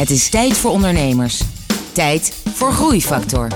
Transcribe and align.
Het 0.00 0.10
is 0.10 0.28
tijd 0.28 0.56
voor 0.56 0.70
ondernemers. 0.70 1.40
Tijd 1.92 2.32
voor 2.54 2.72
Groeifactor. 2.72 3.48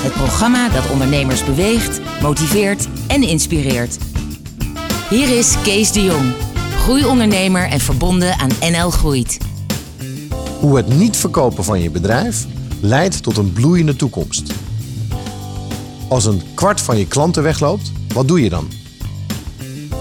Het 0.00 0.12
programma 0.12 0.68
dat 0.68 0.90
ondernemers 0.90 1.44
beweegt, 1.44 2.00
motiveert 2.22 2.88
en 3.06 3.22
inspireert. 3.22 3.98
Hier 5.10 5.38
is 5.38 5.54
Kees 5.62 5.92
de 5.92 6.04
Jong, 6.04 6.32
groeiondernemer 6.76 7.68
en 7.68 7.80
verbonden 7.80 8.38
aan 8.38 8.50
NL 8.60 8.90
Groeit. 8.90 9.38
Hoe 10.60 10.76
het 10.76 10.88
niet 10.88 11.16
verkopen 11.16 11.64
van 11.64 11.80
je 11.80 11.90
bedrijf 11.90 12.46
leidt 12.80 13.22
tot 13.22 13.36
een 13.36 13.52
bloeiende 13.52 13.96
toekomst. 13.96 14.52
Als 16.08 16.24
een 16.24 16.42
kwart 16.54 16.80
van 16.80 16.98
je 16.98 17.06
klanten 17.06 17.42
wegloopt, 17.42 17.92
wat 18.14 18.28
doe 18.28 18.42
je 18.42 18.50
dan? 18.50 18.68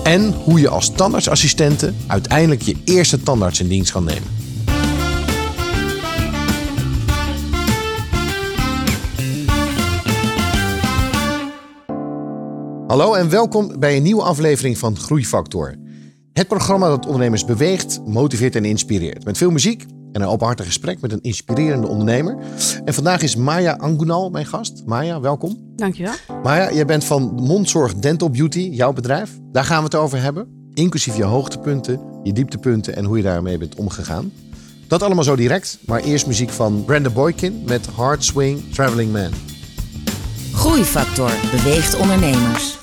En 0.04 0.34
hoe 0.44 0.60
je 0.60 0.70
als 0.70 0.92
tandartsassistente 0.92 1.94
uiteindelijk 2.08 2.62
je 2.62 2.76
eerste 2.84 3.24
tandarts 3.24 3.60
in 3.60 3.68
dienst 3.68 3.92
kan 3.92 4.04
nemen. 4.04 4.39
Hallo 12.90 13.14
en 13.14 13.30
welkom 13.30 13.80
bij 13.80 13.98
een 13.98 14.04
nieuwe 14.04 14.22
aflevering 14.22 14.78
van 14.78 14.98
Groeifactor. 14.98 15.76
Het 16.34 16.48
programma 16.48 16.88
dat 16.88 17.06
ondernemers 17.06 17.46
beweegt, 17.46 18.02
motiveert 18.06 18.56
en 18.56 18.66
inspireert. 18.66 19.26
Met 19.26 19.38
veel 19.38 19.52
muziek 19.52 19.86
en 20.12 20.22
een 20.22 20.28
openhartig 20.28 20.66
gesprek 20.66 21.02
met 21.02 21.12
een 21.12 21.22
inspirerende 21.22 21.88
ondernemer. 21.88 22.38
En 22.86 22.94
vandaag 22.94 23.22
is 23.22 23.36
Maya 23.36 23.74
Angunal 23.74 24.30
mijn 24.30 24.46
gast. 24.46 24.84
Maya, 24.86 25.20
welkom. 25.20 25.58
Dankjewel. 25.76 26.14
Maya, 26.44 26.74
jij 26.74 26.86
bent 26.86 27.04
van 27.04 27.34
Mondzorg 27.36 27.96
Dental 27.96 28.30
Beauty, 28.30 28.70
jouw 28.72 28.94
bedrijf. 28.94 29.32
Daar 29.52 29.66
gaan 29.66 29.78
we 29.78 29.84
het 29.84 29.96
over 29.96 30.22
hebben. 30.22 30.70
Inclusief 30.74 31.18
je 31.18 31.24
hoogtepunten, 31.24 32.00
je 32.24 32.34
dieptepunten 32.34 32.96
en 32.96 33.06
hoe 33.06 33.18
je 33.18 33.24
daarmee 33.24 33.58
bent 33.58 33.76
omgegaan. 33.76 34.32
Dat 34.88 35.04
allemaal 35.04 35.24
zo 35.24 35.36
direct, 35.36 35.78
maar 35.86 36.02
eerst 36.02 36.28
muziek 36.28 36.50
van 36.50 36.86
Brenda 36.86 37.10
Boykin 37.10 37.64
met 37.66 37.86
Hard 37.86 38.24
Swing 38.24 38.74
Traveling 38.74 39.12
Man. 39.12 39.49
Groeifactor 40.60 41.32
beweegt 41.52 41.96
ondernemers. 41.96 42.78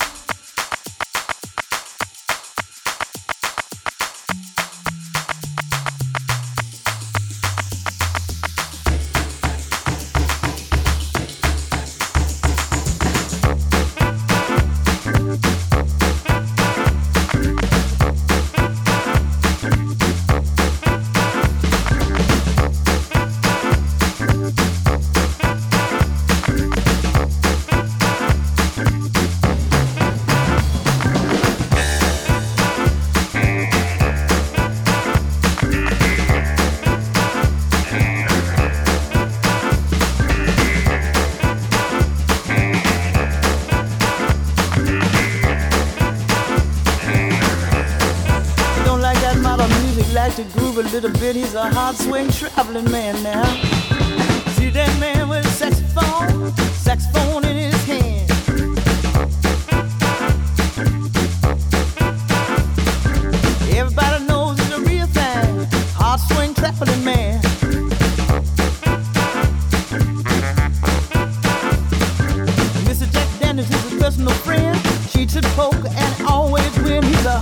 Cheats 75.17 75.35
at 75.35 75.45
poker 75.57 75.89
and 75.89 76.27
always 76.27 76.79
win. 76.81 77.03
He's 77.03 77.25
a 77.25 77.41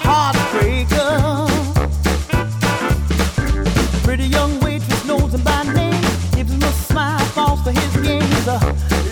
heartbreaker. 0.00 1.46
Pretty 4.02 4.24
young 4.24 4.58
waitress 4.60 5.04
knows 5.04 5.34
him 5.34 5.44
by 5.44 5.64
name. 5.64 6.00
Gives 6.34 6.50
him 6.50 6.62
a 6.62 6.72
smile, 6.72 7.18
falls 7.36 7.60
for 7.60 7.72
his 7.72 7.96
game. 7.98 8.22
He's 8.22 8.46
a 8.46 8.58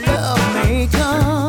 love 0.06 0.54
maker. 0.54 1.47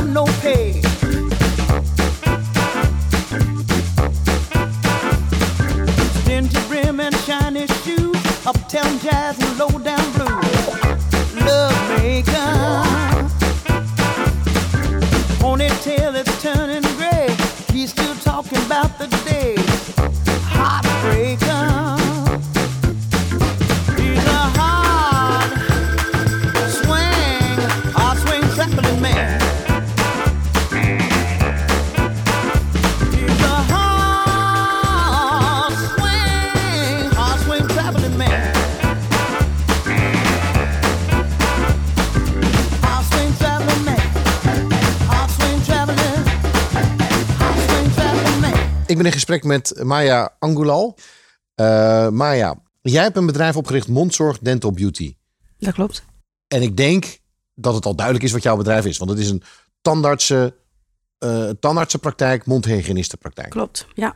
From 0.00 0.14
no 0.14 0.24
page. 0.40 0.84
Stingy 6.22 6.60
brim 6.68 7.00
and 7.00 7.14
shiny 7.26 7.66
shoes, 7.82 8.46
uptown 8.46 8.98
jazz 9.00 9.38
and 9.38 9.58
low 9.58 9.78
down 9.78 9.99
ben 49.02 49.08
in 49.08 49.18
gesprek 49.18 49.44
met 49.44 49.84
Maya 49.84 50.36
Angulal. 50.38 50.96
Uh, 51.60 52.08
Maya, 52.08 52.62
jij 52.80 53.02
hebt 53.02 53.16
een 53.16 53.26
bedrijf 53.26 53.56
opgericht, 53.56 53.88
Mondzorg 53.88 54.38
Dental 54.38 54.72
Beauty. 54.72 55.16
Dat 55.58 55.74
klopt. 55.74 56.04
En 56.48 56.62
ik 56.62 56.76
denk 56.76 57.18
dat 57.54 57.74
het 57.74 57.86
al 57.86 57.94
duidelijk 57.94 58.24
is 58.26 58.32
wat 58.32 58.42
jouw 58.42 58.56
bedrijf 58.56 58.84
is. 58.84 58.98
Want 58.98 59.10
het 59.10 59.18
is 59.18 59.30
een 59.30 59.42
tandartsen, 59.80 60.54
uh, 61.24 61.50
tandartsenpraktijk, 61.60 62.46
mondhygiënistenpraktijk. 62.46 63.50
Klopt, 63.50 63.86
ja. 63.94 64.14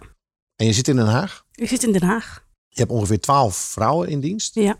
En 0.56 0.66
je 0.66 0.72
zit 0.72 0.88
in 0.88 0.96
Den 0.96 1.06
Haag? 1.06 1.44
Ik 1.52 1.68
zit 1.68 1.82
in 1.82 1.92
Den 1.92 2.02
Haag. 2.02 2.46
Je 2.68 2.80
hebt 2.80 2.92
ongeveer 2.92 3.20
twaalf 3.20 3.56
vrouwen 3.56 4.08
in 4.08 4.20
dienst? 4.20 4.54
Ja. 4.54 4.76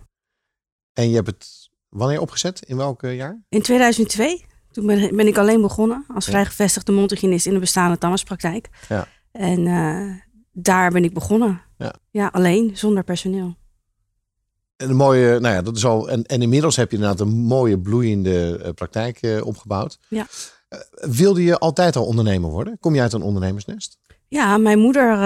En 0.93 1.09
je 1.09 1.15
hebt 1.15 1.27
het 1.27 1.71
wanneer 1.89 2.21
opgezet? 2.21 2.63
In 2.67 2.77
welk 2.77 3.03
jaar? 3.03 3.43
In 3.49 3.63
2002. 3.63 4.45
Toen 4.71 4.87
ben, 4.87 5.17
ben 5.17 5.27
ik 5.27 5.39
alleen 5.39 5.61
begonnen 5.61 6.05
als 6.15 6.25
ja. 6.25 6.31
vrijgevestigde 6.31 6.93
mondhygiënist 6.93 7.47
in 7.47 7.53
de 7.53 7.59
bestaande 7.59 7.99
tandartspraktijk. 7.99 8.69
Ja. 8.89 9.09
En 9.39 9.67
uh, 9.67 10.11
daar 10.53 10.91
ben 10.91 11.05
ik 11.05 11.15
begonnen. 11.15 11.61
Ja. 11.79 11.95
ja, 12.11 12.29
alleen, 12.33 12.71
zonder 12.75 13.05
personeel. 13.05 13.57
En 14.77 14.91
een 14.91 14.97
mooie, 14.97 15.41
nou 15.41 15.55
ja, 15.55 15.63
dat 15.63 15.77
is 15.77 15.85
al. 15.85 16.09
En, 16.09 16.25
en 16.25 16.43
inmiddels 16.43 16.77
heb 16.77 16.91
je 16.91 16.97
inderdaad 16.97 17.21
een 17.21 17.35
mooie 17.35 17.79
bloeiende 17.79 18.61
uh, 18.63 18.69
praktijk 18.71 19.23
uh, 19.23 19.47
opgebouwd. 19.47 19.99
Ja. 20.09 20.27
wilde 20.95 21.43
je 21.43 21.59
altijd 21.59 21.97
al 21.97 22.07
ondernemer 22.07 22.51
worden? 22.51 22.79
Kom 22.81 22.95
je 22.95 23.01
uit 23.01 23.13
een 23.13 23.23
ondernemersnest? 23.23 23.99
Ja, 24.29 24.59
mijn 24.59 24.79
moeder 24.79 25.17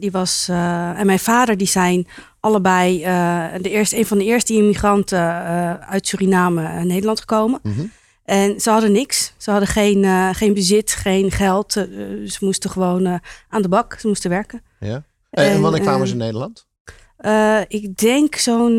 die 0.00 0.10
was 0.10 0.48
en 0.48 1.06
mijn 1.06 1.18
vader 1.18 1.56
die 1.56 1.66
zijn 1.66 2.06
allebei 2.40 2.98
de 3.62 3.70
eerste, 3.70 3.98
een 3.98 4.06
van 4.06 4.18
de 4.18 4.24
eerste 4.24 4.52
immigranten 4.52 5.18
uit 5.86 6.06
Suriname 6.06 6.62
naar 6.62 6.86
Nederland 6.86 7.20
gekomen. 7.20 7.60
Mm 7.62 7.72
-hmm. 7.72 7.90
En 8.24 8.60
ze 8.60 8.70
hadden 8.70 8.92
niks. 8.92 9.32
Ze 9.36 9.50
hadden 9.50 9.68
geen, 9.68 10.02
uh, 10.02 10.28
geen 10.32 10.54
bezit, 10.54 10.90
geen 10.90 11.30
geld. 11.30 11.76
Uh, 11.76 11.84
ze 12.28 12.38
moesten 12.40 12.70
gewoon 12.70 13.06
uh, 13.06 13.14
aan 13.48 13.62
de 13.62 13.68
bak. 13.68 13.96
Ze 14.00 14.06
moesten 14.06 14.30
werken. 14.30 14.62
Ja. 14.80 15.04
En, 15.30 15.50
en 15.50 15.60
wanneer 15.60 15.80
kwamen 15.80 16.06
ze 16.06 16.12
in 16.12 16.18
Nederland? 16.18 16.66
ik 17.68 17.96
denk 17.96 18.34
zo'n 18.34 18.78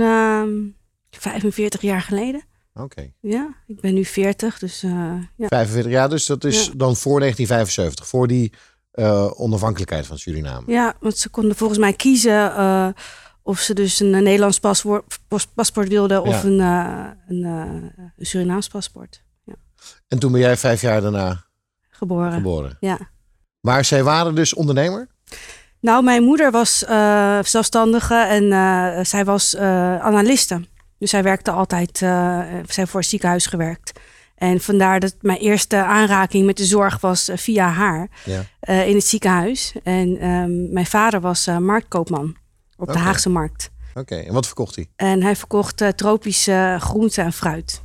45 1.10 1.82
jaar 1.82 2.02
geleden. 2.02 2.44
Oké. 2.74 2.84
Okay. 2.84 3.14
Ja, 3.20 3.56
ik 3.68 3.82
ben 3.82 3.94
nu 3.94 4.06
40, 4.06 4.60
dus 4.60 4.82
ja. 4.82 5.48
45 5.48 5.92
jaar, 5.92 6.10
dus 6.10 6.26
dat 6.26 6.44
is 6.44 6.66
ja. 6.66 6.72
dan 6.76 6.96
voor 6.96 7.20
1975, 7.20 8.08
voor 8.08 8.28
die 8.28 8.54
onafhankelijkheid 9.36 10.08
van 10.08 10.18
Suriname. 10.18 10.72
Ja, 10.72 10.96
want 11.00 11.18
ze 11.18 11.30
konden 11.30 11.56
volgens 11.56 11.80
mij 11.80 11.94
kiezen 11.94 12.54
of 13.44 13.60
ze 13.60 13.74
dus 13.74 14.00
een 14.00 14.10
Nederlands 14.10 14.60
paspoort, 14.60 15.20
paspoort 15.56 15.88
wilden 15.88 16.22
of 16.22 16.44
ja. 16.44 16.48
een, 16.48 16.60
een, 17.28 17.44
een 18.18 18.26
Surinaams 18.26 18.68
paspoort. 18.68 19.24
En 20.14 20.20
toen 20.20 20.32
ben 20.32 20.42
jij 20.42 20.58
vijf 20.58 20.82
jaar 20.82 21.02
daarna 21.02 21.44
geboren. 21.90 22.32
geboren. 22.32 22.78
Ja. 22.80 22.98
Maar 23.62 23.86
zij 23.86 24.04
waren 24.04 24.36
dus 24.36 24.54
ondernemer? 24.54 25.08
Nou, 25.80 26.04
mijn 26.04 26.24
moeder 26.24 26.52
was 26.52 26.84
uh, 26.90 27.40
zelfstandige 27.44 28.16
en 28.16 28.44
uh, 28.44 29.04
zij 29.04 29.26
was 29.26 29.54
uh, 29.54 29.62
analiste. 30.00 30.62
Dus 30.98 31.10
zij 31.10 31.24
werkte 31.24 31.52
altijd, 31.52 31.98
zij 32.68 32.88
voor 32.88 33.00
het 33.00 33.10
ziekenhuis 33.10 33.46
gewerkt. 33.46 34.00
En 34.36 34.62
vandaar 34.62 35.00
dat 35.00 35.16
mijn 35.22 35.40
eerste 35.40 35.84
aanraking 35.84 36.46
met 36.46 36.58
de 36.58 36.66
zorg 36.66 37.00
was 37.00 37.30
via 37.34 37.68
haar 37.68 38.10
ja. 38.24 38.44
in 38.84 38.96
het 38.96 39.06
ziekenhuis. 39.06 39.74
En 39.84 40.28
um, 40.28 40.74
mijn 40.74 40.86
vader 40.86 41.22
was 41.22 41.46
marktkoopman 41.60 42.36
op 42.78 42.90
okay. 42.90 42.96
de 42.96 43.02
Haagse 43.02 43.30
markt. 43.30 43.72
Oké, 43.90 44.00
okay. 44.00 44.26
en 44.26 44.34
wat 44.34 44.46
verkocht 44.46 44.76
hij? 44.76 44.88
En 44.96 45.24
hij 45.24 45.36
verkocht 45.36 45.98
tropische 45.98 46.78
groenten 46.80 47.24
en 47.24 47.34
fruit. 47.34 47.83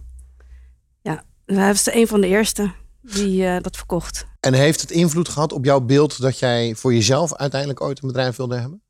Hij 1.57 1.67
was 1.67 1.93
een 1.93 2.09
van 2.09 2.21
de 2.21 2.27
eerste 2.27 2.71
die 3.01 3.43
uh, 3.43 3.57
dat 3.61 3.77
verkocht. 3.77 4.27
En 4.41 4.55
heeft 4.55 4.81
het 4.81 4.91
invloed 4.91 5.29
gehad 5.29 5.53
op 5.53 5.65
jouw 5.65 5.81
beeld 5.81 6.21
dat 6.21 6.39
jij 6.39 6.75
voor 6.75 6.95
jezelf 6.95 7.35
uiteindelijk 7.35 7.81
ooit 7.81 8.03
een 8.03 8.09
bedrijf 8.09 8.37
wilde 8.37 8.57
hebben? 8.57 8.83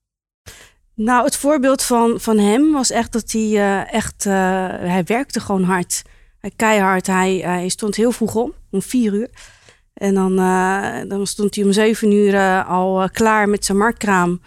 Nou, 0.94 1.24
het 1.24 1.36
voorbeeld 1.36 1.82
van, 1.82 2.20
van 2.20 2.38
hem 2.38 2.72
was 2.72 2.90
echt 2.90 3.12
dat 3.12 3.32
hij 3.32 3.42
uh, 3.42 3.92
echt, 3.92 4.24
uh, 4.24 4.32
hij 4.68 5.02
werkte 5.04 5.40
gewoon 5.40 5.62
hard. 5.62 6.02
Hij 6.38 6.52
keihard. 6.56 7.06
Hij, 7.06 7.36
hij 7.36 7.68
stond 7.68 7.94
heel 7.94 8.12
vroeg 8.12 8.34
om, 8.34 8.52
om 8.70 8.82
vier 8.82 9.12
uur. 9.12 9.30
En 9.94 10.14
dan, 10.14 10.36
dan 11.08 11.26
stond 11.26 11.54
hij 11.54 11.64
om 11.64 11.72
zeven 11.72 12.12
uur 12.12 12.64
al 12.64 13.08
klaar 13.10 13.48
met 13.48 13.64
zijn 13.64 13.78
marktkraam. 13.78 14.40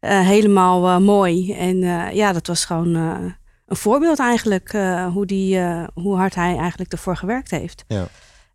helemaal 0.00 1.00
mooi. 1.00 1.52
En 1.52 1.78
ja, 2.14 2.32
dat 2.32 2.46
was 2.46 2.64
gewoon 2.64 3.36
een 3.68 3.76
voorbeeld 3.76 4.18
eigenlijk. 4.18 4.72
hoe, 5.12 5.26
die, 5.26 5.60
hoe 5.94 6.16
hard 6.16 6.34
hij 6.34 6.56
eigenlijk 6.56 6.92
ervoor 6.92 7.16
gewerkt 7.16 7.50
heeft. 7.50 7.84
Ja. 7.88 8.08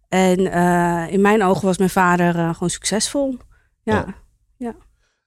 En 0.09 0.39
uh, 0.39 1.13
in 1.13 1.21
mijn 1.21 1.43
ogen 1.43 1.65
was 1.65 1.77
mijn 1.77 1.89
vader 1.89 2.33
gewoon 2.33 2.69
succesvol. 2.69 3.37
Ja. 3.83 3.93
ja. 3.93 4.15
ja. 4.57 4.75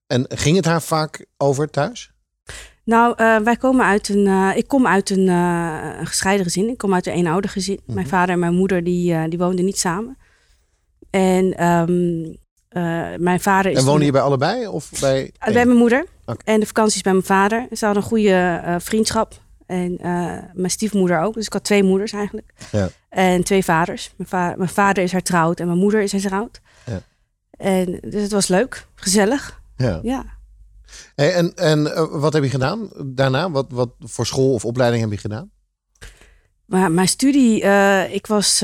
En 0.06 0.26
ging 0.28 0.56
het 0.56 0.64
haar 0.64 0.82
vaak 0.82 1.26
over 1.36 1.70
thuis? 1.70 2.10
Nou, 2.84 3.14
wij 3.44 3.56
komen 3.56 3.84
uit 3.86 4.08
een. 4.08 4.56
ik 4.56 4.68
kom 4.68 4.86
uit 4.86 5.10
een, 5.10 5.28
gescheiden 6.06 6.44
gezin. 6.44 6.68
Ik 6.68 6.78
kom 6.78 6.94
uit 6.94 7.06
een 7.06 7.12
eenouder 7.12 7.50
gezin. 7.50 7.74
Mm 7.74 7.82
-hmm. 7.86 7.94
Mijn 7.94 8.06
vader 8.08 8.34
en 8.34 8.40
mijn 8.40 8.54
moeder 8.54 8.84
die, 8.84 9.28
die 9.28 9.38
woonden 9.38 9.64
niet 9.64 9.78
samen. 9.78 10.18
En 11.10 11.64
um, 11.66 12.36
mijn 13.22 13.40
vader 13.40 13.70
is. 13.70 13.78
En 13.78 13.84
wonen 13.84 14.04
je 14.04 14.12
bij 14.12 14.20
allebei 14.20 14.66
of 14.66 14.90
bij? 15.00 15.32
bij 15.38 15.66
mijn 15.66 15.78
moeder. 15.78 16.06
Okay. 16.24 16.54
En 16.54 16.60
de 16.60 16.66
vakanties 16.66 17.02
bij 17.02 17.12
mijn 17.12 17.24
vader. 17.24 17.66
Ze 17.72 17.84
hadden 17.84 18.02
een 18.02 18.08
goede 18.08 18.62
vriendschap. 18.78 19.44
En 19.66 19.92
uh, 19.92 20.38
mijn 20.52 20.70
stiefmoeder 20.70 21.20
ook. 21.20 21.34
Dus 21.34 21.46
ik 21.46 21.52
had 21.52 21.64
twee 21.64 21.82
moeders 21.82 22.12
eigenlijk. 22.12 22.52
Ja. 22.72 22.88
En 23.08 23.44
twee 23.44 23.64
vaders. 23.64 24.12
Mijn, 24.16 24.28
va 24.28 24.54
mijn, 24.56 24.68
vader 24.68 25.02
is 25.02 25.12
hertrouwd 25.12 25.60
en 25.60 25.66
mijn 25.66 25.78
moeder 25.78 26.00
is 26.00 26.12
hertrouwd. 26.12 26.60
Ja. 26.86 27.00
En 27.50 27.98
dus 28.02 28.22
het 28.22 28.32
was 28.32 28.48
leuk, 28.48 28.86
gezellig. 28.94 29.60
Ja. 29.76 30.00
ja. 30.02 30.24
Hey, 31.14 31.32
en 31.34 31.54
en 31.54 31.80
uh, 31.80 32.06
wat 32.10 32.32
heb 32.32 32.42
je 32.42 32.50
gedaan 32.50 32.90
daarna? 33.06 33.50
Wat, 33.50 33.66
wat 33.70 33.90
voor 34.00 34.26
school 34.26 34.52
of 34.52 34.64
opleiding 34.64 35.02
heb 35.02 35.12
je 35.12 35.18
gedaan? 35.18 35.50
Maar 36.66 36.92
mijn 36.92 37.08
studie, 37.08 37.62
uh, 37.62 38.14
ik 38.14 38.26
was, 38.26 38.62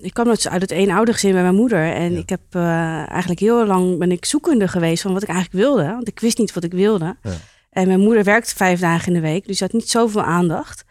ik 0.00 0.14
kwam 0.14 0.28
uit 0.28 0.60
het 0.60 0.70
eenouder 0.70 1.14
gezin 1.14 1.32
bij 1.32 1.42
mijn 1.42 1.54
moeder. 1.54 1.92
En 1.92 2.12
Ja. 2.12 2.18
ik 2.18 2.28
heb 2.28 2.54
eigenlijk 2.54 3.40
heel 3.40 3.66
lang 3.66 3.98
ben 3.98 4.12
ik 4.12 4.24
zoekende 4.24 4.68
geweest 4.68 5.02
van 5.02 5.12
wat 5.12 5.22
ik 5.22 5.28
eigenlijk 5.28 5.64
wilde. 5.64 5.84
Want 5.84 6.08
ik 6.08 6.20
wist 6.20 6.38
niet 6.38 6.52
wat 6.52 6.64
ik 6.64 6.72
wilde. 6.72 7.16
Ja. 7.22 7.30
En 7.72 7.86
mijn 7.86 8.00
moeder 8.00 8.24
werkte 8.24 8.54
vijf 8.56 8.80
dagen 8.80 9.06
in 9.06 9.12
de 9.14 9.28
week, 9.28 9.46
dus 9.46 9.58
ze 9.58 9.64
had 9.64 9.72
niet 9.72 9.88
zoveel 9.88 10.22
aandacht. 10.22 10.84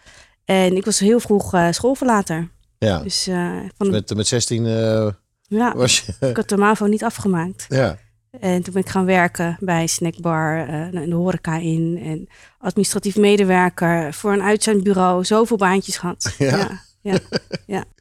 En 0.45 0.75
ik 0.75 0.85
was 0.85 0.99
heel 0.99 1.19
vroeg 1.19 1.53
uh, 1.53 1.67
schoolverlater. 1.71 2.49
Ja. 2.77 2.99
Dus, 2.99 3.27
uh, 3.27 3.59
van 3.77 3.89
met, 3.89 4.15
met 4.15 4.27
16 4.27 4.65
uh, 4.65 5.09
ja, 5.41 5.75
was 5.75 5.99
je... 5.99 6.27
ik 6.27 6.35
had 6.35 6.49
de 6.49 6.57
MAVO 6.57 6.85
niet 6.85 7.03
afgemaakt. 7.03 7.65
Ja. 7.69 7.97
En 8.39 8.63
toen 8.63 8.73
ben 8.73 8.81
ik 8.81 8.89
gaan 8.89 9.05
werken 9.05 9.57
bij 9.59 9.87
snackbar, 9.87 10.67
in 10.93 11.09
de 11.09 11.15
horeca 11.15 11.57
in. 11.57 11.99
En 12.03 12.27
administratief 12.59 13.15
medewerker 13.15 14.13
voor 14.13 14.33
een 14.33 14.41
uitzendbureau. 14.41 15.25
Zoveel 15.25 15.57
baantjes 15.57 15.97
gehad. 15.97 16.35
Ja. 16.37 16.57
ja, 16.57 16.81
ja, 17.01 17.19
ja. 17.65 17.83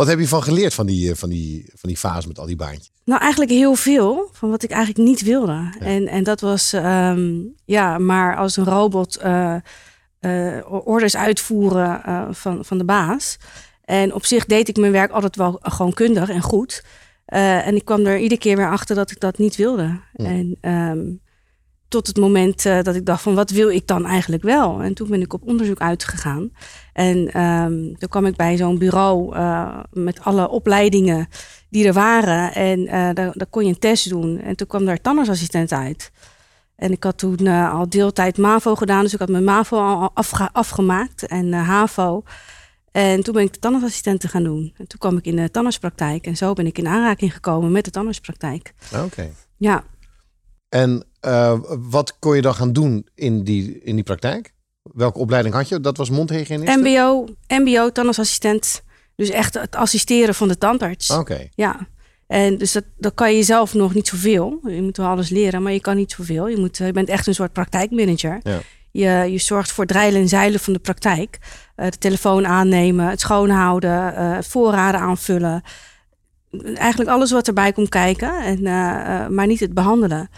Wat 0.00 0.08
heb 0.08 0.18
je 0.18 0.28
van 0.28 0.42
geleerd 0.42 0.74
van 0.74 0.86
die, 0.86 1.14
van, 1.14 1.28
die, 1.28 1.70
van 1.74 1.88
die 1.88 1.98
fase 1.98 2.28
met 2.28 2.38
al 2.38 2.46
die 2.46 2.56
baantjes? 2.56 2.90
Nou, 3.04 3.20
eigenlijk 3.20 3.50
heel 3.50 3.74
veel 3.74 4.28
van 4.32 4.50
wat 4.50 4.62
ik 4.62 4.70
eigenlijk 4.70 5.08
niet 5.08 5.22
wilde. 5.22 5.52
Ja. 5.52 5.78
En, 5.78 6.08
en 6.08 6.24
dat 6.24 6.40
was, 6.40 6.72
um, 6.72 7.54
ja, 7.64 7.98
maar 7.98 8.36
als 8.36 8.56
een 8.56 8.64
robot 8.64 9.20
uh, 9.24 9.54
uh, 10.20 10.84
orders 10.86 11.16
uitvoeren 11.16 12.02
uh, 12.06 12.28
van, 12.30 12.64
van 12.64 12.78
de 12.78 12.84
baas. 12.84 13.38
En 13.84 14.14
op 14.14 14.24
zich 14.24 14.46
deed 14.46 14.68
ik 14.68 14.76
mijn 14.76 14.92
werk 14.92 15.10
altijd 15.10 15.36
wel 15.36 15.58
gewoon 15.62 15.92
kundig 15.92 16.28
en 16.28 16.42
goed. 16.42 16.84
en 17.24 17.74
ik 17.74 17.84
kwam 17.84 18.06
er 18.06 18.18
iedere 18.18 18.40
keer 18.40 18.56
weer 18.56 18.70
achter 18.70 18.96
dat 18.96 19.10
ik 19.10 19.20
dat 19.20 19.38
niet 19.38 19.56
wilde. 19.56 20.00
Ja. 20.12 20.24
En 20.24 20.58
um, 20.60 21.20
tot 21.90 22.06
het 22.06 22.16
moment 22.16 22.62
dat 22.62 22.94
ik 22.94 23.06
dacht 23.06 23.22
van 23.22 23.34
wat 23.34 23.50
wil 23.50 23.68
ik 23.68 23.86
dan 23.86 24.06
eigenlijk 24.06 24.42
wel? 24.42 24.82
En 24.82 24.94
toen 24.94 25.08
ben 25.08 25.20
ik 25.20 25.32
op 25.32 25.46
onderzoek 25.46 25.80
uitgegaan. 25.80 26.50
En 26.92 27.42
um, 27.42 27.98
toen 27.98 28.08
kwam 28.08 28.26
ik 28.26 28.36
bij 28.36 28.56
zo'n 28.56 28.78
bureau 28.78 29.36
met 29.92 30.20
alle 30.24 30.48
opleidingen 30.48 31.28
die 31.70 31.86
er 31.86 31.92
waren. 31.92 32.54
En 32.54 32.80
uh, 32.80 32.90
daar, 32.90 33.14
daar, 33.14 33.46
kon 33.50 33.62
je 33.62 33.68
een 33.68 33.78
test 33.78 34.08
doen. 34.08 34.40
En 34.40 34.56
toen 34.56 34.66
kwam 34.66 34.84
daar 34.84 35.00
tandartsassistent 35.00 35.72
uit. 35.72 36.10
En 36.76 36.92
ik 36.92 37.04
had 37.04 37.18
toen 37.18 37.46
al 37.46 37.88
deeltijd 37.88 38.38
MAVO 38.38 38.74
gedaan. 38.74 39.02
Dus 39.02 39.12
ik 39.12 39.18
had 39.18 39.28
mijn 39.28 39.44
MAVO 39.44 39.78
al 39.78 40.10
afge 40.14 40.48
afgemaakt. 40.52 41.26
En 41.26 41.52
HAVO. 41.52 42.22
En 42.92 43.22
toen 43.22 43.34
ben 43.34 43.42
ik 43.42 43.52
de 43.52 43.58
tandartsassistenten 43.58 44.28
gaan 44.28 44.42
doen. 44.42 44.74
En 44.76 44.86
toen 44.86 44.98
kwam 44.98 45.16
ik 45.16 45.24
in 45.24 45.36
de 45.36 45.50
tandartspraktijk. 45.50 46.26
En 46.26 46.36
zo 46.36 46.52
ben 46.52 46.66
ik 46.66 46.78
in 46.78 46.86
aanraking 46.86 47.32
gekomen 47.32 47.72
met 47.72 47.84
de 47.84 47.90
tandartspraktijk. 47.90 48.74
Oké. 48.92 49.04
Okay. 49.04 49.32
Ja. 49.56 49.84
En 50.70 51.04
uh, 51.26 51.58
wat 51.78 52.16
kon 52.18 52.36
je 52.36 52.42
dan 52.42 52.54
gaan 52.54 52.72
doen 52.72 53.06
in 53.14 53.44
die, 53.44 53.80
in 53.82 53.94
die 53.94 54.04
praktijk? 54.04 54.52
Welke 54.82 55.18
opleiding 55.18 55.54
had 55.54 55.68
je? 55.68 55.80
Dat 55.80 55.96
was 55.96 56.10
mondhygiënist? 56.10 56.76
MBO, 56.76 57.26
MBO, 57.48 57.92
tandartsassistent. 57.92 58.82
Dus 59.16 59.30
echt 59.30 59.54
het 59.54 59.76
assisteren 59.76 60.34
van 60.34 60.48
de 60.48 60.58
tandarts. 60.58 61.10
Oké. 61.10 61.20
Okay. 61.20 61.50
Ja. 61.54 61.88
En 62.26 62.58
dus 62.58 62.72
dat, 62.72 62.84
dat 62.98 63.14
kan 63.14 63.36
je 63.36 63.42
zelf 63.42 63.74
nog 63.74 63.94
niet 63.94 64.08
zoveel. 64.08 64.60
Je 64.64 64.82
moet 64.82 64.96
wel 64.96 65.06
alles 65.06 65.28
leren, 65.28 65.62
maar 65.62 65.72
je 65.72 65.80
kan 65.80 65.96
niet 65.96 66.12
zoveel. 66.12 66.48
Je, 66.48 66.56
moet, 66.56 66.76
je 66.76 66.92
bent 66.92 67.08
echt 67.08 67.26
een 67.26 67.34
soort 67.34 67.52
praktijkmanager. 67.52 68.40
Ja. 68.42 68.58
Je, 68.90 69.32
je 69.32 69.38
zorgt 69.38 69.72
voor 69.72 69.84
het 69.84 69.92
reilen 69.92 70.20
en 70.20 70.28
zeilen 70.28 70.60
van 70.60 70.72
de 70.72 70.78
praktijk. 70.78 71.38
Uh, 71.76 71.86
de 71.88 71.98
telefoon 71.98 72.46
aannemen, 72.46 73.06
het 73.06 73.20
schoonhouden, 73.20 74.14
uh, 74.14 74.38
voorraden 74.40 75.00
aanvullen. 75.00 75.62
Eigenlijk 76.74 77.10
alles 77.10 77.30
wat 77.30 77.46
erbij 77.46 77.72
komt 77.72 77.88
kijken, 77.88 78.40
en, 78.40 78.62
maar 79.34 79.46
niet 79.46 79.60
het 79.60 79.74
behandelen. 79.74 80.28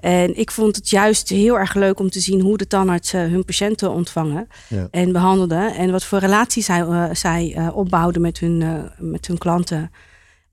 En 0.00 0.38
ik 0.38 0.50
vond 0.50 0.76
het 0.76 0.90
juist 0.90 1.28
heel 1.28 1.58
erg 1.58 1.74
leuk 1.74 1.98
om 2.00 2.10
te 2.10 2.20
zien 2.20 2.40
hoe 2.40 2.56
de 2.56 2.66
tandartsen 2.66 3.30
hun 3.30 3.44
patiënten 3.44 3.90
ontvangen 3.90 4.46
Ja. 4.68 4.88
en 4.90 5.12
behandelden. 5.12 5.74
En 5.74 5.90
wat 5.90 6.04
voor 6.04 6.18
relaties 6.18 6.64
zij, 6.66 6.80
eh, 6.80 7.08
zij 7.14 7.54
eh, 7.56 7.76
opbouwden 7.76 8.22
met 8.22 8.38
hun, 8.38 8.62
eh, 8.62 8.82
met 8.98 9.26
hun 9.26 9.38
klanten. 9.38 9.90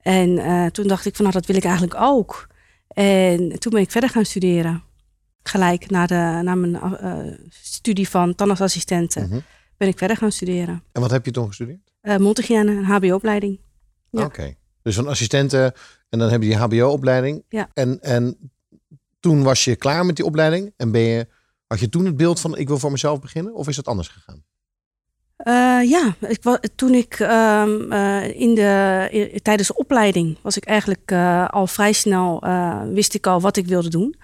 En 0.00 0.38
eh, 0.38 0.66
toen 0.66 0.86
dacht 0.86 1.06
ik 1.06 1.14
van 1.16 1.24
nou, 1.24 1.36
dat 1.36 1.46
wil 1.46 1.56
ik 1.56 1.64
eigenlijk 1.64 1.94
ook. 2.00 2.46
En 2.88 3.58
toen 3.58 3.72
ben 3.72 3.80
ik 3.80 3.90
verder 3.90 4.10
gaan 4.10 4.24
studeren. 4.24 4.82
Gelijk 5.42 5.90
na, 5.90 6.06
de, 6.06 6.40
na 6.42 6.54
mijn 6.54 6.76
eh, 6.76 7.16
studie 7.50 8.08
van 8.08 8.34
tandartsassistenten 8.34 9.28
Mhm. 9.28 9.38
ben 9.76 9.88
ik 9.88 9.98
verder 9.98 10.16
gaan 10.16 10.32
studeren. 10.32 10.82
En 10.92 11.00
wat 11.00 11.10
heb 11.10 11.24
je 11.24 11.30
toen 11.30 11.46
gestudeerd? 11.46 11.80
Uh, 12.02 12.14
een 12.48 12.84
hbo-opleiding. 12.84 13.60
Ja. 14.10 14.24
Oké. 14.24 14.54
Dus 14.82 14.94
van 14.94 15.08
assistenten 15.08 15.72
en 16.08 16.18
dan 16.18 16.30
heb 16.30 16.42
je 16.42 16.48
die 16.48 16.56
HBO-opleiding. 16.58 17.44
Ja. 17.48 17.70
En, 17.74 18.00
en 18.00 18.50
toen 19.20 19.42
was 19.42 19.64
je 19.64 19.76
klaar 19.76 20.06
met 20.06 20.16
die 20.16 20.24
opleiding 20.24 20.72
en 20.76 20.90
ben 20.90 21.00
je, 21.00 21.26
had 21.66 21.80
je 21.80 21.88
toen 21.88 22.04
het 22.04 22.16
beeld 22.16 22.40
van 22.40 22.56
ik 22.56 22.68
wil 22.68 22.78
voor 22.78 22.90
mezelf 22.90 23.20
beginnen? 23.20 23.54
Of 23.54 23.68
is 23.68 23.76
dat 23.76 23.86
anders 23.86 24.08
gegaan? 24.08 24.44
Uh, 25.44 25.90
ja, 25.90 26.16
ik, 26.28 26.40
toen 26.74 26.94
ik 26.94 27.18
um, 27.18 27.92
uh, 27.92 28.40
in 28.40 28.54
de, 28.54 29.40
tijdens 29.42 29.68
de 29.68 29.74
opleiding 29.74 30.38
was 30.42 30.56
ik 30.56 30.64
eigenlijk 30.64 31.10
uh, 31.10 31.48
al 31.48 31.66
vrij 31.66 31.92
snel 31.92 32.42
wist 32.92 33.14
ik 33.14 33.26
al 33.26 33.40
wat 33.40 33.56
ik 33.56 33.66
wilde 33.66 33.88
doen. 33.88 34.14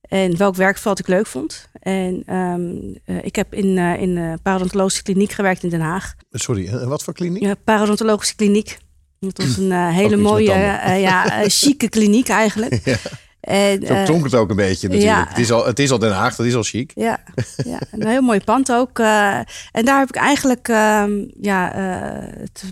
En 0.00 0.36
welk 0.36 0.54
werkveld 0.54 0.98
ik 0.98 1.06
leuk 1.06 1.26
vond. 1.26 1.68
En 1.72 2.36
um, 2.36 2.98
ik 3.22 3.36
heb 3.36 3.54
in, 3.54 3.78
in 3.78 4.14
de 4.14 4.38
parodontologische 4.42 5.02
kliniek 5.02 5.32
gewerkt 5.32 5.62
in 5.62 5.68
Den 5.68 5.80
Haag. 5.80 6.14
Sorry, 6.30 6.68
en 6.68 6.88
wat 6.88 7.02
voor 7.02 7.14
kliniek? 7.14 7.42
Ja, 7.42 7.54
parodontologische 7.64 8.34
kliniek. 8.34 8.78
Het 9.20 9.38
was 9.38 9.56
een 9.56 9.72
hele 9.72 10.16
mooie, 10.16 10.54
ja, 10.98 11.44
chique 11.48 11.88
kliniek 11.88 12.28
eigenlijk. 12.28 12.80
ja. 12.84 12.96
En, 13.42 13.86
Zo 13.86 14.04
klonk 14.04 14.24
het 14.24 14.34
ook 14.34 14.50
een 14.50 14.56
beetje 14.56 14.88
natuurlijk. 14.88 15.18
ja. 15.18 15.28
het, 15.28 15.38
is 15.38 15.52
al, 15.52 15.66
het 15.66 15.78
is 15.78 15.90
al 15.90 15.98
Den 15.98 16.12
Haag, 16.12 16.36
dat 16.36 16.46
is 16.46 16.54
al 16.54 16.62
chic. 16.62 16.92
Ja, 16.94 17.18
ja 17.64 17.80
een 17.90 18.06
heel 18.06 18.22
mooi 18.22 18.40
pand 18.40 18.72
ook. 18.72 18.98
Uh, 18.98 19.36
en 19.72 19.84
daar 19.84 19.98
heb 19.98 20.08
ik 20.08 20.16
eigenlijk 20.16 20.68
uh, 20.68 21.04
ja, 21.40 21.76
uh, 21.76 22.28
het, 22.38 22.62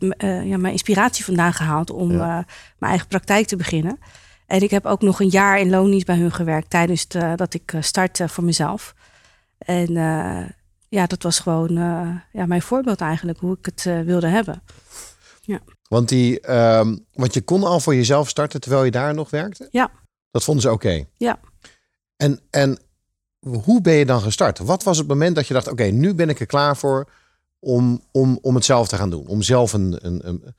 ja, 0.45 0.57
mijn 0.57 0.73
inspiratie 0.73 1.25
vandaan 1.25 1.53
gehaald 1.53 1.91
om 1.91 2.11
ja. 2.13 2.45
mijn 2.79 2.91
eigen 2.91 3.09
praktijk 3.09 3.47
te 3.47 3.57
beginnen. 3.57 3.99
En 4.47 4.63
ik 4.63 4.71
heb 4.71 4.87
ook 4.87 5.01
nog 5.01 5.21
een 5.21 5.29
jaar 5.29 5.59
in 5.59 5.71
loondienst 5.71 6.07
bij 6.07 6.17
hun 6.17 6.33
gewerkt 6.33 6.71
tijdens 6.71 7.09
de, 7.09 7.33
dat 7.37 7.55
ik 7.55 7.73
startte 7.81 8.29
voor 8.29 8.45
mezelf. 8.45 8.95
En 9.59 9.93
ja, 10.89 11.07
dat 11.07 11.23
was 11.23 11.39
gewoon 11.39 11.73
ja, 12.33 12.47
mijn 12.47 12.63
voorbeeld 12.63 13.01
eigenlijk, 13.01 13.39
hoe 13.39 13.57
ik 13.59 13.65
het 13.65 14.05
wilde 14.05 14.29
hebben. 14.29 14.63
Ja. 15.41 15.61
Want, 15.89 16.09
die, 16.09 16.41
ehm, 16.41 16.97
want 17.13 17.35
je 17.35 17.41
kon 17.41 17.65
al 17.65 17.81
voor 17.81 17.95
jezelf 17.95 18.29
starten 18.29 18.61
terwijl 18.61 18.85
je 18.85 18.91
daar 18.91 19.15
nog 19.15 19.31
werkte? 19.31 19.69
Ja. 19.71 19.91
Dat 20.31 20.45
vonden 20.45 20.63
ze 20.63 20.73
oké? 20.73 20.87
Okay. 20.87 21.09
Ja. 21.17 21.39
En, 22.17 22.41
en 22.51 22.79
hoe 23.39 23.81
ben 23.81 23.95
je 23.95 24.07
dan 24.07 24.21
gestart? 24.21 24.59
Wat 24.59 24.83
was 24.83 24.99
het 24.99 25.07
moment 25.07 25.35
dat 25.35 25.47
je 25.47 25.55
dacht, 25.55 25.67
oké, 25.67 25.83
okay, 25.83 25.91
nu 25.91 26.15
ben 26.15 26.29
ik 26.29 26.41
er 26.41 26.47
klaar 26.47 26.77
voor 26.77 27.11
om, 27.59 28.03
om, 28.13 28.39
om 28.43 28.55
het 28.55 28.65
zelf 28.65 28.89
te 28.89 28.97
gaan 28.97 29.11
doen? 29.11 29.27
Om 29.27 29.43
zelf 29.43 29.73
een... 29.73 29.99
een, 30.01 30.29
een... 30.29 30.55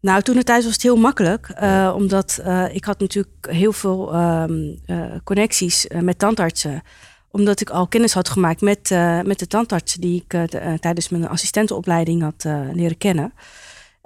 Nou, 0.00 0.22
toen 0.22 0.36
het 0.36 0.46
thuis 0.46 0.64
was 0.64 0.72
het 0.72 0.82
heel 0.82 0.96
makkelijk. 0.96 1.54
Uh, 1.60 1.92
omdat 1.96 2.38
uh, 2.40 2.74
ik 2.74 2.84
had 2.84 3.00
natuurlijk 3.00 3.46
heel 3.50 3.72
veel 3.72 4.14
um, 4.14 4.78
uh, 4.86 5.14
connecties 5.24 5.86
met 6.00 6.18
tandartsen. 6.18 6.82
Omdat 7.30 7.60
ik 7.60 7.70
al 7.70 7.88
kennis 7.88 8.12
had 8.12 8.28
gemaakt 8.28 8.60
met, 8.60 8.90
met 9.24 9.38
de 9.38 9.46
tandartsen 9.46 10.00
die 10.00 10.24
ik 10.26 10.48
tijdens 10.80 11.08
mijn 11.08 11.28
assistentenopleiding 11.28 12.22
had 12.22 12.44
leren 12.72 12.98
kennen. 12.98 13.32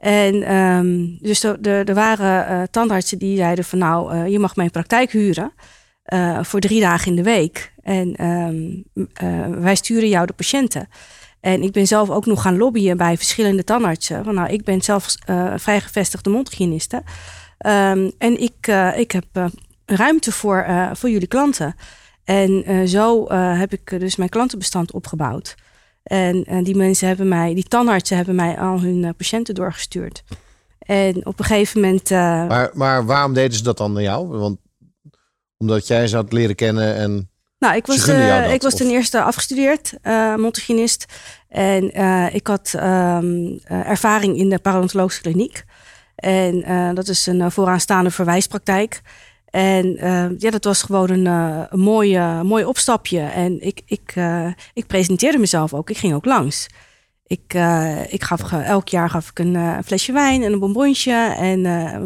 En 0.02 0.54
um, 0.54 1.18
dus 1.20 1.42
er, 1.42 1.94
waren 1.94 2.52
uh, 2.52 2.62
tandartsen 2.70 3.18
die 3.18 3.36
zeiden 3.36 3.64
van 3.64 3.78
nou, 3.78 4.14
uh, 4.14 4.28
je 4.28 4.38
mag 4.38 4.56
mijn 4.56 4.70
praktijk 4.70 5.12
huren 5.12 5.52
uh, 6.12 6.42
voor 6.42 6.60
drie 6.60 6.80
dagen 6.80 7.06
in 7.06 7.16
de 7.16 7.22
week. 7.22 7.72
En 7.82 8.26
um, 8.26 8.84
wij 9.62 9.74
sturen 9.74 10.08
jou 10.08 10.26
de 10.26 10.32
patiënten. 10.32 10.88
En 11.40 11.62
ik 11.62 11.72
ben 11.72 11.86
zelf 11.86 12.10
ook 12.10 12.26
nog 12.26 12.42
gaan 12.42 12.56
lobbyen 12.56 12.96
bij 12.96 13.16
verschillende 13.16 13.64
tandartsen. 13.64 14.24
Van 14.24 14.34
nou, 14.34 14.48
ik 14.52 14.64
ben 14.64 14.82
zelf 14.82 15.14
vrijgevestigde 15.56 16.30
mondhygiëniste. 16.30 16.96
Um, 17.66 18.12
en 18.18 18.40
ik, 18.40 18.66
ik 18.96 19.12
heb 19.12 19.50
ruimte 19.86 20.32
voor, 20.32 20.66
voor 20.92 21.10
jullie 21.10 21.28
klanten. 21.28 21.74
En 22.24 22.88
zo 22.88 23.32
heb 23.34 23.72
ik 23.72 24.00
dus 24.00 24.16
mijn 24.16 24.30
klantenbestand 24.30 24.92
opgebouwd. 24.92 25.54
En, 26.02 26.44
en, 26.44 26.64
die 26.64 26.76
mensen 26.76 27.08
hebben 27.08 27.28
mij, 27.28 27.54
die 27.54 27.68
tandartsen 27.68 28.16
hebben 28.16 28.34
mij 28.34 28.58
al 28.58 28.80
hun 28.80 29.02
uh, 29.02 29.10
patiënten 29.16 29.54
doorgestuurd. 29.54 30.22
En 30.78 31.26
op 31.26 31.38
een 31.38 31.44
gegeven 31.44 31.80
moment. 31.80 32.10
Uh, 32.10 32.18
maar, 32.48 32.70
maar 32.74 33.06
waarom 33.06 33.34
deden 33.34 33.56
ze 33.56 33.62
dat 33.62 33.78
dan 33.78 33.92
naar 33.92 34.02
jou? 34.02 34.26
Want 34.26 34.58
omdat 35.56 35.86
jij 35.86 36.06
ze 36.06 36.16
had 36.16 36.32
leren 36.32 36.54
kennen 36.54 36.94
en. 36.94 37.30
Nou, 37.58 37.76
ik 37.76 37.86
was, 37.86 38.08
uh, 38.08 38.42
dat, 38.42 38.50
ik 38.50 38.62
was 38.62 38.74
ten 38.74 38.90
eerste 38.90 39.22
afgestudeerd, 39.22 39.94
uh, 40.02 40.36
mondhygiënist. 40.36 41.04
En 41.48 41.84
ik 42.34 42.46
had 42.46 42.72
um, 42.76 43.60
ervaring 43.66 44.36
in 44.36 44.48
de 44.48 44.58
parodontologische 44.58 45.22
kliniek. 45.22 45.64
En 46.14 46.94
dat 46.94 47.08
is 47.08 47.26
een 47.26 47.50
vooraanstaande 47.50 48.10
verwijspraktijk. 48.10 49.00
En 49.52 49.86
uh, 49.86 50.38
ja, 50.38 50.50
dat 50.50 50.64
was 50.64 50.82
gewoon 50.82 51.10
een, 51.10 51.24
uh, 51.24 51.62
een 51.68 51.80
mooi, 51.80 52.18
uh, 52.18 52.40
mooi 52.40 52.64
opstapje. 52.64 53.20
En 53.20 53.60
ik, 53.60 53.80
ik, 53.86 54.14
ik 54.72 54.86
presenteerde 54.86 55.38
mezelf 55.38 55.74
ook. 55.74 55.90
Ik 55.90 55.98
ging 55.98 56.14
ook 56.14 56.24
langs. 56.24 56.66
Ik, 57.26 57.54
ik 58.08 58.22
gaf 58.22 58.52
elk 58.52 58.88
jaar 58.88 59.10
gaf 59.10 59.30
ik 59.30 59.38
een 59.38 59.84
flesje 59.84 60.12
wijn 60.12 60.42
en 60.42 60.52
een 60.52 60.58
bonbonsje. 60.58 61.34
En 61.38 61.62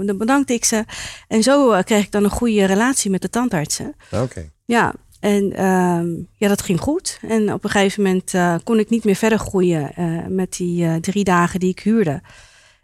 dan 0.06 0.18
bedankte 0.18 0.52
ik 0.52 0.64
ze. 0.64 0.84
En 1.28 1.42
zo 1.42 1.82
kreeg 1.82 2.04
ik 2.04 2.12
dan 2.12 2.24
een 2.24 2.30
goede 2.30 2.64
relatie 2.64 3.10
met 3.10 3.22
de 3.22 3.30
tandartsen. 3.30 3.94
Oké. 4.10 4.22
Okay. 4.22 4.50
Ja, 4.64 4.94
en 5.20 5.52
ehm, 5.52 6.08
ja, 6.32 6.48
dat 6.48 6.62
ging 6.62 6.80
goed. 6.80 7.18
En 7.28 7.52
op 7.52 7.64
een 7.64 7.70
gegeven 7.70 8.02
moment 8.02 8.62
kon 8.64 8.78
ik 8.78 8.90
niet 8.90 9.04
meer 9.04 9.14
verder 9.14 9.38
groeien 9.38 9.92
met 10.28 10.56
die 10.56 11.00
drie 11.00 11.24
dagen 11.24 11.60
die 11.60 11.70
ik 11.70 11.80
huurde. 11.80 12.20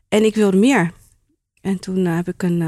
En 0.08 0.24
ik 0.24 0.34
wilde 0.34 0.56
meer. 0.56 0.92
En 1.62 1.78
toen 1.78 1.98
uh, 1.98 2.14
heb 2.14 2.28
ik 2.28 2.42
een, 2.42 2.60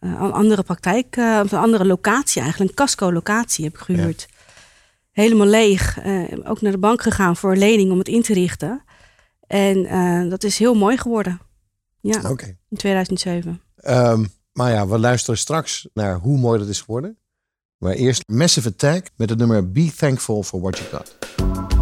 een 0.00 0.16
andere 0.16 0.62
praktijk, 0.62 1.16
of 1.16 1.52
een 1.52 1.58
andere 1.58 1.84
locatie 1.84 2.40
eigenlijk, 2.42 2.70
een 2.70 2.76
casco-locatie 2.76 3.64
heb 3.64 3.74
ik 3.74 3.80
gehuurd. 3.80 4.26
Ja. 4.28 4.36
Helemaal 5.12 5.46
leeg. 5.46 5.98
ook 6.44 6.60
naar 6.60 6.72
de 6.72 6.78
bank 6.78 7.02
gegaan 7.02 7.36
voor 7.36 7.52
een 7.52 7.58
lening 7.58 7.92
om 7.92 7.98
het 7.98 8.08
in 8.08 8.22
te 8.22 8.32
richten. 8.32 8.84
En 9.46 10.28
dat 10.28 10.44
is 10.44 10.58
heel 10.58 10.74
mooi 10.74 10.96
geworden. 10.96 11.40
Ja, 12.00 12.30
okay. 12.30 12.56
in 12.68 12.76
2007. 12.76 13.60
Um, 13.84 14.28
maar 14.58 14.72
ja, 14.72 14.88
we 14.88 14.98
luisteren 14.98 15.38
straks 15.38 15.88
naar 15.92 16.18
hoe 16.18 16.38
mooi 16.38 16.58
dat 16.58 16.68
is 16.68 16.80
geworden. 16.80 17.18
Maar 17.76 17.92
eerst 17.92 18.28
Massive 18.28 18.68
Attack 18.68 19.10
met 19.16 19.30
het 19.30 19.38
nummer 19.38 19.72
Be 19.72 19.92
Thankful 19.96 20.42
for 20.42 20.60
What 20.60 20.78
You 20.78 20.90
Got. 20.90 21.77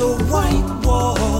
the 0.00 0.08
white 0.30 0.86
wall. 0.86 1.39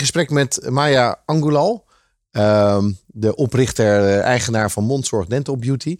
Gesprek 0.00 0.30
met 0.30 0.70
Maya 0.70 1.22
Angulal, 1.24 1.84
ehm, 2.30 2.92
de 3.06 3.36
oprichter, 3.36 4.02
de 4.02 4.16
eigenaar 4.16 4.70
van 4.70 4.84
Mondzorg 4.84 5.26
Dental 5.26 5.56
Beauty. 5.56 5.96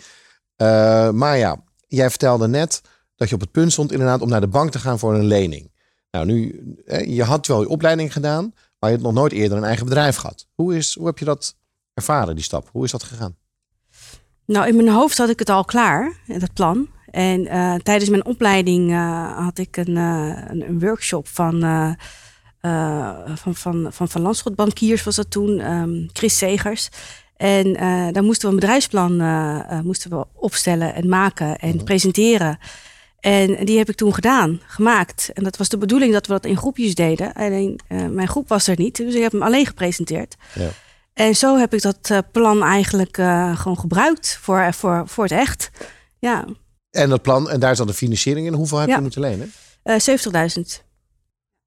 Uh, 0.57 1.11
Maya, 1.11 1.63
jij 1.87 2.11
vertelde 2.11 2.49
net 2.49 2.83
dat 3.17 3.29
je 3.29 3.35
op 3.35 3.41
het 3.41 3.51
punt 3.51 3.73
stond 3.73 3.93
inderdaad 3.93 4.21
om 4.21 4.29
naar 4.29 4.41
de 4.41 4.47
bank 4.47 4.71
te 4.71 4.79
gaan 4.79 4.99
voor 4.99 5.15
een 5.15 5.27
lening. 5.27 5.71
Nou, 6.11 6.27
nu, 6.27 6.63
je 7.07 7.23
had 7.23 7.47
wel 7.47 7.61
je 7.61 7.69
opleiding 7.69 8.13
gedaan, 8.13 8.53
maar 8.79 8.91
je 8.91 8.97
hebt 8.97 9.03
nog 9.03 9.13
nooit 9.13 9.33
eerder 9.33 9.59
een 9.59 9.65
eigen 9.65 9.85
bedrijf 9.85 10.17
gehad. 10.17 10.47
Hoe, 10.55 10.77
is, 10.77 10.95
hoe 10.95 11.07
heb 11.07 11.19
je 11.19 11.25
dat 11.25 11.57
ervaren, 11.95 12.35
die 12.35 12.45
stap? 12.45 12.69
Hoe 12.73 12.85
is 12.85 12.91
dat 12.91 13.03
gegaan? 13.03 13.37
Nou, 14.45 14.69
in 14.69 14.77
mijn 14.77 14.89
hoofd 14.89 15.19
had 15.19 15.29
ik 15.29 15.39
het 15.39 15.51
al 15.51 15.65
klaar, 15.65 16.21
dat 16.27 16.53
plan. 16.53 16.89
En 17.11 17.41
uh, 17.41 17.75
tijdens 17.75 18.11
mijn 18.11 18.25
opleiding 18.25 18.95
had 19.37 19.59
ik 19.59 19.77
een, 19.77 19.97
een, 19.97 20.81
workshop 20.81 21.29
van, 21.29 21.65
van, 23.35 23.55
van, 23.55 23.87
van 23.93 24.09
Van 24.09 24.21
Landschot 24.21 24.55
Bankiers 24.55 25.03
was 25.03 25.17
dat 25.17 25.31
toen, 25.31 25.73
um, 25.73 26.09
Chris 26.13 26.39
Segers. 26.39 26.89
En 27.37 27.73
daar 28.13 28.23
moesten 28.23 28.49
we 28.49 28.55
een 28.55 28.61
bedrijfsplan 28.61 29.17
moesten 29.85 30.11
we 30.11 30.27
opstellen 30.35 30.95
en 30.95 31.09
maken 31.09 31.59
en 31.59 31.75
Mhm. 31.75 31.85
presenteren. 31.85 32.59
En 33.21 33.65
die 33.65 33.79
heb 33.79 33.89
ik 33.89 33.97
toen 33.97 34.15
gedaan, 34.15 34.61
gemaakt. 34.67 35.31
En 35.35 35.45
dat 35.45 35.57
was 35.57 35.69
de 35.69 35.79
bedoeling 35.79 36.13
dat 36.13 36.27
we 36.27 36.33
dat 36.33 36.45
in 36.45 36.57
groepjes 36.57 36.95
deden. 36.95 37.33
Alleen 37.33 37.81
mijn 37.89 38.29
groep 38.29 38.49
was 38.49 38.67
er 38.67 38.79
niet, 38.79 38.97
dus 38.97 39.15
ik 39.15 39.23
heb 39.23 39.33
hem 39.33 39.43
alleen 39.43 39.67
gepresenteerd. 39.67 40.37
Ja. 40.55 40.69
En 41.15 41.35
zo 41.37 41.59
heb 41.59 41.75
ik 41.75 41.83
dat 41.83 42.09
uh, 42.13 42.19
plan 42.33 42.63
eigenlijk 42.63 43.19
uh, 43.19 43.59
gewoon 43.61 43.79
gebruikt 43.79 44.39
voor, 44.41 44.75
voor, 44.75 45.03
voor 45.09 45.25
het 45.25 45.33
echt. 45.33 45.71
Ja. 46.19 46.45
En 46.91 47.09
dat 47.09 47.23
plan, 47.23 47.51
en 47.51 47.61
daar 47.61 47.77
zat 47.77 47.87
de 47.87 47.95
financiering 47.95 48.47
in. 48.47 48.53
Hoeveel 48.53 48.79
heb 48.79 48.89
Ja. 48.89 48.95
je 48.95 49.01
moeten 49.03 49.21
lenen? 49.21 49.53
Uh, 49.85 49.99
70.000. 49.99 50.83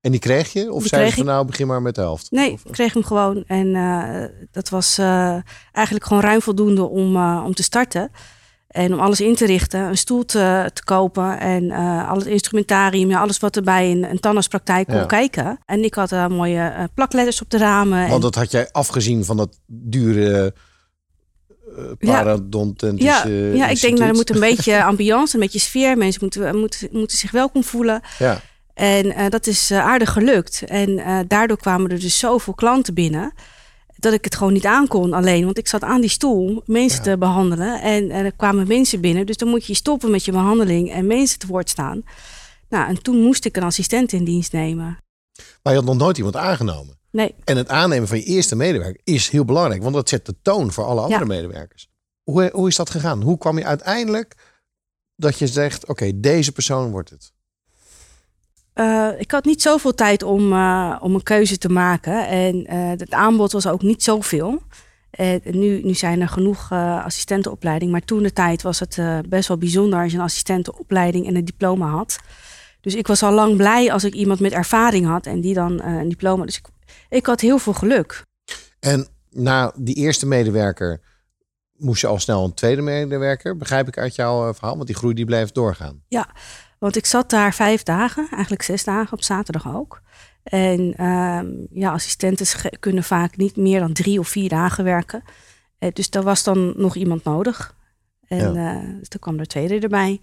En 0.04 0.12
die 0.12 0.20
kreeg 0.20 0.54
je? 0.54 0.72
Of 0.72 0.80
Die 0.80 0.88
zei 0.90 1.10
ze 1.10 1.16
van 1.16 1.26
nou, 1.26 1.46
begin 1.46 1.68
maar 1.68 1.82
met 1.82 1.96
de 1.96 2.02
helft? 2.02 2.32
Nee, 2.32 2.52
Of- 2.52 2.66
ik 2.66 2.72
kreeg 2.72 2.94
hem 2.94 3.04
gewoon. 3.04 3.44
En 3.48 3.68
uh, 3.68 4.26
dat 4.52 4.70
was 4.70 5.00
uh, 5.00 5.36
eigenlijk 5.72 6.06
gewoon 6.08 6.24
ruim 6.24 6.42
voldoende 6.42 6.84
om, 6.90 7.16
uh, 7.16 7.42
om 7.46 7.54
te 7.54 7.64
starten. 7.64 8.12
En 8.68 8.94
om 8.94 9.00
alles 9.00 9.22
in 9.22 9.36
te 9.36 9.46
richten, 9.46 9.80
een 9.80 9.98
stoel 9.98 10.26
te, 10.26 10.70
te 10.74 10.84
kopen 10.84 11.40
en 11.40 11.72
al 12.08 12.18
het 12.18 12.26
instrumentarium, 12.26 13.10
ja, 13.10 13.20
alles 13.20 13.38
wat 13.40 13.56
er 13.56 13.64
bij 13.64 13.92
een, 13.92 14.20
tandartspraktijk 14.20 14.88
kon 14.88 14.96
Ja. 14.96 15.06
kijken. 15.06 15.60
En 15.66 15.84
ik 15.84 15.94
had 15.94 16.30
mooie 16.30 16.90
plakletters 16.94 17.42
op 17.42 17.50
de 17.50 17.58
ramen. 17.58 18.04
en- 18.04 18.10
Want 18.10 18.22
dat 18.22 18.36
had 18.36 18.52
jij 18.52 18.70
afgezien 18.72 19.26
van 19.26 19.38
dat 19.38 19.60
dure 19.68 20.54
uh, 21.78 21.84
Ja. 22.00 22.38
ja, 22.96 23.26
ja, 23.54 23.68
ik 23.68 23.82
denk, 23.82 23.98
nou, 23.98 24.10
er 24.10 24.16
moet 24.16 24.30
een 24.30 24.40
beetje 24.56 24.84
ambiance, 24.84 25.34
een 25.36 25.42
beetje 25.42 25.60
sfeer. 25.60 25.98
Mensen 25.98 26.22
moeten, 26.22 26.60
moeten, 26.60 26.90
moeten 26.92 27.18
zich 27.18 27.32
welkom 27.32 27.64
voelen. 27.64 28.02
Ja, 28.20 28.42
En 28.74 29.12
eh, 29.16 29.30
dat 29.30 29.48
is 29.48 29.72
eh, 29.72 29.80
aardig 29.80 30.12
gelukt. 30.12 30.64
En 30.66 31.00
eh, 31.00 31.20
daardoor 31.28 31.58
kwamen 31.58 31.92
er 31.92 32.00
dus 32.00 32.20
zoveel 32.20 32.54
klanten 32.54 32.94
binnen. 32.94 33.34
Dat 33.98 34.14
ik 34.14 34.24
het 34.24 34.36
gewoon 34.36 34.54
niet 34.54 34.66
aankon 34.66 35.14
alleen. 35.14 35.46
Want 35.46 35.58
ik 35.58 35.68
zat 35.68 35.82
aan 35.84 36.02
die 36.02 36.10
stoel 36.10 36.64
mensen 36.66 36.98
Ja. 37.04 37.12
te 37.12 37.18
behandelen. 37.18 37.82
En, 37.82 38.12
en 38.12 38.26
er 38.26 38.36
kwamen 38.36 38.68
mensen 38.68 39.02
binnen. 39.02 39.26
Dus 39.26 39.38
dan 39.38 39.48
moet 39.48 39.66
je 39.66 39.74
stoppen 39.74 40.12
met 40.12 40.26
je 40.26 40.32
behandeling 40.32 40.92
en 40.92 41.08
mensen 41.08 41.40
te 41.40 41.48
woord 41.48 41.70
staan. 41.70 42.04
Nou, 42.70 42.88
en 42.88 43.02
toen 43.02 43.22
moest 43.22 43.46
ik 43.46 43.58
een 43.58 43.64
assistent 43.64 44.12
in 44.12 44.24
dienst 44.24 44.52
nemen. 44.52 44.98
maar 45.64 45.74
je 45.74 45.80
had 45.80 45.88
nog 45.88 45.98
nooit 45.98 46.18
iemand 46.18 46.36
aangenomen. 46.36 46.98
Nee, 47.12 47.36
En 47.44 47.58
het 47.58 47.70
aannemen 47.70 48.08
van 48.08 48.18
je 48.18 48.24
eerste 48.24 48.56
medewerker 48.56 49.02
is 49.04 49.30
heel 49.30 49.46
belangrijk, 49.46 49.82
want 49.82 49.96
dat 49.96 50.10
zet 50.10 50.26
de 50.26 50.36
toon 50.42 50.72
voor 50.72 50.84
alle 50.84 51.02
andere 51.02 51.20
Ja. 51.20 51.26
medewerkers. 51.28 51.90
Hoe, 52.24 52.50
hoe 52.54 52.68
is 52.68 52.76
dat 52.76 52.90
gegaan? 52.90 53.22
Hoe 53.22 53.38
kwam 53.38 53.58
je 53.58 53.66
uiteindelijk 53.66 54.36
dat 55.16 55.38
je 55.40 55.48
zegt: 55.48 55.88
oké, 55.88 56.20
deze 56.20 56.52
persoon 56.52 56.92
wordt 56.92 57.10
het? 57.10 57.33
Eh, 58.74 59.10
ik 59.18 59.32
had 59.32 59.46
niet 59.46 59.62
zoveel 59.62 59.94
tijd 59.94 60.24
om, 60.24 60.54
eh, 60.54 60.96
om 61.00 61.16
een 61.16 61.24
keuze 61.24 61.58
te 61.58 61.70
maken. 61.70 62.28
En 62.28 62.66
eh, 62.66 62.90
het 62.90 63.12
aanbod 63.12 63.52
was 63.52 63.68
ook 63.68 63.82
niet 63.82 64.04
zoveel. 64.04 64.62
Nu, 65.44 65.82
nu 65.84 65.94
zijn 65.94 66.22
er 66.22 66.28
genoeg 66.28 66.72
assistentenopleiding. 66.72 67.92
Maar 67.92 68.02
toen 68.02 68.24
de 68.24 68.34
tijd 68.34 68.62
was 68.62 68.80
het 68.80 69.02
best 69.30 69.48
wel 69.48 69.58
bijzonder 69.58 70.02
als 70.02 70.12
je 70.12 70.18
een 70.18 70.24
assistentenopleiding 70.24 71.28
en 71.28 71.36
een 71.36 71.46
diploma 71.46 71.88
had. 71.88 72.20
Dus 72.82 72.96
ik 72.96 73.08
was 73.08 73.24
al 73.24 73.32
lang 73.32 73.56
blij 73.56 73.92
als 73.92 74.04
ik 74.04 74.14
iemand 74.14 74.40
met 74.40 74.52
ervaring 74.52 75.06
had 75.06 75.26
en 75.26 75.42
die 75.42 75.54
dan 75.54 75.82
een 75.82 76.10
diploma. 76.10 76.46
Dus 76.46 76.58
ik, 76.58 76.68
ik 77.10 77.26
had 77.26 77.42
heel 77.42 77.58
veel 77.58 77.74
geluk. 77.74 78.24
En 78.80 79.08
na 79.30 79.74
die 79.76 79.96
eerste 79.96 80.26
medewerker 80.26 81.02
moest 81.78 82.02
je 82.02 82.08
al 82.08 82.20
snel 82.20 82.44
een 82.44 82.54
tweede 82.54 82.82
medewerker, 82.82 83.58
begrijp 83.58 83.88
ik 83.88 83.98
uit 83.98 84.16
jouw 84.16 84.54
verhaal, 84.54 84.76
want 84.76 84.88
die 84.88 84.96
groei 84.96 85.14
die 85.14 85.26
bleef 85.26 85.52
doorgaan. 85.52 86.04
Want 86.84 86.96
ik 86.96 87.06
zat 87.06 87.30
daar 87.30 87.54
vijf 87.54 87.84
dagen, 87.84 88.28
eigenlijk 88.32 88.62
zes 88.62 88.84
dagen, 88.84 89.14
op 89.14 89.24
zaterdag 89.24 89.76
ook. 89.76 90.02
En 90.44 90.94
ehm, 90.98 91.48
ja, 91.70 91.92
assistenten 91.92 92.48
kunnen 92.80 93.04
vaak 93.04 93.38
niet 93.38 93.56
meer 93.56 93.80
dan 93.80 93.94
drie 93.94 94.20
of 94.20 94.28
vier 94.28 94.50
dagen 94.50 94.84
werken. 94.84 95.24
Eh, 95.78 95.90
dus 95.94 96.10
daar 96.10 96.24
was 96.24 96.44
dan 96.44 96.74
nog 96.76 96.96
iemand 96.96 97.24
nodig. 97.24 97.76
En 98.28 98.56
eh, 98.56 98.98
dus 99.00 99.08
toen 99.08 99.20
kwam 99.20 99.40
er 99.40 99.48
tweede 99.48 99.80
erbij. 99.80 100.20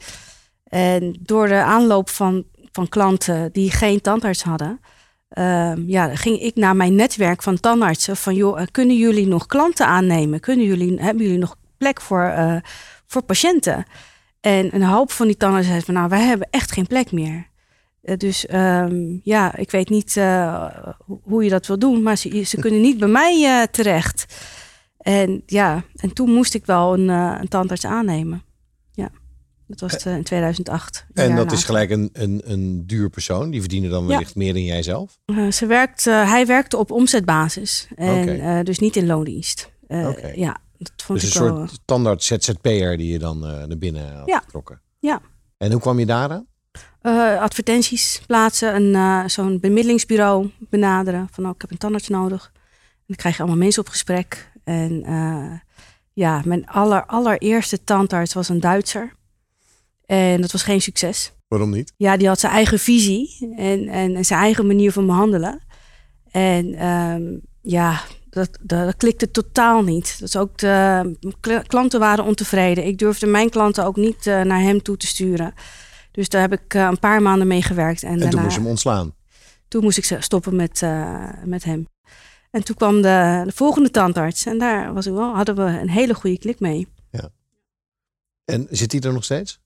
En 0.65 1.17
door 1.21 1.49
de 1.49 1.63
aanloop 1.63 2.09
van, 2.09 2.45
van 2.73 2.89
klanten 2.89 3.53
die 3.53 3.71
geen 3.71 4.01
tandarts 4.01 4.43
hadden, 4.43 4.81
ehm, 5.29 5.83
ja, 5.87 6.17
ging 6.17 6.41
ik 6.41 6.55
naar 6.55 6.77
mijn 6.77 6.95
netwerk 6.95 7.43
van 7.43 7.61
tandartsen. 7.61 8.17
Van 8.17 8.35
joh, 8.35 8.61
eh, 8.61 8.67
kunnen 8.71 8.97
jullie 8.97 9.27
nog 9.27 9.47
klanten 9.47 9.87
aannemen? 9.87 10.41
Kunnen 10.41 10.67
jullie, 10.67 11.01
hebben 11.01 11.23
jullie 11.23 11.39
nog 11.39 11.57
plek 11.77 12.01
voor, 12.01 12.25
eh, 12.25 12.57
voor 13.07 13.23
patiënten? 13.23 13.85
En 14.41 14.75
een 14.75 14.83
hoop 14.83 15.11
van 15.11 15.27
die 15.27 15.37
tandartsen 15.37 15.73
zei 15.73 15.85
van 15.85 15.95
nou, 15.95 16.09
wij 16.09 16.23
hebben 16.23 16.49
echt 16.51 16.73
geen 16.73 16.87
plek 16.87 17.13
meer. 17.13 17.49
Eh, 18.03 18.17
dus 18.17 18.47
ehm, 18.47 19.17
ja, 19.23 19.57
ik 19.57 19.71
weet 19.71 19.89
niet 19.89 20.17
eh, 20.17 20.67
ho- 21.07 21.21
hoe 21.23 21.45
je 21.45 21.51
dat 21.51 21.67
wil 21.67 21.79
doen, 21.79 22.03
maar 22.03 22.17
ze, 22.17 22.43
ze 22.45 22.57
kunnen 22.65 22.81
niet 22.81 22.99
bij 22.99 23.09
mij 23.09 23.45
eh, 23.45 23.67
terecht. 23.71 24.27
En 24.99 25.43
ja, 25.47 25.83
en 25.97 26.13
toen 26.13 26.31
moest 26.31 26.55
ik 26.55 26.67
wel 26.67 26.95
een, 26.95 27.09
een 27.09 27.49
tandarts 27.49 27.85
aannemen. 27.87 28.43
Ja, 28.93 29.11
dat 29.67 29.81
was 29.81 30.07
in 30.07 30.23
2008. 30.23 31.07
een 31.13 31.31
En 31.31 31.37
dat 31.37 31.53
is 31.53 31.65
gelijk 31.65 31.91
een, 31.91 32.11
een, 32.13 32.41
een 32.45 32.87
duur 32.87 33.11
persoon. 33.11 33.51
Die 33.51 33.61
verdienen 33.61 33.91
dan 33.91 34.03
Ja. 34.03 34.09
wellicht 34.09 34.35
meer 34.35 34.53
dan 34.53 34.65
jij 34.65 34.83
zelf. 34.83 35.19
Ze 35.51 35.67
werkt, 35.67 36.05
hij 36.05 36.47
werkte 36.47 36.77
op 36.77 36.91
omzetbasis 36.91 37.89
en 37.95 38.65
dus 38.65 38.79
niet 38.79 38.97
in 38.97 39.07
loondienst. 39.07 39.71
Oké. 39.89 40.33
Ja, 40.35 40.57
dat 40.85 40.93
vond 41.05 41.21
Dus 41.21 41.35
een 41.35 41.43
wel. 41.45 41.57
soort 41.57 41.71
standaard 41.71 42.23
ZZP'er 42.23 42.97
die 42.97 43.13
je 43.13 43.19
dan 43.19 43.47
eh, 43.47 43.65
naar 43.65 43.79
binnen 43.79 44.17
had 44.17 44.29
Ja. 44.29 44.39
getrokken. 44.41 44.81
Ja. 44.99 45.21
En 45.57 45.73
hoe 45.73 45.81
kwam 45.81 45.99
je 45.99 46.07
daar 46.07 46.31
aan? 46.31 46.47
Eh, 47.01 47.41
advertenties 47.41 48.23
plaatsen, 48.27 48.75
een, 48.75 48.95
eh, 48.95 49.29
zo'n 49.29 49.61
bemiddelingsbureau 49.61 50.51
benaderen. 50.59 51.29
Van 51.33 51.45
oh, 51.45 51.51
ik 51.55 51.61
heb 51.61 51.71
een 51.71 51.79
tandarts 51.79 52.09
nodig. 52.09 52.51
En 52.55 53.05
dan 53.07 53.17
krijg 53.17 53.37
je 53.37 53.43
allemaal 53.43 53.61
mensen 53.61 53.83
op 53.83 53.89
gesprek. 53.89 54.51
En 54.65 55.03
eh, 55.05 55.53
ja, 56.13 56.43
mijn 56.45 56.67
aller, 56.67 57.07
allereerste 57.07 57.85
tandarts 57.85 58.35
was 58.35 58.49
een 58.49 58.61
Duitser. 58.61 59.13
En 60.07 60.41
dat 60.41 60.53
was 60.53 60.63
geen 60.63 60.81
succes. 60.81 61.33
Waarom 61.49 61.71
niet? 61.71 61.93
Ja, 61.97 62.17
die 62.17 62.29
had 62.29 62.41
zijn 62.41 62.53
eigen 62.53 62.79
visie 62.79 63.55
en, 63.57 63.89
en, 63.89 64.15
en 64.17 64.25
zijn 64.25 64.41
eigen 64.41 64.67
manier 64.67 64.93
van 64.93 65.07
behandelen. 65.07 65.61
En 66.31 66.75
ehm, 66.75 67.23
ja, 67.61 68.01
dat, 68.31 68.51
dat, 68.61 68.97
klikte 68.97 69.31
totaal 69.31 69.83
niet. 69.83 70.19
Is 70.23 70.37
ook 70.37 70.59
de 70.59 71.17
kl- 71.41 71.61
klanten 71.67 72.01
waren 72.01 72.25
ontevreden. 72.25 72.87
Ik 72.87 72.99
durfde 72.99 73.27
mijn 73.27 73.51
klanten 73.51 73.85
ook 73.85 73.97
niet 73.97 74.27
eh, 74.27 74.41
naar 74.43 74.61
hem 74.61 74.83
toe 74.83 74.97
te 74.97 75.07
sturen. 75.07 75.55
Dus 76.11 76.29
daar 76.29 76.41
heb 76.41 76.53
ik 76.53 76.75
eh, 76.75 76.83
een 76.83 76.99
paar 76.99 77.23
maanden 77.23 77.47
mee 77.47 77.63
gewerkt. 77.63 78.03
En, 78.03 78.11
En 78.11 78.19
daarna, 78.19 78.31
toen 78.33 78.43
moest 78.43 78.55
je 78.55 78.61
hem 78.61 78.71
ontslaan. 78.71 79.15
toen 79.69 79.83
moest 79.83 79.99
ik 79.99 80.05
ze- 80.05 80.21
stoppen 80.21 80.57
met, 80.57 80.83
eh, 80.83 81.29
met 81.45 81.65
hem. 81.65 81.89
En 82.51 82.65
toen 82.65 82.77
kwam 82.77 83.03
de, 83.03 83.43
de 83.45 83.53
volgende 83.53 83.91
tandarts. 83.91 84.47
En 84.47 84.59
daar 84.59 84.95
was 84.95 85.07
ik 85.07 85.13
wel, 85.13 85.35
hadden 85.35 85.55
we 85.57 85.63
een 85.63 85.91
hele 85.91 86.15
goede 86.15 86.39
klik 86.39 86.61
mee. 86.61 86.89
En 88.45 88.67
zit 88.71 88.93
hij 88.93 89.01
er 89.01 89.13
nog 89.13 89.25
steeds? 89.25 89.61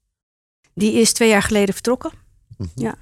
Die 0.75 0.93
is 0.93 1.13
twee 1.13 1.29
jaar 1.29 1.43
geleden 1.43 1.75
vertrokken. 1.75 2.11
Mhm. 2.57 2.69
Ja. 2.75 2.95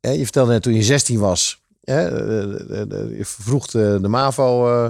Je 0.00 0.22
vertelde 0.22 0.52
net 0.52 0.62
toen 0.62 0.74
je 0.74 0.82
16 0.82 1.18
was. 1.18 1.59
Je 1.80 3.22
vroeg 3.22 3.66
de, 3.66 3.98
de 4.02 4.08
MAVO 4.08 4.68
eh, 4.68 4.86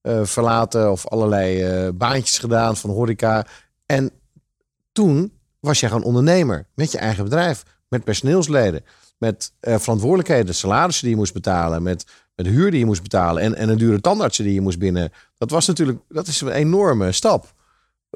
eh, 0.00 0.24
verlaten 0.26 0.90
of 0.90 1.06
allerlei 1.06 1.62
eh, 1.62 1.88
baantjes 1.94 2.38
gedaan 2.38 2.76
van 2.76 2.90
horeca. 2.90 3.46
En 3.86 4.10
toen 4.92 5.32
was 5.60 5.80
jij 5.80 5.88
gewoon 5.88 6.04
ondernemer 6.04 6.66
met 6.74 6.92
je 6.92 6.98
eigen 6.98 7.24
bedrijf, 7.24 7.62
met 7.88 8.04
personeelsleden, 8.04 8.84
met 9.18 9.52
verantwoordelijkheden, 9.60 10.54
salarissen 10.54 11.04
die 11.04 11.12
je 11.12 11.20
moest 11.20 11.32
betalen, 11.32 11.82
met, 11.82 12.06
met 12.34 12.46
huur 12.46 12.70
die 12.70 12.80
je 12.80 12.86
moest 12.86 13.02
betalen 13.02 13.42
en, 13.42 13.54
en 13.54 13.68
een 13.68 13.78
dure 13.78 14.00
tandartsen 14.00 14.44
die 14.44 14.54
je 14.54 14.60
moest 14.60 14.78
binnen. 14.78 15.12
Dat 15.38 15.50
was 15.50 15.66
natuurlijk, 15.66 15.98
dat 16.08 16.26
is 16.26 16.40
een 16.40 16.48
enorme 16.48 17.12
stap. 17.12 17.52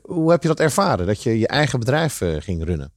Hoe 0.03 0.31
heb 0.31 0.43
je 0.43 0.49
dat 0.49 0.61
ervaren, 0.61 1.07
dat 1.07 1.23
je 1.23 1.39
je 1.39 1.47
eigen 1.47 1.79
bedrijf 1.79 2.23
ging 2.39 2.65
runnen? 2.65 2.93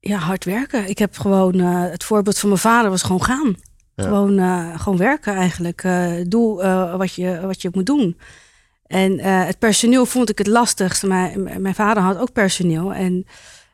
Ja, 0.00 0.18
hard 0.18 0.44
werken. 0.44 0.88
Ik 0.88 0.98
heb 0.98 1.18
gewoon 1.18 1.58
het 1.58 2.04
voorbeeld 2.04 2.38
van 2.38 2.48
mijn 2.48 2.60
vader 2.60 2.90
was 2.90 3.02
gewoon 3.02 3.24
gaan. 3.24 3.56
Gewoon, 3.96 4.38
eh, 4.38 4.80
gewoon 4.80 4.98
werken 4.98 5.34
eigenlijk. 5.34 5.84
Eh, 5.84 6.12
doe 6.26 6.62
eh, 6.62 6.96
wat, 6.96 7.14
je, 7.14 7.40
wat 7.40 7.62
je 7.62 7.70
moet 7.72 7.86
doen. 7.86 8.18
En 8.86 9.18
het 9.18 9.58
personeel 9.58 10.06
vond 10.06 10.30
ik 10.30 10.38
het 10.38 10.46
lastigst. 10.46 11.02
Mijn, 11.02 11.62
mijn 11.62 11.74
vader 11.74 12.02
had 12.02 12.18
ook 12.18 12.32
personeel. 12.32 12.94
En 12.94 13.26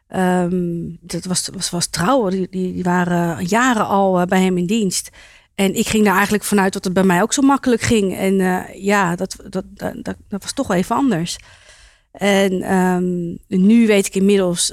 ehm, 0.08 0.76
dat 1.00 1.24
was, 1.24 1.48
was, 1.54 1.70
was 1.70 1.86
trouw. 1.86 2.28
Die, 2.28 2.48
die, 2.50 2.82
waren 2.82 3.44
jaren 3.44 3.86
al 3.86 4.26
bij 4.26 4.42
hem 4.42 4.58
in 4.58 4.66
dienst. 4.66 5.10
En 5.54 5.74
ik 5.74 5.88
ging 5.88 6.04
daar 6.04 6.14
eigenlijk 6.14 6.44
vanuit 6.44 6.72
dat 6.72 6.84
het 6.84 6.92
bij 6.92 7.02
mij 7.02 7.22
ook 7.22 7.32
zo 7.32 7.42
makkelijk 7.42 7.80
ging. 7.80 8.16
En 8.16 8.64
ja, 8.74 9.16
dat, 9.16 9.36
dat, 9.48 9.64
dat, 9.74 9.94
dat, 10.28 10.42
was 10.42 10.52
toch 10.52 10.66
wel 10.66 10.76
even 10.76 10.96
anders. 10.96 11.38
En 12.12 12.62
ehm, 12.62 13.36
nu 13.62 13.86
weet 13.86 14.06
ik 14.06 14.14
inmiddels 14.14 14.72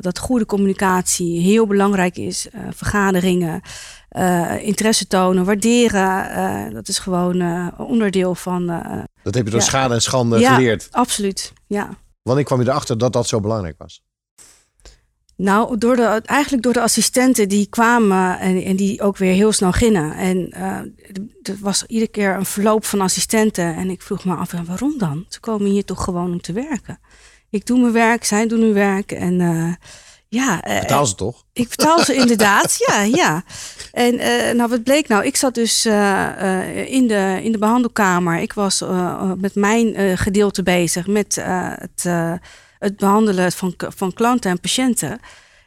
dat 0.00 0.18
goede 0.18 0.46
communicatie 0.46 1.40
heel 1.40 1.66
belangrijk 1.66 2.16
is. 2.16 2.48
Vergaderingen, 2.70 3.62
eh, 4.18 4.66
interesse 4.66 5.06
tonen, 5.06 5.44
waarderen. 5.44 6.30
eh, 6.30 6.74
dat 6.74 6.88
is 6.88 6.98
gewoon 6.98 7.40
eh, 7.40 7.66
onderdeel 7.76 8.34
van. 8.34 8.66
Dat 9.22 9.34
heb 9.34 9.44
je 9.44 9.50
door 9.50 9.60
Ja. 9.60 9.66
schade 9.66 9.94
en 9.94 10.02
schande 10.02 10.38
Ja. 10.38 10.54
geleerd. 10.54 10.88
absoluut. 10.90 11.52
ja. 11.66 11.88
Wanneer 12.22 12.44
kwam 12.44 12.60
je 12.60 12.68
erachter 12.68 12.98
dat 12.98 13.12
dat 13.12 13.26
zo 13.28 13.40
belangrijk 13.40 13.74
was? 13.78 14.02
Nou, 15.36 15.78
door 15.78 15.96
de, 15.96 16.22
eigenlijk 16.24 16.62
door 16.62 16.72
de 16.72 16.80
assistenten 16.80 17.48
die 17.48 17.66
kwamen 17.66 18.38
en, 18.38 18.62
en 18.64 18.76
die 18.76 19.02
ook 19.02 19.16
weer 19.16 19.32
heel 19.32 19.52
snel 19.52 19.72
gingen. 19.72 20.12
En 20.16 20.50
er 21.42 21.56
was 21.60 21.84
iedere 21.86 22.10
keer 22.10 22.34
een 22.34 22.44
verloop 22.46 22.84
van 22.84 23.00
assistenten. 23.00 23.74
En 23.76 23.90
ik 23.90 24.02
vroeg 24.02 24.24
me 24.24 24.34
af, 24.34 24.52
ja, 24.52 24.64
waarom 24.64 24.94
dan? 24.98 25.24
Ze 25.28 25.40
komen 25.40 25.70
hier 25.70 25.84
toch 25.84 26.04
gewoon 26.04 26.32
om 26.32 26.40
te 26.40 26.52
werken. 26.52 26.98
Ik 27.50 27.66
doe 27.66 27.80
mijn 27.80 27.92
werk, 27.92 28.24
zij 28.24 28.46
doen 28.46 28.60
hun 28.60 28.72
werk. 28.72 29.12
En 29.12 29.40
ja... 30.28 30.60
eh, 30.62 30.80
Betaal 30.80 31.06
ze 31.06 31.14
toch? 31.14 31.44
ik 31.52 31.68
betaal 31.68 31.98
ze 32.04 32.14
inderdaad, 32.14 32.76
ja, 32.88 33.02
ja. 33.02 33.42
En 33.92 34.18
eh, 34.18 34.54
nou, 34.54 34.70
wat 34.70 34.82
bleek 34.82 35.08
nou? 35.08 35.24
Ik 35.24 35.36
zat 35.36 35.54
dus 35.54 35.84
eh, 35.84 36.92
in, 36.92 37.06
de, 37.06 37.40
in 37.42 37.52
de 37.52 37.58
behandelkamer. 37.58 38.38
Ik 38.38 38.52
was 38.52 38.84
met 39.36 39.54
mijn 39.54 40.18
gedeelte 40.18 40.62
bezig 40.62 41.06
met 41.06 41.38
het, 41.78 42.02
het 42.78 42.96
behandelen 42.96 43.52
van, 43.52 43.74
van 43.76 44.12
klanten 44.12 44.50
en 44.50 44.60
patiënten. 44.60 45.20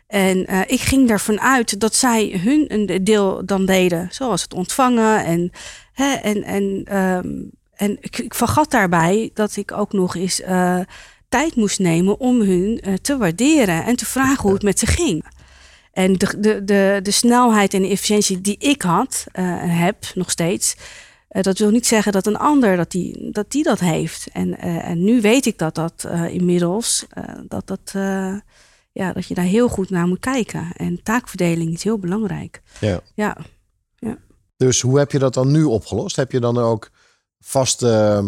En 0.07 0.67
ik 0.67 0.79
ging 0.79 1.09
ervan 1.09 1.41
uit 1.41 1.79
dat 1.79 1.95
zij 1.95 2.39
hun 2.43 2.65
een 2.67 3.03
deel 3.03 3.45
dan 3.45 3.65
deden, 3.65 4.07
zoals 4.11 4.41
het 4.41 4.53
ontvangen. 4.53 5.25
En, 5.25 5.51
hè, 5.93 6.13
en, 6.13 6.43
en, 6.43 6.81
ehm, 6.85 7.29
en 7.75 7.97
ik, 7.99 8.17
ik 8.17 8.33
vergat 8.33 8.71
daarbij 8.71 9.31
dat 9.33 9.55
ik 9.55 9.71
ook 9.71 9.93
nog 9.93 10.15
eens 10.15 10.41
tijd 11.31 11.55
moest 11.55 11.79
nemen 11.79 12.19
om 12.19 12.41
hun 12.41 12.79
eh, 12.81 12.93
te 12.93 13.17
waarderen 13.17 13.85
en 13.85 13.95
te 13.95 14.05
vragen 14.05 14.41
hoe 14.41 14.53
het 14.53 14.63
met 14.63 14.79
ze 14.79 14.85
ging. 14.85 15.25
En 15.93 16.13
de, 16.13 16.39
de, 16.39 16.63
de, 16.63 16.99
de 17.03 17.11
snelheid 17.11 17.73
en 17.73 17.81
de 17.81 17.87
efficiëntie 17.87 18.41
die 18.41 18.55
ik 18.59 18.81
had 18.81 19.25
eh, 19.31 19.43
heb 19.57 19.97
nog 20.15 20.31
steeds. 20.31 20.75
eh, 21.27 21.41
dat 21.43 21.57
wil 21.57 21.69
niet 21.69 21.87
zeggen 21.87 22.11
dat 22.11 22.25
een 22.27 22.37
ander 22.37 22.75
dat 22.77 22.91
die 22.91 23.31
dat, 23.31 23.51
die 23.51 23.63
dat 23.63 23.79
heeft. 23.79 24.27
En, 24.33 24.59
en 24.59 25.03
nu 25.03 25.21
weet 25.21 25.45
ik 25.45 25.57
dat 25.57 25.75
dat 25.75 26.07
inmiddels, 26.29 27.05
dat, 27.47 27.67
dat, 27.67 27.91
ja, 28.91 29.13
dat 29.13 29.27
je 29.27 29.33
daar 29.33 29.45
heel 29.45 29.67
goed 29.67 29.89
naar 29.89 30.07
moet 30.07 30.19
kijken. 30.19 30.71
En 30.75 31.03
taakverdeling 31.03 31.73
is 31.73 31.83
heel 31.83 31.99
belangrijk. 31.99 32.61
Ja. 32.79 33.01
Ja, 33.15 33.37
Dus 34.57 34.81
hoe 34.81 34.97
heb 34.97 35.11
je 35.11 35.19
dat 35.19 35.33
dan 35.33 35.51
nu 35.51 35.63
opgelost? 35.63 36.15
Heb 36.15 36.31
je 36.31 36.39
dan 36.39 36.57
ook 36.57 36.89
vaste 37.39 38.23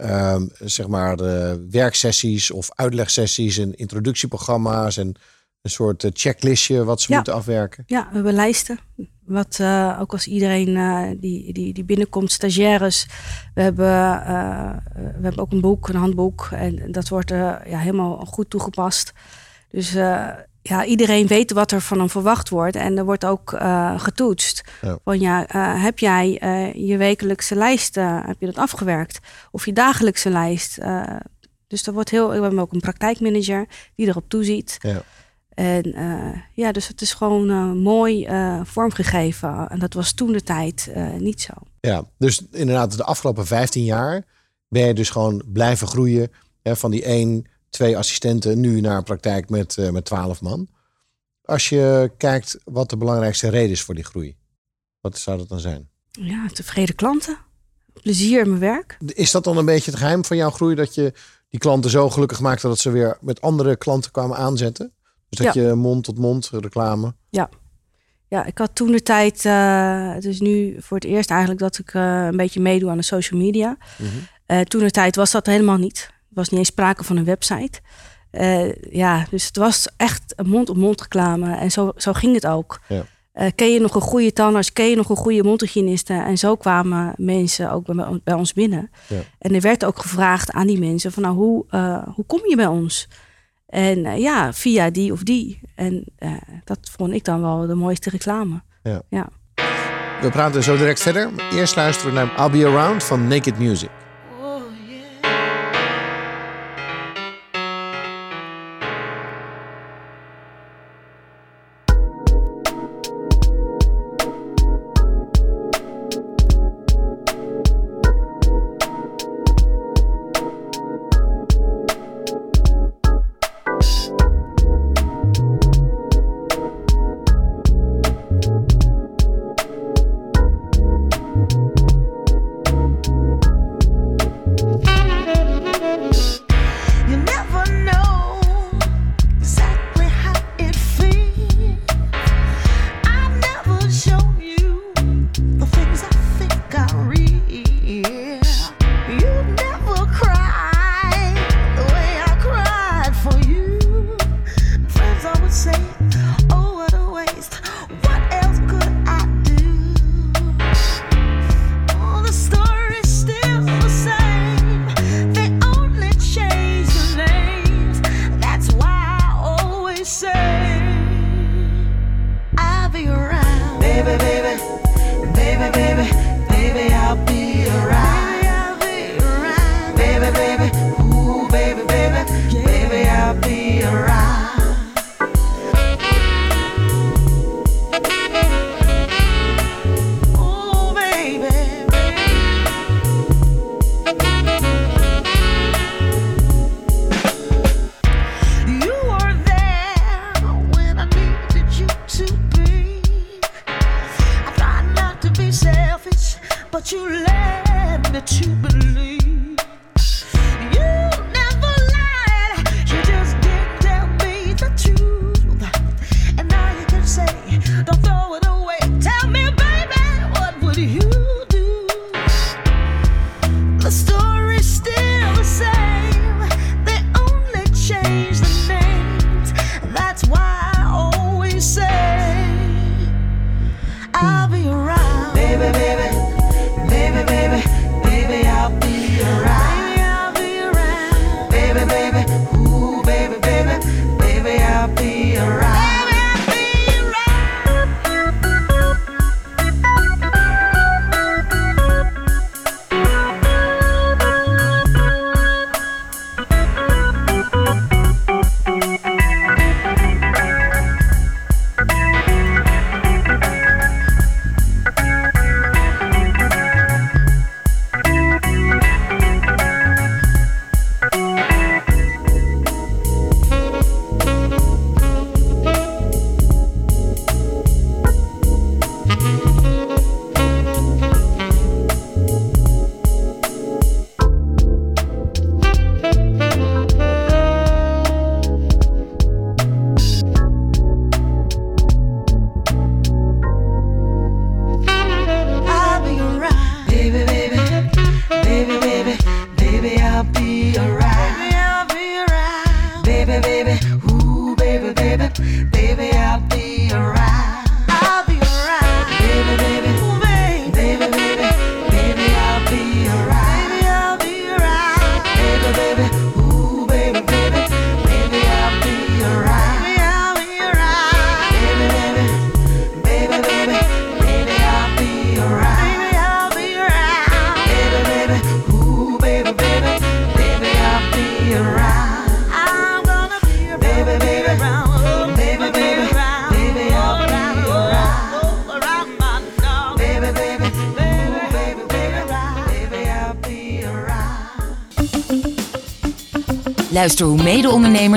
ehm, 0.00 0.46
zeg 0.58 0.88
maar, 0.88 1.18
eh, 1.18 1.54
werksessies 1.70 2.50
of 2.50 2.70
uitlegsessies 2.74 3.58
en 3.58 3.74
introductieprogramma's 3.74 4.96
en 4.96 5.14
een 5.62 5.70
soort 5.70 6.04
eh, 6.04 6.10
checklistje 6.14 6.84
wat 6.84 7.00
ze 7.00 7.06
Ja. 7.10 7.16
moeten 7.16 7.34
afwerken? 7.34 7.84
Ja, 7.86 8.06
we 8.08 8.14
hebben 8.14 8.34
lijsten. 8.34 8.78
Wat 9.24 9.58
eh, 9.60 9.98
ook 10.00 10.12
als 10.12 10.26
iedereen 10.26 10.76
eh, 10.76 11.10
die, 11.20 11.52
die, 11.52 11.72
die 11.72 11.84
binnenkomt, 11.84 12.32
stagiaires. 12.32 13.06
We 13.54 13.62
hebben, 13.62 13.86
we 14.94 15.22
hebben 15.22 15.38
ook 15.38 15.52
een 15.52 15.60
boek, 15.60 15.88
een 15.88 15.94
handboek. 15.96 16.48
En 16.52 16.92
dat 16.92 17.08
wordt 17.08 17.28
ja, 17.30 17.62
helemaal 17.64 18.16
goed 18.16 18.50
toegepast. 18.50 19.12
Dus 19.70 19.92
ja, 20.62 20.84
iedereen 20.84 21.26
weet 21.26 21.52
wat 21.52 21.72
er 21.72 21.80
van 21.80 21.98
hem 21.98 22.10
verwacht 22.10 22.48
wordt. 22.48 22.76
En 22.76 22.98
er 22.98 23.04
wordt 23.04 23.24
ook 23.24 23.52
eh, 23.52 24.00
getoetst. 24.00 24.62
Ja. 24.80 24.98
Van 25.04 25.20
ja, 25.20 25.46
eh, 25.46 25.82
heb 25.82 25.98
jij 25.98 26.38
eh, 26.38 26.88
je 26.88 26.96
wekelijkse 26.96 27.54
lijst, 27.54 27.94
heb 27.94 28.36
je 28.38 28.46
dat 28.46 28.58
afgewerkt? 28.58 29.18
Of 29.50 29.66
je 29.66 29.72
dagelijkse 29.72 30.30
lijst? 30.30 30.78
dus 31.66 31.86
er 31.86 31.92
wordt 31.92 32.10
heel, 32.10 32.28
we 32.28 32.40
hebben 32.40 32.58
ook 32.58 32.72
een 32.72 32.80
praktijkmanager 32.80 33.66
die 33.94 34.06
erop 34.06 34.28
toeziet. 34.28 34.76
Ja. 34.78 35.02
En 35.54 35.94
ja, 36.54 36.72
dus 36.72 36.88
het 36.88 37.00
is 37.00 37.12
gewoon 37.12 37.78
mooi 37.78 38.28
vormgegeven. 38.62 39.68
En 39.68 39.78
dat 39.78 39.94
was 39.94 40.12
toen 40.12 40.32
de 40.32 40.42
tijd 40.42 40.92
niet 41.18 41.40
zo. 41.40 41.52
Ja, 41.80 42.04
dus 42.18 42.46
inderdaad, 42.50 42.96
de 42.96 43.04
afgelopen 43.04 43.46
15 43.46 43.84
jaar 43.84 44.24
ben 44.68 44.86
je 44.86 44.94
dus 44.94 45.10
gewoon 45.10 45.42
blijven 45.52 45.86
groeien. 45.86 46.30
Hè, 46.62 46.76
van 46.76 46.90
die 46.90 47.04
één, 47.04 47.46
twee 47.70 47.96
assistenten 47.96 48.60
nu 48.60 48.80
naar 48.80 48.96
een 48.96 49.02
praktijk 49.02 49.48
met, 49.48 49.78
eh, 49.78 49.90
met 49.90 50.04
12 50.04 50.40
man. 50.40 50.68
Als 51.44 51.68
je 51.68 52.12
kijkt 52.16 52.58
wat 52.64 52.90
de 52.90 52.96
belangrijkste 52.96 53.48
reden 53.48 53.70
is 53.70 53.82
voor 53.82 53.94
die 53.94 54.04
groei, 54.04 54.36
wat 55.00 55.18
zou 55.18 55.38
dat 55.38 55.48
dan 55.48 55.60
zijn? 55.60 55.88
Ja, 56.10 56.46
tevreden 56.52 56.94
klanten. 56.94 57.38
Plezier 57.92 58.40
in 58.40 58.48
mijn 58.48 58.60
werk. 58.60 58.98
Is 59.06 59.30
dat 59.30 59.44
dan 59.44 59.56
een 59.56 59.64
beetje 59.64 59.90
het 59.90 60.00
geheim 60.00 60.24
van 60.24 60.36
jouw 60.36 60.50
groei? 60.50 60.74
Dat 60.74 60.94
je 60.94 61.12
die 61.48 61.60
klanten 61.60 61.90
zo 61.90 62.10
gelukkig 62.10 62.40
maakte 62.40 62.68
dat 62.68 62.78
ze 62.78 62.90
weer 62.90 63.18
met 63.20 63.40
andere 63.40 63.76
klanten 63.76 64.10
kwamen 64.10 64.36
aanzetten? 64.36 64.92
Dus 65.28 65.38
dat 65.38 65.54
je 65.54 65.74
mond-tot-mond 65.74 66.50
reclame. 66.52 67.14
Ja, 68.28 68.44
ik 68.44 68.58
had 68.58 68.74
toen 68.74 68.90
de 68.90 69.02
tijd, 69.02 69.42
het 70.14 70.24
is 70.24 70.40
nu 70.40 70.76
voor 70.78 70.96
het 70.96 71.06
eerst 71.06 71.30
eigenlijk 71.30 71.60
dat 71.60 71.78
ik 71.78 71.94
eh, 71.94 72.24
een 72.24 72.36
beetje 72.36 72.60
meedoe 72.60 72.90
aan 72.90 72.96
de 72.96 73.02
social 73.02 73.40
media. 73.40 73.76
Mhm. 73.98 74.64
Toen 74.64 74.80
de 74.80 74.90
tijd 74.90 75.16
was 75.16 75.30
dat 75.30 75.46
helemaal 75.46 75.76
niet. 75.76 76.10
Was 76.30 76.48
niet 76.48 76.58
eens 76.58 76.68
sprake 76.68 77.04
van 77.04 77.16
een 77.16 77.24
website. 77.24 77.80
Eh, 78.30 78.72
ja, 78.74 79.26
dus 79.30 79.46
het 79.46 79.56
was 79.56 79.88
echt 79.96 80.34
mond-op-mond 80.44 81.00
reclame. 81.00 81.56
En 81.56 81.70
zo, 81.70 81.92
zo 81.96 82.12
ging 82.12 82.34
het 82.34 82.46
ook. 82.46 82.80
Ja. 82.88 83.04
Eh, 83.32 83.50
ken 83.54 83.72
je 83.72 83.80
nog 83.80 83.94
een 83.94 84.00
goede 84.00 84.32
tandarts? 84.32 84.72
Ken 84.72 84.86
je 84.86 84.96
nog 84.96 85.08
een 85.08 85.16
goede 85.16 85.42
mondhygiëniste? 85.42 86.12
En 86.12 86.38
zo 86.38 86.56
kwamen 86.56 87.14
mensen 87.16 87.72
ook 87.72 87.94
bij, 87.94 88.20
bij 88.24 88.34
ons 88.34 88.52
binnen. 88.52 88.90
Ja. 89.06 89.20
En 89.38 89.54
er 89.54 89.60
werd 89.60 89.84
ook 89.84 89.98
gevraagd 89.98 90.50
aan 90.50 90.66
die 90.66 90.78
mensen 90.78 91.12
van 91.12 91.22
nou, 91.22 91.34
hoe, 91.34 91.64
eh, 91.68 92.02
hoe 92.14 92.24
kom 92.26 92.40
je 92.48 92.56
bij 92.56 92.66
ons? 92.66 93.08
En 93.66 94.20
ja, 94.20 94.52
via 94.52 94.90
die 94.90 95.12
of 95.12 95.22
die. 95.22 95.60
En 95.74 96.04
dat 96.64 96.78
vond 96.96 97.12
ik 97.12 97.24
dan 97.24 97.40
wel 97.40 97.66
de 97.66 97.74
mooiste 97.74 98.10
reclame. 98.10 98.62
We 100.20 100.30
praten 100.30 100.62
zo 100.62 100.76
direct 100.76 101.00
verder. 101.00 101.30
Eerst 101.52 101.76
luisteren 101.76 102.14
we 102.14 102.18
naar 102.18 102.46
I'll 102.46 102.50
Be 102.50 102.66
Around 102.66 103.04
van 103.04 103.28
Naked 103.28 103.58
Music. 103.58 103.99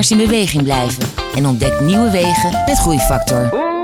Mede-ondernemers 0.04 0.10
in 0.10 0.18
beweging 0.18 0.62
blijven 0.62 1.04
en 1.34 1.46
ontdek 1.46 1.80
nieuwe 1.80 2.10
wegen 2.10 2.62
met 2.66 2.78
Groeifactor. 2.78 3.50
Ooh. 3.54 3.74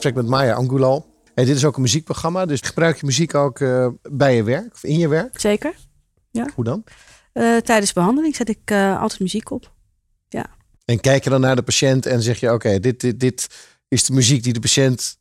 Gesprek 0.00 0.22
met 0.24 0.32
Maya 0.32 0.54
Angulal. 0.54 1.14
En 1.34 1.46
dit 1.46 1.56
is 1.56 1.64
ook 1.64 1.76
een 1.76 1.82
muziekprogramma, 1.82 2.46
dus 2.46 2.60
gebruik 2.60 3.00
je 3.00 3.06
muziek 3.06 3.34
ook 3.34 3.60
eh, 3.60 3.88
bij 4.02 4.36
je 4.36 4.42
werk 4.42 4.72
of 4.72 4.84
in 4.84 4.98
je 4.98 5.08
werk? 5.08 5.40
Zeker. 5.40 5.74
Hoe 6.54 6.64
dan? 6.64 6.84
Eh, 7.32 7.56
tijdens 7.56 7.92
behandeling 7.92 8.36
zet 8.36 8.48
ik 8.48 8.60
eh, 8.64 9.00
altijd 9.00 9.20
muziek 9.20 9.50
op. 9.50 9.72
En 10.84 11.00
kijk 11.00 11.24
je 11.24 11.30
dan 11.30 11.40
naar 11.40 11.56
de 11.56 11.62
patiënt 11.62 12.06
en 12.06 12.22
zeg 12.22 12.40
je: 12.40 12.52
Oké, 12.52 12.80
dit, 12.80 13.00
dit, 13.00 13.20
dit 13.20 13.46
is 13.88 14.04
de 14.04 14.12
muziek 14.12 14.42
die 14.42 14.52
de 14.52 14.60
patiënt 14.60 15.18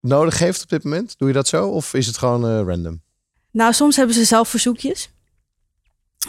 nodig 0.00 0.38
heeft 0.38 0.62
op 0.62 0.68
dit 0.68 0.84
moment? 0.84 1.18
Doe 1.18 1.28
je 1.28 1.34
dat 1.34 1.48
zo 1.48 1.68
of 1.68 1.94
is 1.94 2.06
het 2.06 2.18
gewoon 2.18 2.66
random? 2.66 3.02
Nou, 3.50 3.72
soms 3.72 3.96
hebben 3.96 4.14
ze 4.14 4.24
zelf 4.24 4.48
verzoekjes. 4.48 5.10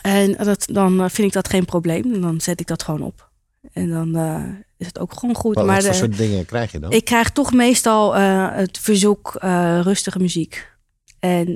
En 0.01 0.31
dat, 0.31 0.65
dan 0.71 1.11
vind 1.11 1.27
ik 1.27 1.33
dat 1.33 1.49
geen 1.49 1.65
probleem. 1.65 2.13
En 2.13 2.21
dan 2.21 2.41
zet 2.41 2.59
ik 2.59 2.67
dat 2.67 2.83
gewoon 2.83 3.01
op. 3.01 3.33
En 3.73 3.89
dan 3.89 4.15
eh, 4.15 4.43
is 4.77 4.87
het 4.87 4.99
ook 4.99 5.13
gewoon 5.13 5.35
goed. 5.35 5.55
Wat, 5.55 5.65
maar 5.65 5.75
wat 5.75 5.85
voor 5.85 5.93
soort 5.93 6.17
dingen 6.17 6.45
krijg 6.45 6.71
je 6.71 6.79
dan? 6.79 6.91
ik 6.91 7.05
krijg 7.05 7.31
toch 7.31 7.53
meestal 7.53 8.15
eh, 8.15 8.47
het 8.51 8.77
verzoek 8.77 9.35
eh, 9.35 9.79
rustige 9.83 10.19
muziek. 10.19 10.73
En 11.19 11.47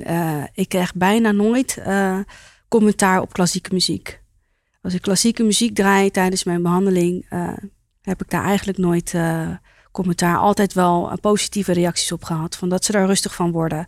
ik 0.54 0.68
krijg 0.68 0.94
bijna 0.94 1.30
nooit 1.30 1.82
commentaar 2.68 3.20
op 3.20 3.32
klassieke 3.32 3.72
muziek. 3.72 4.20
Als 4.82 4.94
ik 4.94 5.02
klassieke 5.02 5.42
muziek 5.42 5.74
draai 5.74 6.10
tijdens 6.10 6.44
mijn 6.44 6.62
behandeling, 6.62 7.26
eh, 7.28 7.52
heb 8.02 8.22
ik 8.22 8.30
daar 8.30 8.44
eigenlijk 8.44 8.78
nooit 8.78 9.14
commentaar. 9.92 10.36
Altijd 10.36 10.72
wel 10.72 11.18
positieve 11.20 11.72
reacties 11.72 12.12
op 12.12 12.24
gehad. 12.24 12.56
Van 12.56 12.68
dat 12.68 12.84
ze 12.84 12.92
daar 12.92 13.06
rustig 13.06 13.34
van 13.34 13.52
worden. 13.52 13.86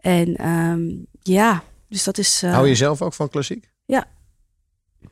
En 0.00 0.36
ehm, 0.36 0.90
ja, 1.22 1.62
dus 1.88 2.04
dat 2.04 2.18
is. 2.18 2.42
Hou 2.42 2.68
je 2.68 2.74
zelf 2.74 3.02
ook 3.02 3.14
van 3.14 3.28
klassiek? 3.28 3.70
Ja. 3.84 4.04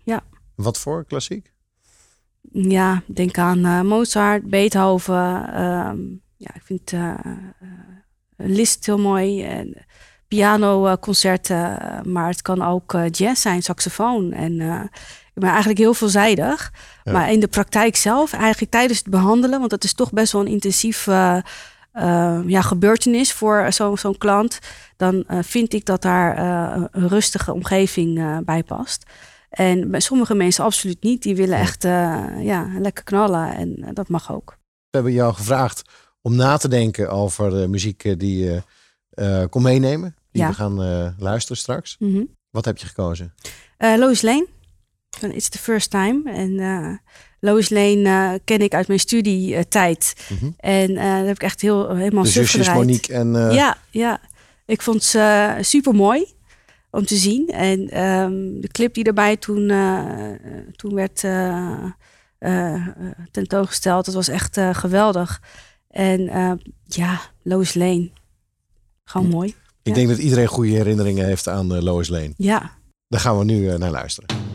Ja. 0.02 0.22
Wat 0.54 0.78
voor 0.78 1.04
klassiek? 1.04 1.52
Ja, 2.52 3.02
denk 3.06 3.38
aan 3.38 3.64
eh, 3.64 3.80
Mozart, 3.80 4.42
Beethoven. 4.50 5.52
ehm, 5.54 5.98
ja, 6.36 6.50
ik 6.54 6.62
vind 6.64 6.92
eh, 6.92 7.08
eh, 7.08 7.16
Liszt 8.36 8.86
heel 8.86 8.98
mooi. 8.98 9.42
En 9.44 9.76
pianoconcerten, 10.28 11.78
maar 12.12 12.28
het 12.28 12.42
kan 12.42 12.62
ook 12.62 12.96
jazz 13.10 13.42
zijn, 13.42 13.62
saxofoon. 13.62 14.32
En 14.32 14.60
ik 15.34 15.40
ben 15.40 15.48
eigenlijk 15.48 15.78
heel 15.78 15.94
veelzijdig. 15.94 16.72
Ja. 17.04 17.12
Maar 17.12 17.32
in 17.32 17.40
de 17.40 17.48
praktijk 17.48 17.96
zelf, 17.96 18.32
eigenlijk 18.32 18.70
tijdens 18.72 18.98
het 18.98 19.08
behandelen, 19.08 19.58
want 19.58 19.70
dat 19.70 19.84
is 19.84 19.92
toch 19.94 20.12
best 20.12 20.32
wel 20.32 20.40
een 20.40 20.46
intensief 20.52 21.04
ja, 22.46 22.60
gebeurtenis 22.60 23.32
voor 23.32 23.72
zo- 23.72 23.96
zo'n 23.96 24.18
klant. 24.18 24.58
Dan 24.96 25.24
vind 25.28 25.72
ik 25.72 25.84
dat 25.84 26.02
daar 26.02 26.38
een 26.92 27.08
rustige 27.08 27.52
omgeving 27.52 28.40
bij 28.44 28.62
past. 28.62 29.10
En 29.50 29.90
bij 29.90 30.00
sommige 30.00 30.34
mensen 30.34 30.64
absoluut 30.64 31.02
niet. 31.02 31.22
Die 31.22 31.36
willen 31.36 31.58
echt 31.58 31.84
eh, 31.84 32.26
ja, 32.40 32.68
lekker 32.78 33.04
knallen. 33.04 33.54
En 33.54 33.76
eh, 33.82 33.88
dat 33.94 34.08
mag 34.08 34.32
ook. 34.32 34.58
We 34.90 34.96
hebben 34.96 35.12
jou 35.12 35.34
gevraagd 35.34 35.82
om 36.22 36.36
na 36.36 36.56
te 36.56 36.68
denken 36.68 37.10
over 37.10 37.50
de 37.50 37.68
muziek 37.68 38.04
eh, 38.04 38.14
die 38.18 38.44
je 38.44 38.62
kon 39.48 39.62
meenemen. 39.62 40.14
Die 40.32 40.42
Ja. 40.42 40.48
we 40.48 40.54
gaan 40.54 41.14
luisteren 41.18 41.56
straks. 41.56 41.96
Mhm. 41.98 42.22
Wat 42.50 42.64
heb 42.64 42.78
je 42.78 42.86
gekozen? 42.86 43.34
Lois 43.78 44.22
Lane. 44.22 44.46
Van 45.10 45.30
It's 45.30 45.48
the 45.48 45.58
First 45.58 45.90
Time. 45.90 46.32
En 46.32 47.00
Lois 47.40 47.68
Lane 47.68 48.40
ken 48.44 48.58
ik 48.60 48.74
uit 48.74 48.86
mijn 48.86 49.00
studietijd. 49.00 50.14
Mhm. 50.28 50.50
En 50.56 50.94
daar 50.94 51.24
heb 51.26 51.34
ik 51.34 51.42
echt 51.42 51.60
heel, 51.60 51.94
helemaal 51.96 52.24
suf 52.24 52.32
zusjes 52.34 52.66
gedraaid. 52.66 52.78
Monique 52.78 53.14
en... 53.14 53.52
Ja, 53.52 53.76
ja. 53.90 54.20
Ik 54.66 54.82
vond 54.82 55.02
ze 55.02 55.56
super 55.60 55.94
mooi 55.94 56.26
om 56.90 57.06
te 57.06 57.16
zien. 57.16 57.48
En 57.48 57.88
ehm, 57.88 58.60
de 58.60 58.68
clip 58.68 58.94
die 58.94 59.04
erbij 59.04 59.36
toen, 59.36 59.70
eh, 59.70 60.30
toen 60.76 60.94
werd 60.94 61.22
uh, 61.22 61.84
uh, 62.40 62.86
tentoongesteld, 63.30 64.04
dat 64.04 64.14
was 64.14 64.28
echt 64.28 64.60
geweldig. 64.72 65.42
En 65.88 66.28
ehm, 66.28 66.56
ja, 66.84 67.20
Lois 67.42 67.74
Lane. 67.74 68.10
Gewoon 69.04 69.28
mooi. 69.28 69.54
Ik 69.82 69.94
denk 69.94 70.08
dat 70.08 70.18
iedereen 70.18 70.46
goede 70.46 70.70
herinneringen 70.70 71.26
heeft 71.26 71.48
aan 71.48 71.82
Lois 71.82 72.08
Lane. 72.08 72.32
Ja. 72.36 72.70
Daar 73.08 73.20
gaan 73.20 73.38
we 73.38 73.44
nu 73.44 73.78
naar 73.78 73.90
luisteren. 73.90 74.49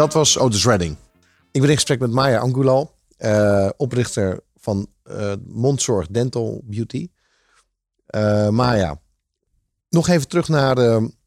Dat 0.00 0.12
was 0.12 0.38
Otis 0.38 0.64
Redding. 0.64 0.96
Ik 1.50 1.60
ben 1.60 1.70
in 1.70 1.74
gesprek 1.74 1.98
met 1.98 2.10
Maya 2.10 2.38
Angulal, 2.38 2.94
eh, 3.16 3.68
oprichter 3.76 4.40
van 4.56 4.86
eh, 5.02 5.32
Mondzorg 5.46 6.06
Dental 6.06 6.62
Beauty. 6.64 7.10
Eh, 8.06 8.48
Maya, 8.48 9.00
nog 9.88 10.08
even 10.08 10.28
terug 10.28 10.48
naar, 10.48 10.74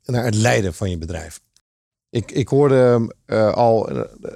naar 0.03 0.26
het 0.26 0.36
leiden 0.36 0.74
van 0.74 0.89
je 0.89 0.97
bedrijf. 0.97 1.41
Ik, 2.09 2.32
ik 2.32 2.47
hoorde 2.47 3.13
al 3.53 3.89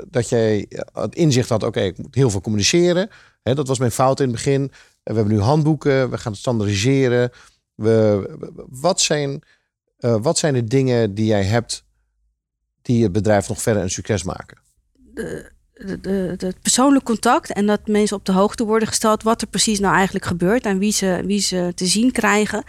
dat 0.07 0.29
jij 0.29 0.69
het 0.93 1.15
inzicht 1.15 1.49
had, 1.49 1.63
oké, 1.63 1.81
ik 1.81 1.97
moet 1.97 2.15
heel 2.15 2.29
veel 2.29 2.41
communiceren. 2.41 3.09
Hè, 3.43 3.55
dat 3.55 3.67
was 3.67 3.79
mijn 3.79 3.91
fout 3.91 4.19
in 4.19 4.25
het 4.25 4.35
begin. 4.35 4.71
We 5.03 5.13
hebben 5.13 5.33
nu 5.33 5.39
handboeken, 5.39 6.09
we 6.09 6.17
gaan 6.17 6.31
het 6.31 6.41
standaardiseren. 6.41 7.31
We, 7.75 8.29
wat, 8.69 9.01
zijn, 9.01 9.43
wat 9.97 10.37
zijn 10.37 10.53
de 10.53 10.63
dingen 10.63 11.13
die 11.13 11.25
jij 11.25 11.43
hebt 11.43 11.85
die 12.87 13.03
het 13.03 13.11
bedrijf 13.11 13.47
nog 13.47 13.61
verder 13.61 13.83
een 13.83 13.89
succes 13.89 14.23
maken? 14.23 14.57
de, 15.13 15.51
de, 16.01 16.35
de- 16.37 16.45
het 16.45 16.61
persoonlijk 16.61 17.05
contact 17.05 17.53
en 17.53 17.65
dat 17.65 17.87
mensen 17.87 18.17
op 18.17 18.25
de 18.25 18.31
hoogte 18.31 18.65
worden 18.65 18.87
gesteld 18.87 19.23
wat 19.23 19.41
er 19.41 19.47
precies 19.47 19.79
nou 19.79 19.95
eigenlijk 19.95 20.25
gebeurt 20.25 20.65
en 20.65 20.77
wie 20.77 20.91
ze, 20.91 21.21
wie 21.25 21.39
ze 21.39 21.71
te 21.75 21.85
zien 21.85 22.11
krijgen. 22.11 22.63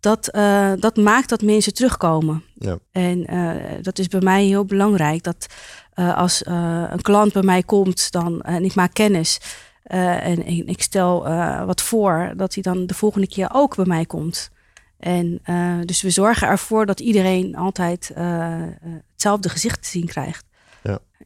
Dat, 0.00 0.28
eh, 0.28 0.72
dat 0.78 0.96
maakt 0.96 1.28
dat 1.28 1.42
mensen 1.42 1.74
terugkomen. 1.74 2.42
Ja. 2.54 2.78
En 2.92 3.26
eh, 3.26 3.54
dat 3.82 3.98
is 3.98 4.08
bij 4.08 4.20
mij 4.20 4.44
heel 4.44 4.64
belangrijk. 4.64 5.22
Dat 5.22 5.46
eh, 5.92 6.16
als 6.16 6.42
een 6.46 7.02
klant 7.02 7.32
bij 7.32 7.42
mij 7.42 7.62
komt 7.62 8.10
dan, 8.10 8.42
en 8.42 8.64
ik 8.64 8.74
maak 8.74 8.94
kennis 8.94 9.40
en, 9.82 10.44
en 10.44 10.66
ik 10.66 10.82
stel 10.82 11.22
wat 11.66 11.82
voor, 11.82 12.32
dat 12.36 12.54
hij 12.54 12.62
dan 12.62 12.86
de 12.86 12.94
volgende 12.94 13.28
keer 13.28 13.48
ook 13.52 13.76
bij 13.76 13.84
mij 13.84 14.04
komt. 14.04 14.50
En 14.98 15.40
eh, 15.42 15.74
dus 15.84 16.02
we 16.02 16.10
zorgen 16.10 16.48
ervoor 16.48 16.86
dat 16.86 17.00
iedereen 17.00 17.56
altijd 17.56 18.10
eh, 18.14 18.62
eh, 18.62 18.68
hetzelfde 19.12 19.48
gezicht 19.48 19.82
te 19.82 19.88
zien 19.88 20.06
krijgt. 20.06 20.44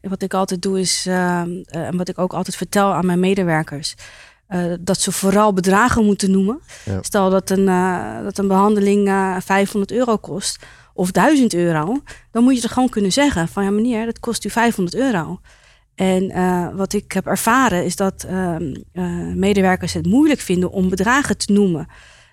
Wat 0.01 0.21
ik 0.21 0.33
altijd 0.33 0.61
doe 0.61 0.79
is, 0.79 1.05
ehm, 1.07 1.49
eh, 1.63 1.87
en 1.87 1.97
wat 1.97 2.09
ik 2.09 2.17
ook 2.19 2.33
altijd 2.33 2.55
vertel 2.55 2.93
aan 2.93 3.05
mijn 3.05 3.19
medewerkers, 3.19 3.95
dat 4.79 4.99
ze 4.99 5.11
vooral 5.11 5.53
bedragen 5.53 6.05
moeten 6.05 6.31
noemen. 6.31 6.59
Ja. 6.85 7.01
Stel 7.01 7.29
dat 7.29 7.49
een, 7.49 7.65
dat 8.23 8.37
een 8.37 8.47
behandeling 8.47 9.07
eh 9.07 9.35
500 9.39 9.91
euro 9.91 10.17
kost 10.17 10.65
of 10.93 11.11
1000 11.11 11.53
euro, 11.53 12.01
dan 12.31 12.43
moet 12.43 12.55
je 12.55 12.61
er 12.61 12.69
gewoon 12.69 12.89
kunnen 12.89 13.11
zeggen 13.11 13.47
van 13.47 13.63
ja 13.63 13.69
meneer, 13.69 14.05
dat 14.05 14.19
kost 14.19 14.45
u 14.45 14.49
500 14.49 14.95
euro. 14.95 15.39
En 15.95 16.31
wat 16.75 16.93
ik 16.93 17.11
heb 17.11 17.27
ervaren 17.27 17.85
is 17.85 17.95
dat 17.95 18.23
ehm, 18.23 18.73
eh, 18.93 19.05
medewerkers 19.35 19.93
het 19.93 20.05
moeilijk 20.05 20.39
vinden 20.39 20.71
om 20.71 20.89
bedragen 20.89 21.37
te 21.37 21.51
noemen. 21.51 21.87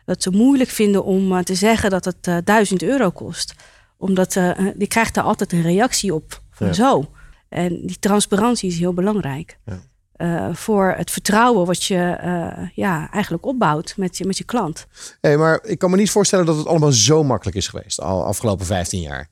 Dat 0.08 0.22
ze 0.22 0.30
moeilijk 0.30 0.70
vinden 0.70 1.04
om 1.04 1.32
eh, 1.32 1.42
te 1.42 1.54
zeggen 1.54 1.90
dat 1.90 2.04
het 2.04 2.26
eh 2.26 2.36
1000 2.44 2.82
euro 2.82 3.10
kost. 3.10 3.54
Omdat 3.96 4.36
eh, 4.36 4.50
je 4.78 4.86
krijgt 4.86 5.14
daar 5.14 5.24
altijd 5.24 5.52
een 5.52 5.62
reactie 5.62 6.14
op. 6.14 6.42
Van 6.50 6.66
Ja. 6.66 6.72
zo. 6.72 7.10
En 7.48 7.86
die 7.86 7.98
transparantie 7.98 8.70
is 8.70 8.78
heel 8.78 8.92
belangrijk. 8.92 9.58
Ja. 9.64 10.54
Voor 10.54 10.94
het 10.96 11.10
vertrouwen 11.10 11.66
wat 11.66 11.84
je 11.84 12.18
ja, 12.74 13.10
eigenlijk 13.10 13.46
opbouwt 13.46 13.96
met 13.96 14.18
je, 14.18 14.24
met 14.24 14.38
je 14.38 14.44
klant. 14.44 14.86
Hey, 15.20 15.36
maar 15.36 15.64
ik 15.64 15.78
kan 15.78 15.90
me 15.90 15.96
niet 15.96 16.10
voorstellen 16.10 16.46
dat 16.46 16.56
het 16.56 16.66
allemaal 16.66 16.92
zo 16.92 17.24
makkelijk 17.24 17.56
is 17.56 17.68
geweest. 17.68 18.00
Al 18.00 18.24
afgelopen 18.24 18.66
15 18.66 19.00
jaar. 19.00 19.28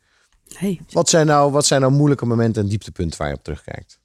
Hey. 0.57 0.81
Wat 0.91 1.09
zijn 1.09 1.27
nou, 1.27 1.53
wat 1.53 1.67
zijn 1.67 1.81
nou 1.81 1.93
moeilijke 1.93 2.27
momenten 2.27 2.63
en 2.63 2.69
dieptepunten 2.69 3.19
waar 3.19 3.29
je 3.29 3.35
op 3.35 3.43
terugkijkt? 3.43 3.99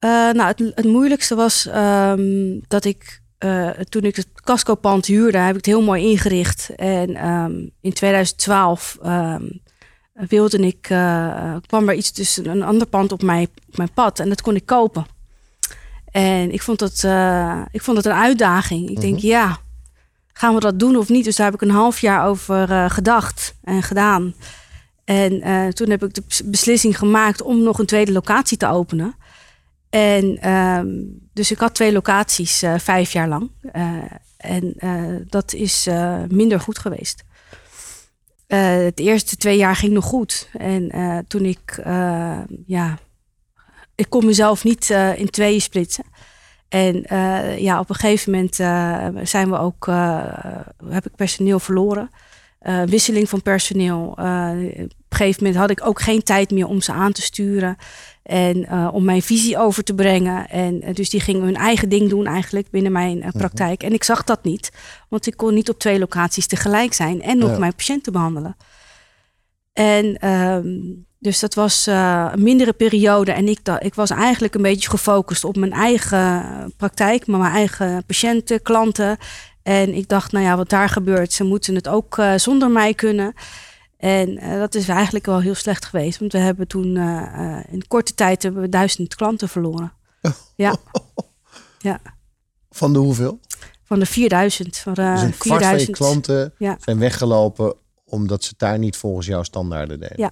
Nou, 0.00 0.42
het, 0.42 0.58
het 0.58 0.84
moeilijkste 0.84 1.34
was 1.34 1.66
ehm, 1.66 2.60
dat 2.68 2.84
ik 2.84 3.21
eh, 3.42 3.68
toen 3.68 4.02
ik 4.02 4.16
het 4.16 4.28
Casco-pand 4.34 5.06
huurde, 5.06 5.38
heb 5.38 5.50
ik 5.50 5.56
het 5.56 5.66
heel 5.66 5.82
mooi 5.82 6.10
ingericht. 6.10 6.70
En 6.76 7.14
ehm, 7.14 7.66
in 7.80 7.92
2012 7.92 8.98
ehm, 9.02 9.44
wilde 10.12 10.58
ik, 10.58 10.86
eh, 10.90 11.56
kwam 11.66 11.88
er 11.88 11.94
iets 11.94 12.10
tussen 12.10 12.46
een 12.46 12.62
ander 12.62 12.86
pand 12.86 13.12
op 13.12 13.22
mijn, 13.22 13.48
op 13.68 13.76
mijn 13.76 13.92
pad 13.92 14.18
en 14.18 14.28
dat 14.28 14.42
kon 14.42 14.54
ik 14.54 14.66
kopen. 14.66 15.06
En 16.10 16.52
ik 16.52 16.62
vond 16.62 16.80
het, 16.80 17.04
eh, 17.04 17.62
ik 17.70 17.82
vond 17.82 17.96
het 17.96 18.06
een 18.06 18.12
uitdaging. 18.12 18.90
Ik 18.90 19.00
denk, 19.00 19.18
ja, 19.18 19.58
gaan 20.32 20.54
we 20.54 20.60
dat 20.60 20.78
doen 20.78 20.96
of 20.96 21.08
niet? 21.08 21.24
Dus 21.24 21.36
daar 21.36 21.46
heb 21.46 21.54
ik 21.54 21.68
een 21.68 21.74
half 21.74 22.00
jaar 22.00 22.26
over 22.26 22.90
gedacht 22.90 23.54
en 23.62 23.82
gedaan. 23.82 24.34
En 25.04 25.40
toen 25.74 25.90
heb 25.90 26.04
ik 26.04 26.14
de 26.14 26.22
bes- 26.28 26.42
beslissing 26.44 26.98
gemaakt 26.98 27.42
om 27.42 27.62
nog 27.62 27.78
een 27.78 27.86
tweede 27.86 28.12
locatie 28.12 28.56
te 28.56 28.66
openen. 28.68 29.14
En 29.92 30.38
ehm, 30.40 30.88
dus 31.32 31.50
ik 31.50 31.58
had 31.58 31.74
twee 31.74 31.92
locaties 31.92 32.62
eh, 32.62 32.78
vijf 32.78 33.12
jaar 33.12 33.28
lang. 33.28 33.50
Eh, 33.72 33.96
en 34.36 34.74
eh, 34.76 35.16
dat 35.26 35.52
is 35.52 35.88
minder 36.28 36.60
goed 36.60 36.78
geweest. 36.78 37.24
Het 38.46 38.98
eerste 38.98 39.36
twee 39.36 39.56
jaar 39.56 39.76
ging 39.76 39.92
nog 39.92 40.04
goed. 40.04 40.48
En 40.52 40.90
toen 41.28 41.44
ik, 41.44 41.80
ja, 42.66 42.98
ik 43.94 44.06
kon 44.08 44.26
mezelf 44.26 44.64
niet 44.64 44.90
in 45.16 45.30
tweeën 45.30 45.60
splitsen. 45.60 46.04
En 46.68 47.04
ja, 47.58 47.80
op 47.80 47.88
een 47.88 47.94
gegeven 47.94 48.32
moment 48.32 48.54
zijn 49.28 49.50
we 49.50 49.58
ook, 49.58 49.86
heb 50.88 51.06
ik 51.06 51.16
personeel 51.16 51.58
verloren. 51.58 52.10
Wisseling 52.86 53.28
van 53.28 53.42
personeel. 53.42 54.18
Op 55.12 55.18
een 55.18 55.24
gegeven 55.24 55.44
moment 55.44 55.60
had 55.62 55.70
ik 55.78 55.86
ook 55.86 56.00
geen 56.00 56.22
tijd 56.22 56.50
meer 56.50 56.66
om 56.66 56.80
ze 56.80 56.92
aan 56.92 57.12
te 57.12 57.22
sturen. 57.22 57.76
En 58.22 58.66
eh, 58.66 58.88
om 58.92 59.04
mijn 59.04 59.22
visie 59.22 59.58
over 59.58 59.84
te 59.84 59.94
brengen. 59.94 60.48
En 60.48 60.82
eh, 60.82 60.94
dus 60.94 61.10
die 61.10 61.20
gingen 61.20 61.42
hun 61.42 61.56
eigen 61.56 61.88
ding 61.88 62.08
doen 62.10 62.26
eigenlijk 62.26 62.70
binnen 62.70 62.92
mijn 62.92 63.22
eh, 63.22 63.30
praktijk. 63.30 63.82
En 63.82 63.92
ik 63.92 64.04
zag 64.04 64.24
dat 64.24 64.44
niet. 64.44 64.70
Want 65.08 65.26
ik 65.26 65.36
kon 65.36 65.54
niet 65.54 65.68
op 65.68 65.78
twee 65.78 65.98
locaties 65.98 66.46
tegelijk 66.46 66.92
zijn. 66.92 67.22
En 67.22 67.38
nog 67.38 67.50
Ja. 67.50 67.58
mijn 67.58 67.74
patiënten 67.74 68.12
behandelen. 68.12 68.56
En 69.72 70.16
ehm, 70.16 70.68
dus 71.18 71.40
dat 71.40 71.54
was 71.54 71.86
een 71.86 72.42
mindere 72.42 72.72
periode. 72.72 73.32
En 73.32 73.48
ik, 73.48 73.58
ik 73.78 73.94
was 73.94 74.10
eigenlijk 74.10 74.54
een 74.54 74.62
beetje 74.62 74.90
gefocust 74.90 75.44
op 75.44 75.56
mijn 75.56 75.72
eigen 75.72 76.72
praktijk. 76.76 77.26
Maar 77.26 77.40
mijn 77.40 77.52
eigen 77.52 78.04
patiënten, 78.06 78.62
klanten. 78.62 79.16
En 79.62 79.94
ik 79.94 80.08
dacht, 80.08 80.32
nou 80.32 80.44
ja, 80.44 80.56
wat 80.56 80.68
daar 80.68 80.88
gebeurt, 80.88 81.32
ze 81.32 81.44
moeten 81.44 81.74
het 81.74 81.88
ook 81.88 82.22
zonder 82.36 82.70
mij 82.70 82.94
kunnen. 82.94 83.34
En 84.02 84.38
eh, 84.38 84.58
dat 84.58 84.74
is 84.74 84.88
eigenlijk 84.88 85.26
wel 85.26 85.40
heel 85.40 85.54
slecht 85.54 85.84
geweest. 85.84 86.18
Want 86.18 86.32
we 86.32 86.38
hebben 86.38 86.66
toen 86.68 86.96
eh, 86.96 87.58
eh, 87.58 87.64
in 87.72 87.86
korte 87.88 88.14
tijd 88.14 88.42
hebben 88.42 88.62
we 88.62 88.68
duizend 88.68 89.14
klanten 89.14 89.48
verloren. 89.48 89.92
Ja. 90.56 90.76
ja, 91.78 92.00
Van 92.70 92.92
de 92.92 92.98
hoeveel? 92.98 93.40
van 93.84 93.98
de 93.98 94.06
4000. 94.06 94.76
Van 94.78 94.94
de 94.94 95.00
dus 95.12 95.22
een 95.22 95.36
kwart 95.38 95.62
van 95.62 95.70
je 95.72 95.78
4000. 95.84 95.96
klanten 95.96 96.54
Ja. 96.58 96.76
zijn 96.80 96.98
weggelopen 96.98 97.74
omdat 98.04 98.42
ze 98.42 98.48
het 98.48 98.58
daar 98.58 98.78
niet 98.78 98.96
volgens 98.96 99.26
jouw 99.26 99.42
standaarden 99.42 100.00
deden. 100.00 100.20
Ja. 100.20 100.30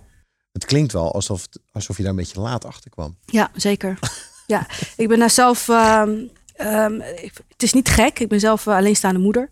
Het 0.52 0.64
klinkt 0.64 0.92
wel 0.92 1.14
alsof, 1.14 1.42
het- 1.42 1.60
alsof 1.72 1.96
je 1.96 2.02
daar 2.02 2.10
een 2.10 2.16
beetje 2.18 2.40
laat 2.40 2.64
achter 2.64 2.90
kwam. 2.90 3.16
Ja, 3.26 3.50
zeker. 3.54 3.98
ja, 4.46 4.66
ik 4.96 5.08
ben 5.08 5.18
daar 5.18 5.30
zelf. 5.30 5.68
ehm, 5.68 6.18
ehm, 6.54 7.00
het 7.48 7.62
is 7.62 7.72
niet 7.72 7.88
gek. 7.88 8.18
Ik 8.18 8.28
ben 8.28 8.40
zelf 8.40 8.68
alleenstaande 8.68 9.20
moeder. 9.20 9.50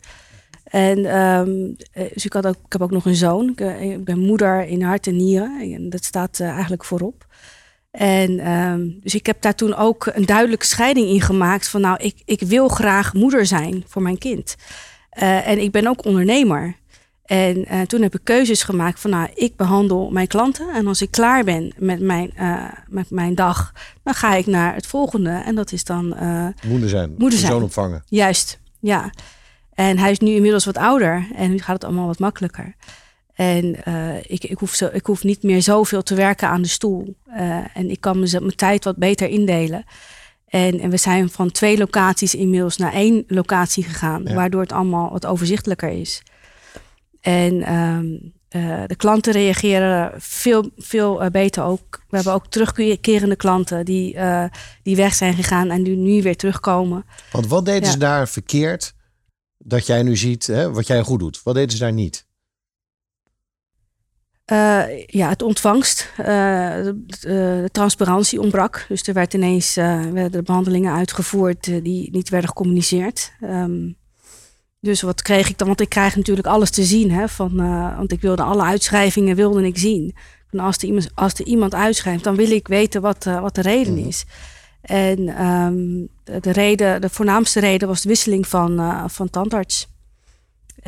En 0.68 1.04
ehm, 1.04 1.50
eh, 1.92 2.12
dus 2.12 2.24
ik, 2.24 2.32
had 2.32 2.46
ook, 2.46 2.56
ik 2.64 2.72
heb 2.72 2.82
ook 2.82 2.90
nog 2.90 3.06
een 3.06 3.14
zoon. 3.14 3.48
Ik, 3.48 3.60
eh, 3.60 3.90
ik 3.90 4.04
ben 4.04 4.18
moeder 4.18 4.66
in 4.66 4.82
hart 4.82 5.06
en 5.06 5.16
nieren. 5.16 5.74
En 5.74 5.90
dat 5.90 6.04
staat 6.04 6.40
eh, 6.40 6.48
eigenlijk 6.48 6.84
voorop. 6.84 7.26
En 7.90 8.38
ehm, 8.38 8.88
dus 9.00 9.14
ik 9.14 9.26
heb 9.26 9.42
daar 9.42 9.54
toen 9.54 9.74
ook 9.74 10.10
een 10.14 10.26
duidelijke 10.26 10.66
scheiding 10.66 11.08
in 11.08 11.20
gemaakt. 11.20 11.68
Van 11.68 11.80
nou, 11.80 11.96
ik, 12.02 12.22
ik 12.24 12.40
wil 12.40 12.68
graag 12.68 13.14
moeder 13.14 13.46
zijn 13.46 13.84
voor 13.86 14.02
mijn 14.02 14.18
kind. 14.18 14.56
En 15.10 15.58
ik 15.58 15.70
ben 15.70 15.86
ook 15.86 16.04
ondernemer. 16.04 16.76
En 17.24 17.66
toen 17.86 18.02
heb 18.02 18.14
ik 18.14 18.20
keuzes 18.24 18.62
gemaakt 18.62 19.00
van 19.00 19.10
nou, 19.10 19.28
ik 19.34 19.56
behandel 19.56 20.10
mijn 20.10 20.26
klanten. 20.26 20.74
En 20.74 20.86
als 20.86 21.02
ik 21.02 21.10
klaar 21.10 21.44
ben 21.44 21.72
met 21.76 22.00
mijn, 22.00 22.32
met 22.88 23.10
mijn 23.10 23.34
dag, 23.34 23.72
dan 24.02 24.14
ga 24.14 24.34
ik 24.34 24.46
naar 24.46 24.74
het 24.74 24.86
volgende. 24.86 25.30
En 25.30 25.54
dat 25.54 25.72
is 25.72 25.84
dan 25.84 26.14
eh, 26.14 26.46
Moeder 26.66 26.88
zijn, 26.88 27.14
Moeder 27.18 27.38
zijn. 27.38 27.52
zoon 27.52 27.62
opvangen. 27.62 28.02
Juist, 28.06 28.60
ja. 28.80 29.10
En 29.78 29.98
hij 29.98 30.10
is 30.10 30.18
nu 30.18 30.30
inmiddels 30.30 30.64
wat 30.64 30.76
ouder 30.76 31.26
en 31.34 31.50
nu 31.50 31.58
gaat 31.58 31.74
het 31.74 31.84
allemaal 31.84 32.06
wat 32.06 32.18
makkelijker. 32.18 32.74
En 33.34 33.84
eh, 33.84 34.16
ik, 34.26 34.44
ik, 34.44 34.58
hoef 34.58 34.74
zo, 34.74 34.88
ik 34.92 35.06
hoef 35.06 35.22
niet 35.24 35.42
meer 35.42 35.62
zoveel 35.62 36.02
te 36.02 36.14
werken 36.14 36.48
aan 36.48 36.62
de 36.62 36.68
stoel. 36.68 37.16
Eh, 37.26 37.58
en 37.74 37.90
ik 37.90 38.00
kan 38.00 38.18
mez- 38.18 38.32
mijn 38.32 38.56
tijd 38.56 38.84
wat 38.84 38.96
beter 38.96 39.28
indelen. 39.28 39.84
En, 40.48 40.80
en 40.80 40.90
we 40.90 40.96
zijn 40.96 41.30
van 41.30 41.50
twee 41.50 41.78
locaties 41.78 42.34
inmiddels 42.34 42.76
naar 42.76 42.92
één 42.92 43.24
locatie 43.26 43.84
gegaan, 43.84 44.22
Ja. 44.24 44.34
waardoor 44.34 44.60
het 44.60 44.72
allemaal 44.72 45.10
wat 45.10 45.26
overzichtelijker 45.26 45.88
is. 45.90 46.22
En 47.20 47.62
ehm, 47.62 48.06
eh, 48.48 48.82
de 48.86 48.96
klanten 48.96 49.32
reageren 49.32 50.12
veel, 50.16 50.70
veel 50.76 51.30
beter 51.30 51.62
ook. 51.62 52.02
We 52.08 52.16
hebben 52.16 52.34
ook 52.34 52.46
terugkerende 52.46 53.36
klanten 53.36 53.84
die, 53.84 54.16
die 54.82 54.96
weg 54.96 55.14
zijn 55.14 55.34
gegaan 55.34 55.70
en 55.70 55.82
die 55.82 55.96
nu 55.96 56.22
weer 56.22 56.36
terugkomen. 56.36 57.04
Want 57.32 57.46
wat 57.46 57.64
deden 57.64 57.84
Ja. 57.84 57.90
ze 57.90 57.98
daar 57.98 58.28
verkeerd 58.28 58.96
dat 59.58 59.86
jij 59.86 60.02
nu 60.02 60.16
ziet 60.16 60.46
hè, 60.46 60.72
wat 60.72 60.86
jij 60.86 61.02
goed 61.02 61.18
doet? 61.18 61.42
Wat 61.42 61.54
deden 61.54 61.70
ze 61.70 61.78
daar 61.78 61.92
niet? 61.92 62.26
Eh, 64.48 65.06
ja, 65.06 65.28
het 65.28 65.42
ontvangst, 65.42 66.12
eh, 66.16 66.24
de, 66.24 67.04
de 67.20 67.68
transparantie 67.72 68.40
ontbrak. 68.40 68.84
Dus 68.88 69.06
er 69.06 69.14
werd 69.14 69.34
ineens 69.34 69.76
eh, 69.76 70.00
werden 70.00 70.30
de 70.30 70.42
behandelingen 70.42 70.94
uitgevoerd 70.94 71.64
die 71.64 72.10
niet 72.10 72.28
werden 72.28 72.48
gecommuniceerd. 72.48 73.32
Ehm, 73.40 73.92
dus 74.80 75.02
wat 75.02 75.22
kreeg 75.22 75.48
ik 75.48 75.58
dan? 75.58 75.66
Want 75.66 75.80
ik 75.80 75.88
krijg 75.88 76.16
natuurlijk 76.16 76.46
alles 76.46 76.70
te 76.70 76.84
zien. 76.84 77.10
Hè, 77.10 77.28
van, 77.28 77.56
want 77.96 78.12
ik 78.12 78.20
wilde 78.20 78.42
alle 78.42 78.62
uitschrijvingen 78.62 79.36
wilde 79.36 79.66
ik 79.66 79.78
zien. 79.78 80.16
En 80.50 80.58
als, 80.58 80.76
er 80.76 80.84
iemand, 80.84 81.10
als 81.14 81.34
er 81.34 81.46
iemand 81.46 81.74
uitschrijft, 81.74 82.24
dan 82.24 82.36
wil 82.36 82.50
ik 82.50 82.68
weten 82.68 83.00
wat, 83.00 83.24
wat 83.24 83.54
de 83.54 83.62
reden 83.62 83.98
is. 83.98 84.24
En 84.88 85.28
ehm, 85.28 86.06
de, 86.24 86.40
de 86.40 86.50
reden, 86.50 87.00
de 87.00 87.08
voornaamste 87.08 87.60
reden 87.60 87.88
was 87.88 88.02
de 88.02 88.08
wisseling 88.08 88.46
van, 88.46 88.78
eh, 88.78 89.04
van 89.06 89.30
tandarts. 89.30 89.88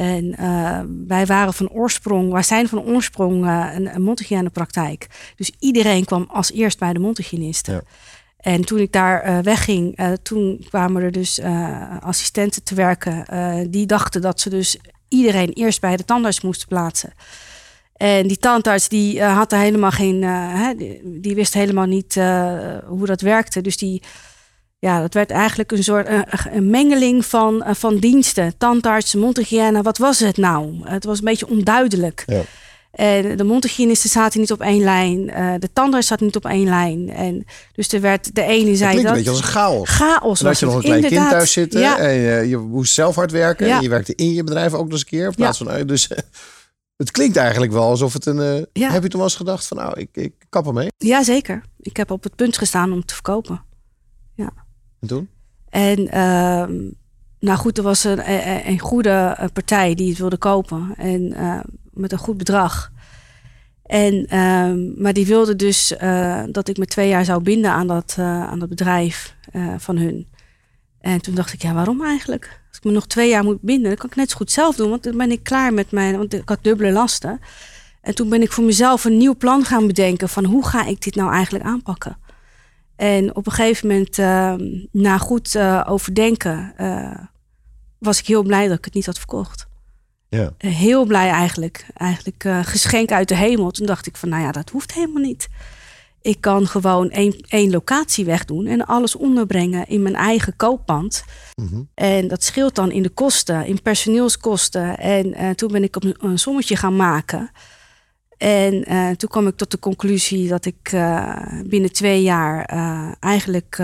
En 0.01 0.37
eh, 0.37 0.81
wij 1.07 1.27
waren 1.27 1.55
van 1.55 1.71
oorsprong, 1.71 2.33
wij 2.33 2.43
zijn 2.43 2.69
van 2.69 2.81
oorsprong 2.83 3.47
eh, 3.47 3.67
een, 3.75 3.95
een 3.95 4.03
mondhygiënepraktijk. 4.03 5.07
Dus 5.37 5.53
iedereen 5.59 6.05
kwam 6.05 6.27
als 6.29 6.53
eerst 6.53 6.79
bij 6.79 6.93
de 6.93 6.99
mondhygiëniste. 6.99 7.73
Ja. 7.73 7.83
En 8.37 8.65
toen 8.65 8.79
ik 8.79 8.93
daar 8.93 9.21
eh, 9.21 9.39
wegging, 9.39 9.99
toen 10.23 10.65
kwamen 10.69 11.03
er 11.03 11.13
dus 11.13 11.41
assistenten 12.01 12.63
te 12.63 12.75
werken. 12.75 13.27
die 13.71 13.87
dachten 13.87 14.21
dat 14.21 14.41
ze 14.41 14.51
dus 14.51 14.79
iedereen 15.09 15.53
eerst 15.53 15.81
bij 15.81 15.97
de 15.97 16.05
tandarts 16.05 16.41
moesten 16.41 16.69
plaatsen. 16.69 17.13
En 18.01 18.27
die 18.27 18.39
tandarts 18.39 18.89
die 18.89 19.21
eh, 19.21 19.37
had 19.37 19.53
er 19.53 19.59
helemaal 19.59 19.91
geen, 19.91 20.23
eh, 20.23 20.31
hè, 20.31 20.75
die, 20.75 21.01
die 21.05 21.35
wist 21.35 21.55
helemaal 21.55 21.87
niet 21.87 22.17
eh, 22.17 22.53
hoe 22.87 23.07
dat 23.07 23.21
werkte. 23.21 23.61
Dus 23.61 23.77
die, 23.77 24.03
ja, 24.79 25.01
dat 25.01 25.15
werd 25.15 25.31
eigenlijk 25.31 25.73
een 25.73 25.85
soort 25.85 26.09
een 26.53 26.71
mengeling 26.71 27.27
van, 27.27 27.65
van 27.67 27.99
diensten. 27.99 28.55
Tandarts, 28.59 29.15
mondhygiëne, 29.15 29.83
wat 29.83 29.99
was 29.99 30.19
het 30.19 30.37
nou? 30.37 30.81
Het 30.85 31.05
was 31.05 31.19
een 31.19 31.25
beetje 31.25 31.49
onduidelijk. 31.49 32.25
Ja. 32.27 32.43
En 32.91 33.37
de 33.37 33.45
mondhygiënisten 33.45 34.11
zaten 34.11 34.41
niet 34.41 34.53
op 34.53 34.61
één 34.61 34.85
lijn. 34.85 35.27
de 35.59 35.73
tandarts 35.73 36.07
zat 36.07 36.21
niet 36.21 36.37
op 36.37 36.47
één 36.47 36.69
lijn. 36.69 37.11
En 37.11 37.45
dus 37.73 37.93
er 37.93 38.01
werd 38.01 38.35
de 38.35 38.43
ene 38.43 38.77
zei 38.77 38.97
dat. 38.97 39.05
een 39.05 39.13
beetje 39.13 39.31
als 39.31 39.39
een 39.39 39.45
chaos. 39.45 39.89
Chaos 39.89 40.43
En 40.43 40.55
je 40.59 40.67
nog 40.67 40.75
een 40.75 40.83
klein 40.83 41.05
kind 41.05 41.31
thuis 41.31 41.53
zitten. 41.53 41.81
Ja, 41.81 41.99
En 41.99 42.15
je, 42.15 42.49
je 42.49 42.57
moest 42.57 42.95
zelf 42.95 43.15
hard 43.15 43.31
werken. 43.31 43.67
Ja. 43.67 43.77
En 43.77 43.83
je 43.83 43.89
werkte 43.89 44.15
in 44.15 44.33
je 44.33 44.45
bedrijf 44.45 44.73
ook 44.73 44.83
nog 44.83 44.93
eens 44.93 45.01
een 45.01 45.07
keer. 45.07 45.27
In 45.27 45.35
plaats 45.35 45.59
van, 45.59 45.87
dus 45.87 46.09
het 47.01 47.11
klinkt 47.11 47.37
eigenlijk 47.37 47.73
wel 47.73 47.83
alsof 47.83 48.13
het 48.13 48.27
een... 48.27 48.39
eh, 48.39 48.63
Ja. 48.73 48.91
Heb 48.91 49.03
je 49.03 49.09
toen 49.09 49.21
wel 49.21 49.29
eens 49.29 49.37
gedacht 49.37 49.67
van 49.67 49.77
nou, 49.77 50.01
ik, 50.01 50.09
ik 50.13 50.33
kap 50.49 50.67
ermee. 50.67 50.89
ja, 50.97 51.23
zeker. 51.23 51.63
Ik 51.79 51.97
heb 51.97 52.11
op 52.11 52.23
het 52.23 52.37
punt 52.37 52.59
gestaan 52.59 52.93
om 52.93 53.05
te 53.05 53.15
verkopen. 53.15 53.63
En 55.01 55.09
toen? 55.09 55.29
En 55.69 56.09
ehm, 56.11 56.73
nou 57.39 57.59
goed, 57.59 57.79
er 57.79 57.85
was 57.85 58.05
een, 58.05 58.31
een, 58.31 58.69
een 58.69 58.79
goede 58.79 59.11
eh, 59.39 59.47
partij 59.53 59.95
die 59.95 60.09
het 60.09 60.19
wilde 60.19 60.37
kopen. 60.37 60.95
En 60.97 61.33
eh, 61.33 61.61
met 61.91 62.13
een 62.13 62.19
goed 62.19 62.37
bedrag. 62.37 62.91
En, 63.83 64.27
ehm, 64.27 65.03
maar 65.03 65.13
die 65.13 65.27
wilde 65.27 65.57
dus 65.57 65.95
dat 66.51 66.69
ik 66.69 66.77
me 66.79 66.85
twee 66.87 67.09
jaar 67.09 67.25
zou 67.25 67.43
binden 67.43 67.71
aan 67.71 67.87
dat, 67.87 68.15
aan 68.19 68.59
dat 68.59 68.69
bedrijf 68.69 69.37
van 69.79 69.97
hun. 69.97 70.29
En 71.01 71.21
toen 71.21 71.35
dacht 71.35 71.53
ik, 71.53 71.63
ja, 71.63 71.75
waarom 71.75 72.05
eigenlijk? 72.05 72.61
Als 72.69 72.79
ik 72.79 72.85
me 72.85 72.91
nog 72.91 73.07
twee 73.07 73.29
jaar 73.29 73.45
moet 73.45 73.61
binden, 73.61 73.89
dan 73.89 73.97
kan 73.97 74.11
ik 74.11 74.17
net 74.17 74.31
zo 74.31 74.37
goed 74.37 74.51
zelf 74.51 74.77
doen. 74.77 74.91
Want 74.91 75.03
dan 75.03 75.17
ben 75.17 75.31
ik 75.31 75.43
klaar 75.43 75.75
met 75.75 75.91
mijn... 75.91 76.17
Want 76.17 76.35
ik 76.35 76.49
had 76.49 76.59
dubbele 76.63 76.93
lasten. 76.93 77.41
En 78.01 78.15
toen 78.15 78.29
ben 78.29 78.43
ik 78.43 78.53
voor 78.53 78.65
mezelf 78.65 79.05
een 79.05 79.17
nieuw 79.17 79.37
plan 79.37 79.65
gaan 79.65 79.87
bedenken... 79.87 80.29
van 80.29 80.45
hoe 80.45 80.67
ga 80.67 80.85
ik 80.85 81.03
dit 81.03 81.15
nou 81.15 81.33
eigenlijk 81.33 81.65
aanpakken? 81.65 82.19
En 82.97 83.37
op 83.37 83.47
een 83.47 83.53
gegeven 83.53 83.89
moment, 83.89 84.19
ehm, 84.19 84.61
na 84.93 85.19
goed 85.19 85.55
eh, 85.55 85.85
overdenken... 85.89 86.73
eh, 86.77 87.25
was 87.99 88.19
ik 88.19 88.27
heel 88.27 88.43
blij 88.43 88.69
dat 88.69 88.79
ik 88.79 88.85
het 88.85 88.95
niet 88.95 89.07
had 89.07 89.19
verkocht. 89.19 89.67
Ja. 90.29 90.53
Eh, 90.59 90.75
heel 90.75 91.05
blij 91.05 91.29
eigenlijk. 91.29 91.87
Eigenlijk 91.95 92.45
geschenk 92.63 93.13
uit 93.13 93.29
de 93.29 93.37
hemel. 93.37 93.71
Toen 93.71 93.87
dacht 93.87 94.07
ik 94.07 94.17
van, 94.17 94.29
nou 94.29 94.43
ja, 94.43 94.53
dat 94.53 94.71
hoeft 94.71 94.95
helemaal 94.95 95.23
niet. 95.23 95.49
Ik 96.23 96.41
kan 96.41 96.67
gewoon 96.67 97.11
één, 97.11 97.35
één 97.49 97.71
locatie 97.71 98.25
wegdoen 98.25 98.67
en 98.67 98.87
alles 98.87 99.17
onderbrengen 99.17 99.87
in 99.89 100.03
mijn 100.03 100.15
eigen 100.15 100.57
kooppand. 100.57 101.25
Mhm. 101.55 101.83
En 101.95 102.29
dat 102.29 102.45
scheelt 102.45 102.75
dan 102.75 102.91
in 102.91 103.03
de 103.03 103.09
kosten, 103.09 103.67
in 103.67 103.83
personeelskosten. 103.83 104.99
En 104.99 105.35
eh, 105.35 105.51
toen 105.51 105.73
ben 105.73 105.83
ik 105.83 105.97
op 105.97 106.05
een, 106.19 106.39
sommetje 106.39 106.77
gaan 106.77 106.97
maken. 106.97 107.51
En 108.37 108.85
eh, 108.85 109.11
toen 109.11 109.29
kwam 109.29 109.47
ik 109.47 109.57
tot 109.57 109.71
de 109.71 109.79
conclusie 109.79 110.49
dat 110.49 110.65
ik 110.65 110.93
eh, 110.93 111.37
binnen 111.67 111.93
twee 111.93 112.23
jaar 112.23 112.65
eigenlijk 113.21 113.83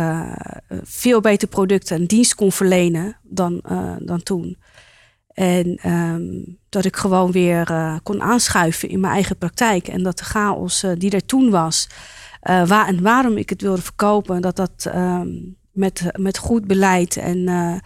veel 0.82 1.20
beter 1.20 1.48
producten 1.48 1.96
en 1.96 2.06
dienst 2.06 2.34
kon 2.34 2.52
verlenen 2.52 3.16
dan, 3.22 3.62
dan 3.98 4.22
toen. 4.22 4.56
En 5.28 5.76
ehm, 5.82 6.24
dat 6.68 6.84
ik 6.84 6.96
gewoon 6.96 7.32
weer 7.32 7.98
kon 8.02 8.22
aanschuiven 8.22 8.88
in 8.88 9.00
mijn 9.00 9.12
eigen 9.12 9.36
praktijk. 9.36 9.88
En 9.88 10.02
dat 10.02 10.18
de 10.18 10.24
chaos 10.24 10.84
die 10.98 11.10
er 11.10 11.26
toen 11.26 11.50
was, 11.50 11.88
eh, 12.40 12.66
waar 12.66 12.86
en 12.86 13.02
waarom 13.02 13.36
ik 13.36 13.50
het 13.50 13.62
wilde 13.62 13.82
verkopen, 13.82 14.42
dat 14.42 14.56
dat 14.56 14.86
ehm, 14.86 15.28
met, 15.72 16.02
met 16.18 16.38
goed 16.38 16.66
beleid 16.66 17.16
en 17.16 17.48
eh, 17.48 17.78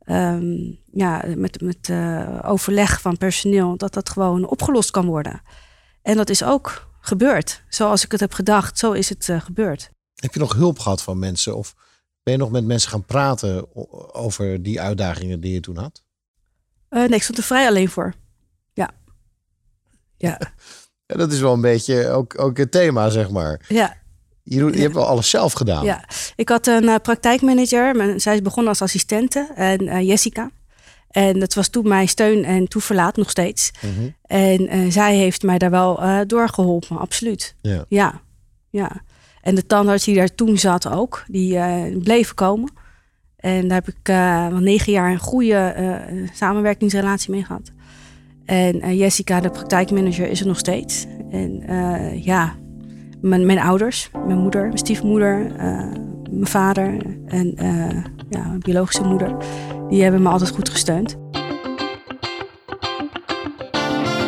ehm, 0.00 0.72
ja, 0.92 1.24
met, 1.36 1.60
met 1.60 1.88
eh, 1.88 2.38
overleg 2.42 3.00
van 3.00 3.16
personeel, 3.16 3.76
dat 3.76 3.94
dat 3.94 4.10
gewoon 4.10 4.46
opgelost 4.46 4.90
kan 4.90 5.06
worden. 5.06 5.42
En 6.02 6.16
dat 6.16 6.30
is 6.30 6.44
ook 6.44 6.90
gebeurd. 7.00 7.62
Zoals 7.68 8.04
ik 8.04 8.10
het 8.10 8.20
heb 8.20 8.32
gedacht, 8.32 8.78
zo 8.78 8.92
is 8.92 9.08
het 9.08 9.28
gebeurd. 9.38 9.90
Heb 10.14 10.34
je 10.34 10.40
nog 10.40 10.54
hulp 10.54 10.78
gehad 10.78 11.02
van 11.02 11.18
mensen? 11.18 11.56
Of 11.56 11.74
ben 12.22 12.32
je 12.32 12.38
nog 12.38 12.50
met 12.50 12.64
mensen 12.64 12.90
gaan 12.90 13.04
praten 13.04 13.74
over 14.14 14.62
die 14.62 14.80
uitdagingen 14.80 15.40
die 15.40 15.52
je 15.52 15.60
toen 15.60 15.76
had? 15.76 16.04
Nee, 16.90 17.08
ik 17.08 17.22
stond 17.22 17.38
er 17.38 17.44
vrij 17.44 17.66
alleen 17.66 17.88
voor. 17.88 18.14
Ja. 18.72 18.90
Ja. 20.16 20.38
Ja, 21.12 21.18
dat 21.18 21.32
is 21.32 21.40
wel 21.40 21.52
een 21.52 21.60
beetje 21.60 22.08
ook, 22.08 22.40
ook 22.40 22.56
het 22.56 22.70
thema, 22.70 23.08
zeg 23.08 23.30
maar. 23.30 23.60
ja. 23.68 24.00
Je, 24.44 24.58
doet, 24.58 24.74
je 24.74 24.80
hebt 24.80 24.94
wel 24.94 25.06
alles 25.06 25.30
zelf 25.30 25.52
gedaan. 25.52 25.84
Ja, 25.84 26.04
ik 26.36 26.48
had 26.48 26.66
een 26.66 26.88
eh, 26.88 26.94
praktijkmanager. 27.02 28.20
Zij 28.20 28.34
is 28.34 28.42
begonnen 28.42 28.68
als 28.68 28.82
assistente. 28.82 29.50
En 29.54 29.88
eh, 29.88 30.06
Jessica. 30.08 30.50
En 31.10 31.40
dat 31.40 31.54
was 31.54 31.68
toen 31.68 31.88
mijn 31.88 32.08
steun 32.08 32.44
en 32.44 32.68
toeverlaat 32.68 33.16
nog 33.16 33.30
steeds. 33.30 33.70
Mhm. 33.80 34.08
En 34.22 34.68
eh, 34.68 34.90
zij 34.90 35.16
heeft 35.16 35.42
mij 35.42 35.58
daar 35.58 35.70
wel 35.70 36.02
eh 36.02 36.20
doorgeholpen, 36.26 36.98
absoluut. 36.98 37.54
Ja. 37.60 37.84
Ja, 37.88 38.20
ja. 38.70 39.02
En 39.42 39.54
de 39.54 39.66
tandarts 39.66 40.04
die 40.04 40.14
daar 40.14 40.34
toen 40.34 40.58
zat 40.58 40.88
ook, 40.88 41.24
die 41.26 41.56
eh 41.56 41.98
bleven 41.98 42.34
komen. 42.34 42.72
En 43.36 43.68
daar 43.68 43.82
heb 43.84 43.94
ik 43.94 44.06
wel 44.50 44.60
negen 44.60 44.92
jaar 44.92 45.10
een 45.10 45.18
goede 45.18 45.74
samenwerkingsrelatie 46.32 47.30
mee 47.30 47.44
gehad. 47.44 47.70
En 48.44 48.80
eh, 48.80 48.98
Jessica, 48.98 49.40
de 49.40 49.50
praktijkmanager, 49.50 50.28
is 50.28 50.40
er 50.40 50.46
nog 50.46 50.58
steeds. 50.58 51.06
En 51.30 51.62
eh, 51.66 52.24
ja, 52.24 52.54
mijn, 53.20 53.46
mijn, 53.46 53.58
ouders, 53.58 54.10
mijn 54.26 54.38
moeder, 54.38 54.62
mijn 54.62 54.78
stiefmoeder, 54.78 55.56
eh, 55.56 55.86
mijn 56.30 56.46
vader 56.46 56.96
en 57.26 57.54
ja, 58.30 58.46
mijn 58.46 58.58
biologische 58.58 59.04
moeder, 59.04 59.36
die 59.88 60.02
hebben 60.02 60.22
me 60.22 60.28
altijd 60.28 60.50
goed 60.50 60.68
gesteund. 60.68 61.16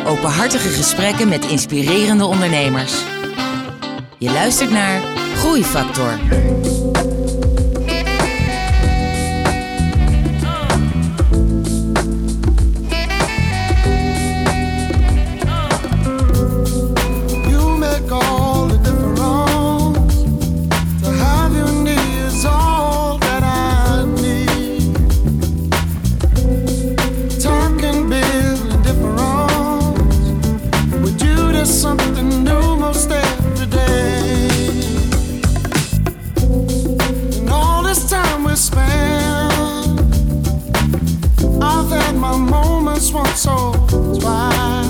Openhartige 0.07 0.69
gesprekken 0.69 1.29
met 1.29 1.45
inspirerende 1.45 2.25
ondernemers. 2.25 3.03
Je 4.19 4.31
luistert 4.31 4.71
naar 4.71 5.01
Groeifactor. 5.35 6.19
once, 42.95 43.11
once, 43.11 43.45
or 43.45 43.73
twice. 44.19 44.87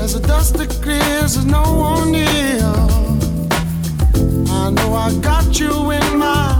As 0.00 0.14
the 0.14 0.22
dust 0.26 0.56
that 0.56 0.68
clears, 0.82 1.34
there's 1.34 1.46
no 1.46 1.62
one 1.62 2.10
near. 2.10 2.60
I 4.50 4.70
know 4.70 4.94
I 4.94 5.14
got 5.20 5.60
you 5.60 5.92
in 5.92 6.18
my 6.18 6.59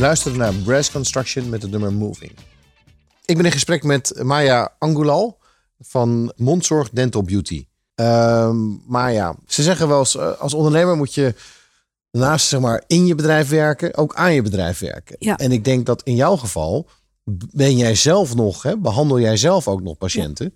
Je 0.00 0.06
luistert 0.06 0.36
naar 0.36 0.54
Brass 0.54 0.90
Construction 0.90 1.48
met 1.48 1.62
het 1.62 1.70
nummer 1.70 1.92
Moving. 1.92 2.32
Ik 3.24 3.36
ben 3.36 3.44
in 3.44 3.52
gesprek 3.52 3.82
met 3.82 4.22
Maya 4.22 4.74
Angulal 4.78 5.38
van 5.78 6.32
Mondzorg 6.36 6.90
Dental 6.90 7.22
Beauty. 7.22 7.66
Ehm 7.94 8.56
Maya, 8.86 9.34
ze 9.46 9.62
zeggen 9.62 9.88
wel 9.88 9.98
eens, 9.98 10.16
eh, 10.16 10.38
als 10.38 10.54
ondernemer 10.54 10.96
moet 10.96 11.14
je 11.14 11.34
naast 12.10 12.46
zeg 12.46 12.60
maar 12.60 12.84
in 12.86 13.06
je 13.06 13.14
bedrijf 13.14 13.48
werken, 13.48 13.96
ook 13.96 14.14
aan 14.14 14.32
je 14.32 14.42
bedrijf 14.42 14.78
werken. 14.78 15.16
Ja. 15.18 15.36
En 15.36 15.52
ik 15.52 15.64
denk 15.64 15.86
dat 15.86 16.02
in 16.02 16.14
jouw 16.14 16.36
geval 16.36 16.88
ben 17.52 17.76
jij 17.76 17.94
zelf 17.94 18.34
nog, 18.34 18.62
hè, 18.62 18.78
behandel 18.78 19.20
jij 19.20 19.36
zelf 19.36 19.68
ook 19.68 19.82
nog 19.82 19.98
patiënten. 19.98 20.54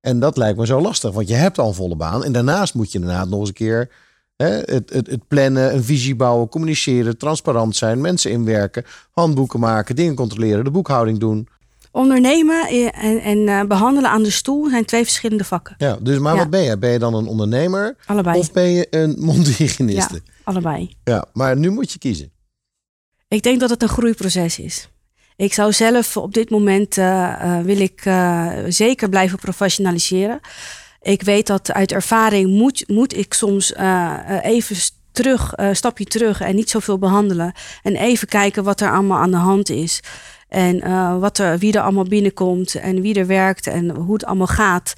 En 0.00 0.20
dat 0.20 0.36
lijkt 0.36 0.58
me 0.58 0.66
zo 0.66 0.80
lastig, 0.80 1.12
want 1.12 1.28
je 1.28 1.34
hebt 1.34 1.58
al 1.58 1.68
een 1.68 1.74
volle 1.74 1.96
baan. 1.96 2.24
En 2.24 2.32
daarnaast 2.32 2.74
moet 2.74 2.92
je 2.92 2.98
inderdaad 2.98 3.28
nog 3.28 3.40
eens 3.40 3.48
een 3.48 3.54
keer 3.54 3.90
hè, 4.42 4.74
het, 4.74 4.90
het, 4.92 5.06
het 5.06 5.28
plannen, 5.28 5.74
een 5.74 5.84
visie 5.84 6.16
bouwen, 6.16 6.48
communiceren, 6.48 7.18
transparant 7.18 7.76
zijn, 7.76 8.00
mensen 8.00 8.30
inwerken, 8.30 8.84
handboeken 9.10 9.60
maken, 9.60 9.96
dingen 9.96 10.14
controleren, 10.14 10.64
de 10.64 10.70
boekhouding 10.70 11.18
doen. 11.18 11.48
Ondernemen 11.90 12.68
en, 12.92 13.20
en 13.20 13.48
eh, 13.48 13.66
behandelen 13.66 14.10
aan 14.10 14.22
de 14.22 14.30
stoel 14.30 14.68
zijn 14.68 14.84
twee 14.84 15.02
verschillende 15.02 15.44
vakken. 15.44 15.74
Ja, 15.78 15.96
dus 16.00 16.18
maar 16.18 16.34
Ja. 16.34 16.38
wat 16.38 16.50
ben 16.50 16.62
je? 16.62 16.78
Ben 16.78 16.90
je 16.90 16.98
dan 16.98 17.14
een 17.14 17.26
ondernemer 17.26 17.96
Allebei. 18.06 18.38
of 18.38 18.52
ben 18.52 18.70
je 18.70 18.86
een 18.90 19.16
mondhygiëniste? 19.18 20.14
Ja, 20.14 20.32
allebei. 20.44 20.96
Ja. 21.04 21.24
maar 21.32 21.56
nu 21.56 21.70
moet 21.70 21.92
je 21.92 21.98
kiezen. 21.98 22.30
Ik 23.28 23.42
denk 23.42 23.60
dat 23.60 23.70
het 23.70 23.82
een 23.82 23.88
groeiproces 23.88 24.58
is. 24.58 24.88
Ik 25.36 25.52
zou 25.54 25.72
zelf 25.72 26.16
op 26.16 26.34
dit 26.34 26.50
moment 26.50 26.98
eh, 26.98 27.32
eh, 27.58 27.64
wil 27.64 27.80
ik 27.80 28.00
eh, 28.04 28.48
zeker 28.68 29.08
blijven 29.08 29.38
professionaliseren. 29.38 30.40
Ik 31.02 31.22
weet 31.22 31.46
dat 31.46 31.72
uit 31.72 31.92
ervaring 31.92 32.50
moet, 32.50 32.88
moet 32.88 33.16
ik 33.16 33.34
soms 33.34 33.72
eh, 33.72 34.36
eh, 34.36 34.44
even 34.44 34.76
terug, 35.12 35.52
eh 35.52 35.72
stapje 35.72 36.04
terug 36.04 36.40
en 36.40 36.54
niet 36.54 36.70
zoveel 36.70 36.98
behandelen. 36.98 37.52
En 37.82 37.96
even 37.96 38.28
kijken 38.28 38.64
wat 38.64 38.80
er 38.80 38.92
allemaal 38.92 39.18
aan 39.18 39.30
de 39.30 39.36
hand 39.36 39.70
is. 39.70 40.00
En 40.48 40.80
wat 41.20 41.38
er, 41.38 41.58
wie 41.58 41.72
er 41.72 41.82
allemaal 41.82 42.04
binnenkomt 42.04 42.74
en 42.74 43.00
wie 43.00 43.14
er 43.14 43.26
werkt 43.26 43.66
en 43.66 43.90
hoe 43.90 44.12
het 44.12 44.24
allemaal 44.24 44.46
gaat. 44.46 44.94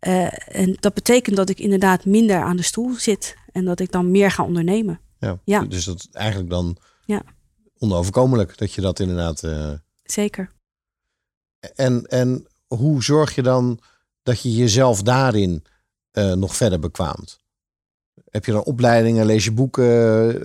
En 0.00 0.76
dat 0.80 0.94
betekent 0.94 1.36
dat 1.36 1.48
ik 1.48 1.58
inderdaad 1.58 2.04
minder 2.04 2.42
aan 2.42 2.56
de 2.56 2.62
stoel 2.62 2.94
zit 2.94 3.36
en 3.52 3.64
dat 3.64 3.80
ik 3.80 3.92
dan 3.92 4.10
meer 4.10 4.30
ga 4.30 4.44
ondernemen. 4.44 5.00
Ja. 5.18 5.38
Ja. 5.44 5.60
Dus 5.64 5.84
dat 5.84 5.96
is 5.96 6.08
eigenlijk 6.12 6.50
dan 6.50 6.76
Ja. 7.04 7.22
onoverkomelijk 7.78 8.58
dat 8.58 8.72
je 8.72 8.80
dat 8.80 9.00
inderdaad. 9.00 9.42
Zeker. 10.02 10.50
en, 11.74 12.04
en 12.06 12.46
hoe 12.66 13.02
zorg 13.02 13.34
je 13.34 13.42
dan 13.42 13.80
dat 14.30 14.42
je 14.42 14.52
jezelf 14.54 15.02
daarin 15.02 15.64
eh, 16.10 16.32
nog 16.32 16.56
verder 16.56 16.78
bekwaamt? 16.78 17.38
Heb 18.30 18.44
je 18.44 18.52
dan 18.52 18.64
opleidingen, 18.64 19.26
lees 19.26 19.44
je 19.44 19.52
boeken? 19.52 19.86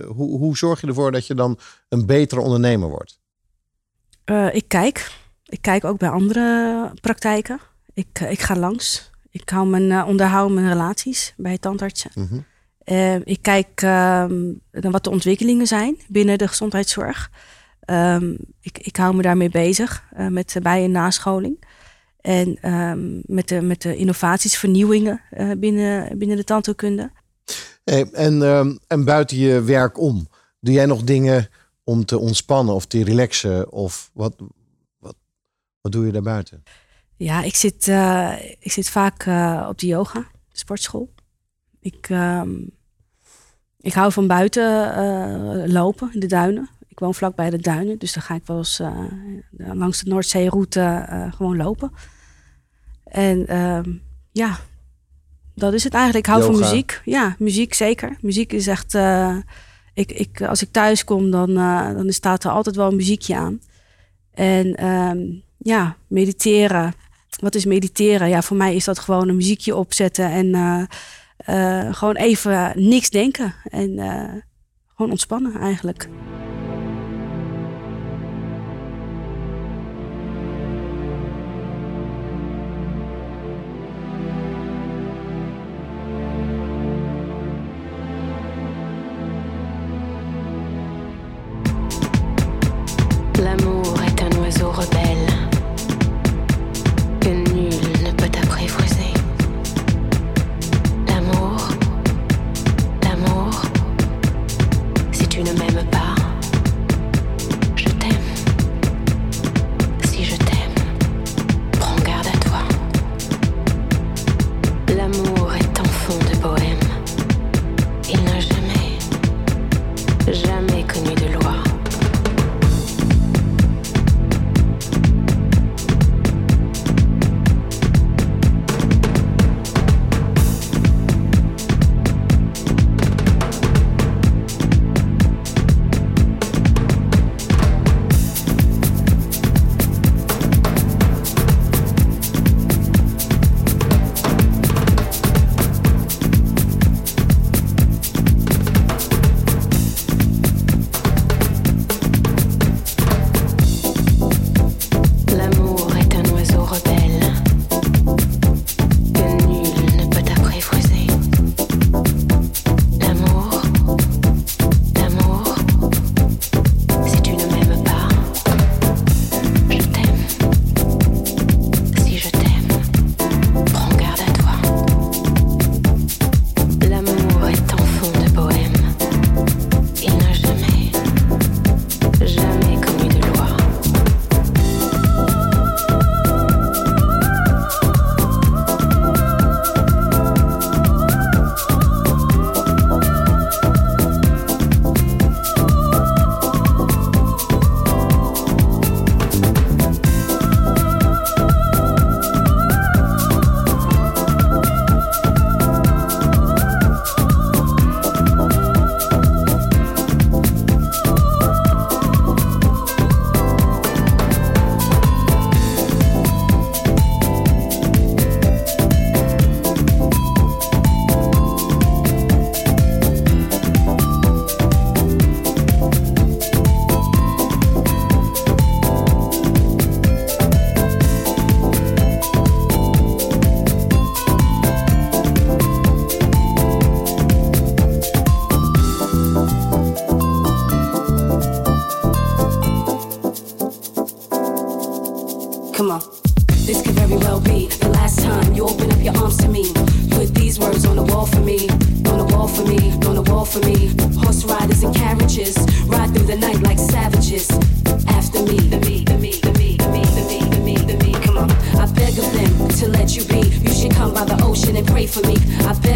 Hoe, 0.04 0.38
hoe 0.38 0.56
zorg 0.56 0.80
je 0.80 0.86
ervoor 0.86 1.12
dat 1.12 1.26
je 1.26 1.34
dan 1.34 1.58
een 1.88 2.06
betere 2.06 2.40
ondernemer 2.40 2.88
wordt? 2.88 3.18
Eh, 4.24 4.54
ik 4.54 4.68
kijk. 4.68 5.10
Ik 5.44 5.62
kijk 5.62 5.84
ook 5.84 5.98
bij 5.98 6.08
andere 6.08 6.92
praktijken. 7.00 7.60
Ik, 7.94 8.08
eh, 8.12 8.30
ik 8.30 8.40
ga 8.40 8.56
langs. 8.56 9.10
Ik 9.30 9.48
hou 9.48 9.66
mijn, 9.66 10.04
onderhoud 10.04 10.50
mijn 10.50 10.68
relaties 10.68 11.34
bij 11.36 11.58
tandartsen. 11.58 12.10
Eh, 12.78 13.14
ik 13.14 13.38
kijk 13.42 13.82
ehm, 13.82 14.52
naar 14.70 14.90
wat 14.90 15.04
de 15.04 15.10
ontwikkelingen 15.10 15.66
zijn 15.66 15.96
binnen 16.08 16.38
de 16.38 16.48
gezondheidszorg. 16.48 17.30
Ehm, 17.80 18.34
ik, 18.60 18.78
ik 18.78 18.96
hou 18.96 19.14
me 19.14 19.22
daarmee 19.22 19.50
bezig 19.50 20.04
met 20.28 20.56
bij- 20.62 20.84
en 20.84 20.90
nascholing. 20.90 21.64
En 22.26 22.58
ehm, 22.60 23.20
met, 23.22 23.48
de, 23.48 23.60
met 23.60 23.82
de 23.82 23.96
innovaties, 23.96 24.58
vernieuwingen 24.58 25.20
eh, 25.30 25.50
binnen, 25.58 26.18
binnen 26.18 26.36
de 26.36 26.44
tandheelkunde. 26.44 27.10
Hey, 27.84 28.10
en, 28.12 28.42
ehm, 28.42 28.76
en 28.86 29.04
buiten 29.04 29.36
je 29.36 29.62
werk 29.62 30.00
om, 30.00 30.28
doe 30.60 30.74
jij 30.74 30.86
nog 30.86 31.02
dingen 31.02 31.48
om 31.84 32.04
te 32.04 32.18
ontspannen 32.18 32.74
of 32.74 32.86
te 32.86 33.04
relaxen? 33.04 33.72
Of 33.72 34.10
wat, 34.14 34.34
wat, 34.98 35.14
wat 35.80 35.92
doe 35.92 36.06
je 36.06 36.12
daarbuiten? 36.12 36.62
Ja, 37.16 37.42
ik 37.42 37.54
zit, 37.54 37.88
eh, 37.88 38.32
ik 38.58 38.72
zit 38.72 38.90
vaak 38.90 39.26
eh, 39.26 39.66
op 39.68 39.78
de 39.78 39.86
yoga, 39.86 40.20
de 40.48 40.58
sportschool. 40.58 41.14
Ik, 41.80 42.08
ehm, 42.08 42.50
ik 43.80 43.92
hou 43.92 44.12
van 44.12 44.26
buiten 44.26 45.72
lopen 45.72 46.10
in 46.12 46.20
de 46.20 46.26
duinen. 46.26 46.68
Ik 46.88 46.98
woon 46.98 47.14
vlakbij 47.14 47.50
de 47.50 47.58
duinen, 47.58 47.98
dus 47.98 48.12
dan 48.12 48.22
ga 48.22 48.34
ik 48.34 48.46
wel 48.46 48.56
eens 48.56 48.80
langs 49.56 50.02
de 50.02 50.10
Noordzeeroute 50.10 51.06
gewoon 51.30 51.56
lopen. 51.56 51.92
En 53.06 53.46
ehm, 53.46 53.92
ja, 54.32 54.58
dat 55.54 55.72
is 55.72 55.84
het 55.84 55.94
eigenlijk. 55.94 56.26
Ik 56.26 56.32
hou 56.32 56.44
van 56.44 56.58
muziek. 56.60 57.00
Ja, 57.04 57.36
muziek 57.38 57.74
zeker. 57.74 58.16
Muziek 58.20 58.52
is 58.52 58.66
echt. 58.66 58.94
eh, 58.94 59.36
ik, 59.94 60.12
ik, 60.12 60.42
als 60.42 60.62
ik 60.62 60.68
thuis 60.72 61.04
kom, 61.04 61.30
dan, 61.30 61.56
eh, 61.56 61.94
dan 61.94 62.12
staat 62.12 62.44
er 62.44 62.50
altijd 62.50 62.76
wel 62.76 62.88
een 62.88 62.96
muziekje 62.96 63.36
aan. 63.36 63.60
En 64.34 64.74
ehm, 64.74 65.18
ja, 65.58 65.96
mediteren. 66.06 66.94
Wat 67.40 67.54
is 67.54 67.64
mediteren? 67.64 68.28
Ja, 68.28 68.42
voor 68.42 68.56
mij 68.56 68.74
is 68.74 68.84
dat 68.84 68.98
gewoon 68.98 69.28
een 69.28 69.36
muziekje 69.36 69.76
opzetten 69.76 70.30
en 70.30 70.54
eh, 71.36 71.94
gewoon 71.94 72.16
even 72.16 72.72
niks 72.74 73.10
denken. 73.10 73.54
En 73.64 73.98
gewoon 74.94 75.10
ontspannen 75.10 75.60
eigenlijk. 75.60 76.08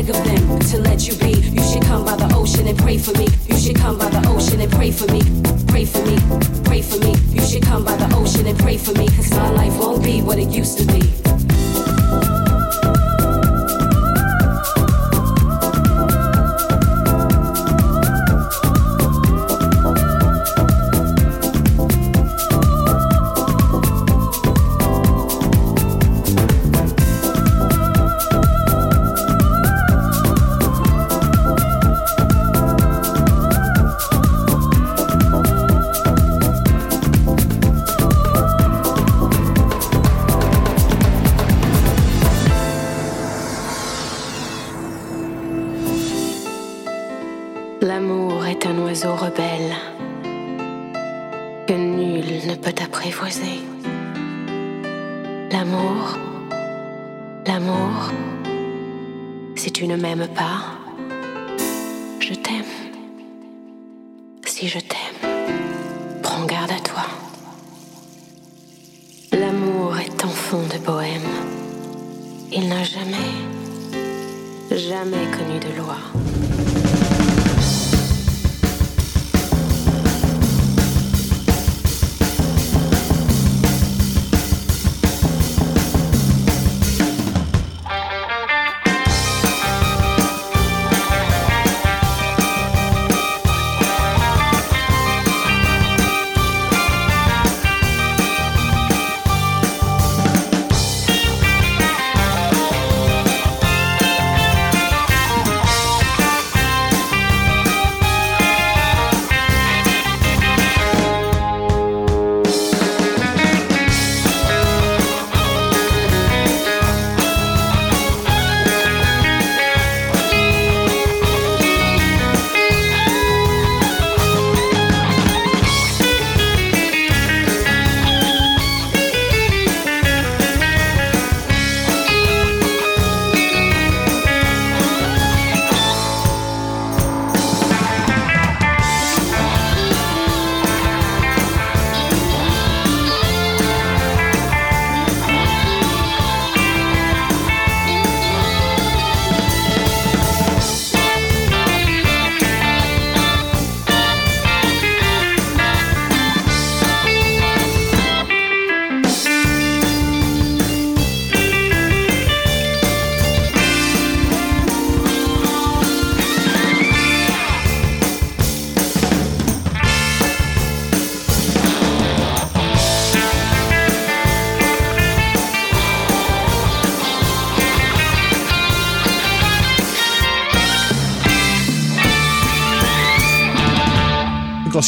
Beg 0.02 0.16
of 0.16 0.24
them 0.24 0.58
to 0.60 0.78
let 0.78 1.06
you 1.06 1.14
be. 1.16 1.40
You 1.50 1.62
should 1.62 1.82
come 1.82 2.04
by 2.04 2.16
the 2.16 2.32
ocean 2.34 2.66
and 2.66 2.78
pray 2.78 2.96
for 2.96 3.12
me. 3.18 3.26
You 3.46 3.56
should 3.56 3.76
come 3.76 3.98
by 3.98 4.08
the 4.08 4.26
ocean 4.28 4.60
and 4.60 4.70
pray 4.72 4.90
for 4.90 5.06
me. 5.12 5.20
Pray 5.66 5.84
for 5.84 6.02
me, 6.06 6.16
pray 6.64 6.82
for 6.82 6.98
me. 6.98 7.14
You 7.28 7.42
should 7.42 7.62
come 7.62 7.84
by 7.84 7.96
the 7.96 8.14
ocean 8.16 8.46
and 8.46 8.58
pray 8.58 8.78
for 8.78 8.92
me. 8.92 9.08
Cause 9.08 9.30
my 9.30 9.50
life 9.50 9.76
won't 9.78 10.02
be 10.02 10.22
what 10.22 10.38
it 10.38 10.48
used 10.48 10.78
to 10.78 10.84
be. 10.86 11.19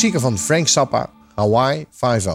Klassieker 0.03 0.31
van 0.31 0.45
Frank 0.45 0.69
Zappa, 0.69 1.11
Hawaii 1.35 1.87
5 1.91 2.27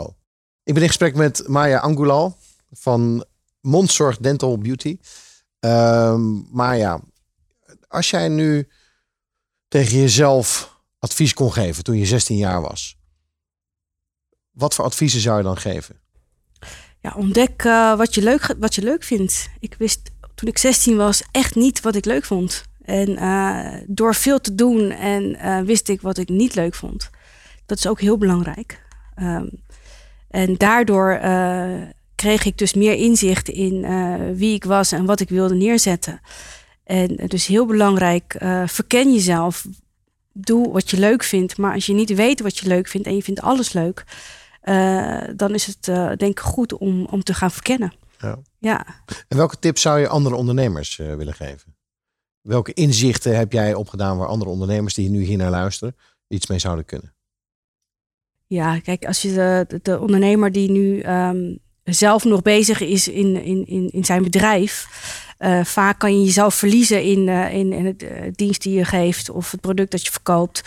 Ik 0.63 0.73
ben 0.73 0.81
in 0.81 0.87
gesprek 0.87 1.15
met 1.15 1.47
Maya 1.47 1.79
Angulal 1.79 2.37
van 2.71 3.25
Mondzorg 3.61 4.17
Dental 4.17 4.57
Beauty. 4.57 4.97
Ehm 5.59 6.21
Maya, 6.51 6.99
als 7.87 8.09
jij 8.09 8.27
nu 8.27 8.67
tegen 9.67 9.99
jezelf 9.99 10.75
advies 10.99 11.33
kon 11.33 11.53
geven 11.53 11.83
toen 11.83 11.97
je 11.97 12.05
16 12.05 12.37
jaar 12.37 12.61
was. 12.61 12.97
Wat 14.51 14.75
voor 14.75 14.85
adviezen 14.85 15.21
zou 15.21 15.37
je 15.37 15.43
dan 15.43 15.57
geven? 15.57 15.95
Ja, 16.99 17.13
ontdek 17.15 17.63
eh, 17.63 17.97
wat, 17.97 18.15
je 18.15 18.21
leuk, 18.21 18.55
wat 18.59 18.75
je 18.75 18.81
leuk 18.81 19.03
vindt. 19.03 19.49
Ik 19.59 19.75
wist 19.77 20.01
toen 20.35 20.49
ik 20.49 20.57
16 20.57 20.97
was 20.97 21.23
echt 21.31 21.55
niet 21.55 21.81
wat 21.81 21.95
ik 21.95 22.05
leuk 22.05 22.25
vond. 22.25 22.63
En 22.81 23.17
eh, 23.17 23.81
door 23.87 24.15
veel 24.15 24.41
te 24.41 24.55
doen 24.55 24.91
en 24.91 25.35
eh, 25.35 25.61
wist 25.61 25.89
ik 25.89 26.01
wat 26.01 26.17
ik 26.17 26.29
niet 26.29 26.55
leuk 26.55 26.75
vond. 26.75 27.09
Dat 27.67 27.77
is 27.77 27.87
ook 27.87 28.01
heel 28.01 28.17
belangrijk. 28.17 28.83
Ehm, 29.15 29.47
en 30.29 30.55
daardoor 30.57 31.11
eh, 31.11 31.81
kreeg 32.15 32.45
ik 32.45 32.57
dus 32.57 32.73
meer 32.73 32.93
inzicht 32.93 33.49
in 33.49 33.83
eh, 33.83 34.15
wie 34.33 34.53
ik 34.53 34.63
was 34.63 34.91
en 34.91 35.05
wat 35.05 35.19
ik 35.19 35.29
wilde 35.29 35.55
neerzetten. 35.55 36.21
En 36.83 37.15
dus 37.15 37.45
heel 37.45 37.65
belangrijk, 37.65 38.33
eh, 38.33 38.67
verken 38.67 39.13
jezelf. 39.13 39.65
Doe 40.33 40.71
wat 40.71 40.89
je 40.89 40.99
leuk 40.99 41.23
vindt. 41.23 41.57
Maar 41.57 41.73
als 41.73 41.85
je 41.85 41.93
niet 41.93 42.15
weet 42.15 42.41
wat 42.41 42.57
je 42.57 42.67
leuk 42.67 42.87
vindt 42.87 43.07
en 43.07 43.15
je 43.15 43.23
vindt 43.23 43.41
alles 43.41 43.73
leuk, 43.73 44.03
dan 45.35 45.53
is 45.53 45.65
het 45.65 45.85
denk 46.19 46.31
ik 46.31 46.39
goed 46.39 46.73
om, 46.73 47.05
om 47.05 47.23
te 47.23 47.33
gaan 47.33 47.51
verkennen. 47.51 47.93
Ja. 48.19 48.39
Ja. 48.59 48.85
En 49.27 49.37
welke 49.37 49.59
tips 49.59 49.81
zou 49.81 49.99
je 49.99 50.07
andere 50.07 50.35
ondernemers 50.35 50.95
willen 50.95 51.33
geven? 51.33 51.75
Welke 52.41 52.73
inzichten 52.73 53.37
heb 53.37 53.51
jij 53.51 53.73
opgedaan 53.73 54.17
waar 54.17 54.27
andere 54.27 54.51
ondernemers 54.51 54.93
die 54.93 55.09
nu 55.09 55.23
hier 55.23 55.37
naar 55.37 55.49
luisteren 55.49 55.95
iets 56.27 56.47
mee 56.47 56.59
zouden 56.59 56.85
kunnen? 56.85 57.16
Ja, 58.47 58.79
kijk, 58.79 59.05
als 59.05 59.21
je 59.21 59.33
de, 59.33 59.65
de, 59.67 59.79
de 59.83 59.99
ondernemer 59.99 60.51
die 60.51 60.71
nu 60.71 60.99
ehm, 60.99 61.55
zelf 61.83 62.23
nog 62.23 62.41
bezig 62.41 62.81
is 62.81 63.07
in, 63.07 63.43
in, 63.43 63.65
in, 63.67 63.89
in 63.91 64.05
zijn 64.05 64.23
bedrijf, 64.23 64.87
eh, 65.37 65.63
vaak 65.63 65.99
kan 65.99 66.19
je 66.19 66.25
jezelf 66.25 66.55
verliezen 66.55 67.03
in, 67.03 67.29
eh, 67.29 67.53
in, 67.53 67.73
in 67.73 67.85
het 67.85 68.03
eh, 68.03 68.21
dienst 68.31 68.61
die 68.61 68.77
je 68.77 68.85
geeft 68.85 69.29
of 69.29 69.51
het 69.51 69.61
product 69.61 69.91
dat 69.91 70.05
je 70.05 70.11
verkoopt. 70.11 70.63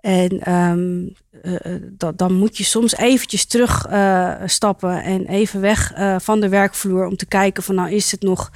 En 0.00 0.40
ehm, 0.40 1.06
eh, 1.42 1.74
eh, 1.74 2.08
dan 2.16 2.32
moet 2.32 2.56
je 2.56 2.64
soms 2.64 2.96
eventjes 2.96 3.44
terugstappen 3.44 4.50
stappen 4.50 5.02
en 5.02 5.26
even 5.26 5.60
weg 5.60 5.92
van 6.18 6.40
de 6.40 6.48
werkvloer 6.48 7.06
om 7.06 7.16
te 7.16 7.26
kijken 7.26 7.62
van 7.62 7.74
nou 7.74 7.90
is 7.90 8.10
het 8.10 8.22
nog, 8.22 8.50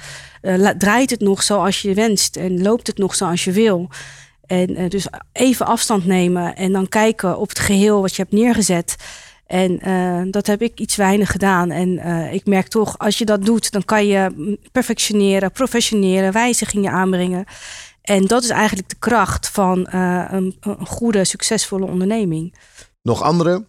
draait 0.77 1.09
het 1.09 1.19
nog 1.19 1.43
zoals 1.43 1.81
je 1.81 1.93
wenst 1.93 2.35
en 2.35 2.61
loopt 2.61 2.87
het 2.87 2.97
nog 2.97 3.15
zoals 3.15 3.43
je 3.43 3.51
wil. 3.51 3.89
En 4.47 4.75
eh, 4.75 4.89
dus 4.89 5.07
even 5.31 5.65
afstand 5.65 6.05
nemen 6.05 6.55
en 6.55 6.71
dan 6.71 6.89
kijken 6.89 7.37
op 7.37 7.49
het 7.49 7.59
geheel 7.59 8.01
wat 8.01 8.15
je 8.15 8.21
hebt 8.21 8.33
neergezet. 8.33 8.95
En 9.45 9.79
eh, 9.79 10.21
dat 10.31 10.47
heb 10.47 10.61
ik 10.61 10.79
iets 10.79 10.95
weinig 10.95 11.31
gedaan. 11.31 11.71
En 11.71 11.97
eh, 11.97 12.33
ik 12.33 12.45
merk 12.45 12.67
toch, 12.67 12.97
als 12.97 13.17
je 13.17 13.25
dat 13.25 13.45
doet, 13.45 13.71
dan 13.71 13.85
kan 13.85 14.07
je 14.07 14.31
mm, 14.35 14.57
perfectioneren, 14.71 15.51
professioneren, 15.51 16.33
wijzigingen 16.33 16.91
aanbrengen. 16.91 17.45
En 18.01 18.25
dat 18.25 18.43
is 18.43 18.49
eigenlijk 18.49 18.89
de 18.89 18.99
kracht 18.99 19.49
van 19.49 19.87
een, 19.91 20.57
een 20.59 20.85
goede, 20.85 21.25
succesvolle 21.25 21.85
onderneming. 21.85 22.55
nog 23.01 23.21
andere 23.21 23.65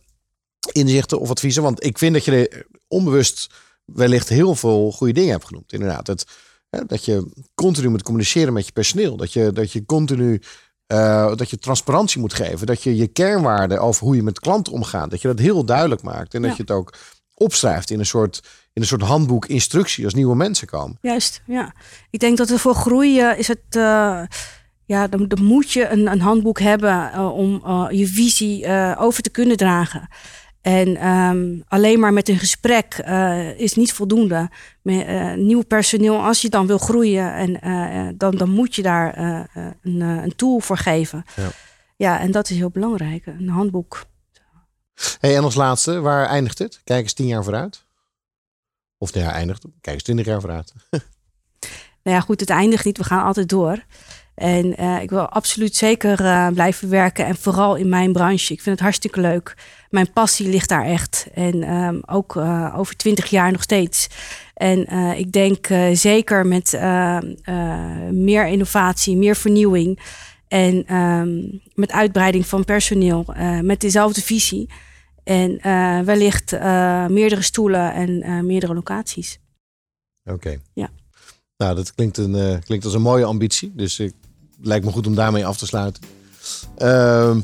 inzichten 0.73 1.21
of 1.21 1.31
adviezen? 1.31 1.63
Want 1.63 1.85
ik 1.85 1.99
vind 1.99 2.15
dat 2.15 2.25
je 2.25 2.67
onbewust 2.89 3.51
wellicht 3.85 4.29
heel 4.29 4.55
veel 4.55 4.93
goede 4.93 5.13
dingen 5.13 5.31
hebt 5.31 5.45
genoemd. 5.45 5.73
Inderdaad, 5.73 6.07
het, 6.07 6.27
dat 6.87 7.05
je 7.05 7.31
continu 7.55 7.89
moet 7.89 8.03
communiceren 8.03 8.53
met 8.53 8.67
je 8.67 8.73
personeel. 8.73 9.17
Dat 9.17 9.33
je, 9.33 9.53
dat 9.53 9.73
je 9.73 9.85
continu 9.85 10.41
eh, 10.87 11.35
dat 11.37 11.51
je 11.51 11.59
transparantie 11.59 12.21
moet 12.21 12.35
geven. 12.35 12.67
Dat 12.67 12.83
je 12.83 12.97
je 12.97 13.07
kernwaarden 13.07 13.81
over 13.81 14.05
hoe 14.07 14.17
je 14.17 14.23
met 14.23 14.41
klanten 14.41 14.73
omgaat. 14.73 15.11
Dat 15.11 15.23
je 15.23 15.29
dat 15.29 15.39
heel 15.39 15.65
duidelijk 15.65 16.03
maakt. 16.03 16.35
En 16.35 16.41
dat 16.43 16.51
Ja. 16.51 16.57
je 16.57 16.63
het 16.63 16.71
ook 16.71 16.95
opschrijft 17.35 17.91
in 17.91 17.99
een 17.99 18.07
soort, 18.07 18.41
in 18.73 18.83
een 18.83 18.89
soort 18.89 19.03
handboek, 19.03 19.47
instructie 19.47 20.05
als 20.05 20.15
nieuwe 20.15 20.37
mensen 20.37 20.67
komen. 20.67 20.99
Juist, 21.01 21.43
ja. 21.47 21.73
Ik 22.11 22.21
denk 22.21 22.37
dat 22.37 22.51
er 22.51 22.59
voor 22.59 22.75
groei 22.75 23.21
eh, 23.21 23.39
is 23.39 23.49
het... 23.49 23.61
eh, 23.69 24.21
ja, 24.85 25.07
dan, 25.09 25.29
dan 25.29 25.45
moet 25.45 25.73
je 25.73 25.89
een, 25.89 26.07
een 26.07 26.21
handboek 26.21 26.61
hebben 26.61 27.31
om 27.33 27.63
je 27.91 28.07
visie 28.07 28.67
over 28.99 29.23
te 29.23 29.31
kunnen 29.31 29.57
dragen. 29.57 30.09
En 30.67 30.97
ehm, 30.97 31.61
alleen 31.69 32.01
maar 32.01 32.13
met 32.13 32.29
een 32.29 32.39
gesprek 32.39 32.95
eh, 32.95 33.59
is 33.59 33.75
niet 33.75 33.93
voldoende. 33.93 34.51
Met 34.83 35.07
eh, 35.07 35.35
nieuw 35.35 35.63
personeel, 35.63 36.23
als 36.23 36.43
je 36.43 36.49
dan 36.49 36.67
wil 36.67 36.79
groeien, 36.79 37.35
en, 37.35 37.61
eh, 37.61 38.09
dan, 38.15 38.37
dan 38.37 38.51
moet 38.51 38.75
je 38.75 38.83
daar 38.83 39.19
een, 39.83 40.01
een 40.01 40.37
tool 40.37 40.61
voor 40.61 40.77
geven. 40.77 41.25
Ja. 41.37 41.49
ja, 41.97 42.21
en 42.21 42.31
dat 42.31 42.51
is 42.51 42.57
heel 42.57 42.71
belangrijk, 42.71 43.27
een 43.27 43.49
handboek. 43.49 44.05
Hey, 45.19 45.37
en 45.37 45.45
als 45.45 45.55
laatste, 45.55 46.01
waar 46.01 46.27
eindigt 46.27 46.59
het? 46.59 46.81
Kijk 46.85 47.03
eens 47.03 47.13
tien 47.13 47.27
jaar 47.27 47.45
vooruit. 47.45 47.85
Of 48.99 49.13
nou 49.13 49.27
ja, 49.27 49.33
eindigt. 49.33 49.65
Kijk 49.81 49.95
eens 49.95 50.05
twintig 50.05 50.27
jaar 50.27 50.41
vooruit. 50.41 50.73
Nou 52.03 52.19
ja, 52.19 52.25
goed, 52.25 52.41
het 52.41 52.51
eindigt 52.51 52.85
niet. 52.85 52.99
We 52.99 53.05
gaan 53.05 53.25
altijd 53.25 53.49
door. 53.49 53.85
En 54.37 54.77
eh, 54.77 55.03
ik 55.03 55.11
wil 55.11 55.29
absoluut 55.29 55.77
zeker 55.77 56.25
eh, 56.25 56.49
blijven 56.49 56.89
werken. 56.89 57.27
En 57.27 57.37
vooral 57.37 57.77
in 57.77 57.89
mijn 57.89 58.13
branche. 58.13 58.53
Ik 58.53 58.61
vind 58.61 58.75
het 58.77 58.81
hartstikke 58.81 59.21
leuk. 59.21 59.55
Mijn 59.91 60.13
passie 60.13 60.49
ligt 60.49 60.69
daar 60.69 60.85
echt. 60.85 61.27
En 61.35 61.63
ehm, 61.63 62.01
ook 62.07 62.37
eh, 62.37 62.75
over 62.77 62.97
twintig 62.97 63.27
jaar 63.27 63.53
nog 63.53 63.63
steeds. 63.63 64.09
En 64.55 64.89
ik 65.19 65.33
denk 65.33 65.67
zeker 65.93 66.47
met 66.47 66.75
eh, 66.75 67.17
eh, 67.43 68.11
meer 68.11 68.47
innovatie, 68.47 69.17
meer 69.17 69.37
vernieuwing. 69.37 70.01
En 70.49 70.87
ehm, 70.87 71.59
met 71.75 71.93
uitbreiding 71.93 72.47
van 72.47 72.65
personeel. 72.65 73.35
met 73.63 73.81
dezelfde 73.81 74.23
visie. 74.23 74.69
En 75.25 75.59
wellicht 76.05 76.53
meerdere 77.09 77.43
stoelen 77.43 77.93
en 77.93 78.47
meerdere 78.47 78.75
locaties. 78.75 79.39
Oké. 80.25 80.59
Ja. 80.73 80.91
Nou, 81.57 81.75
dat 81.75 81.95
klinkt, 81.95 82.17
een, 82.17 82.63
klinkt 82.65 82.85
als 82.85 82.95
een 82.95 83.03
mooie 83.03 83.25
ambitie. 83.25 83.73
Dus 83.75 83.97
het 83.97 84.15
lijkt 84.63 84.85
me 84.85 84.91
goed 84.91 85.07
om 85.07 85.15
daarmee 85.15 85.47
af 85.47 85.57
te 85.57 85.67
sluiten. 85.67 86.03
Ehm 86.77 87.39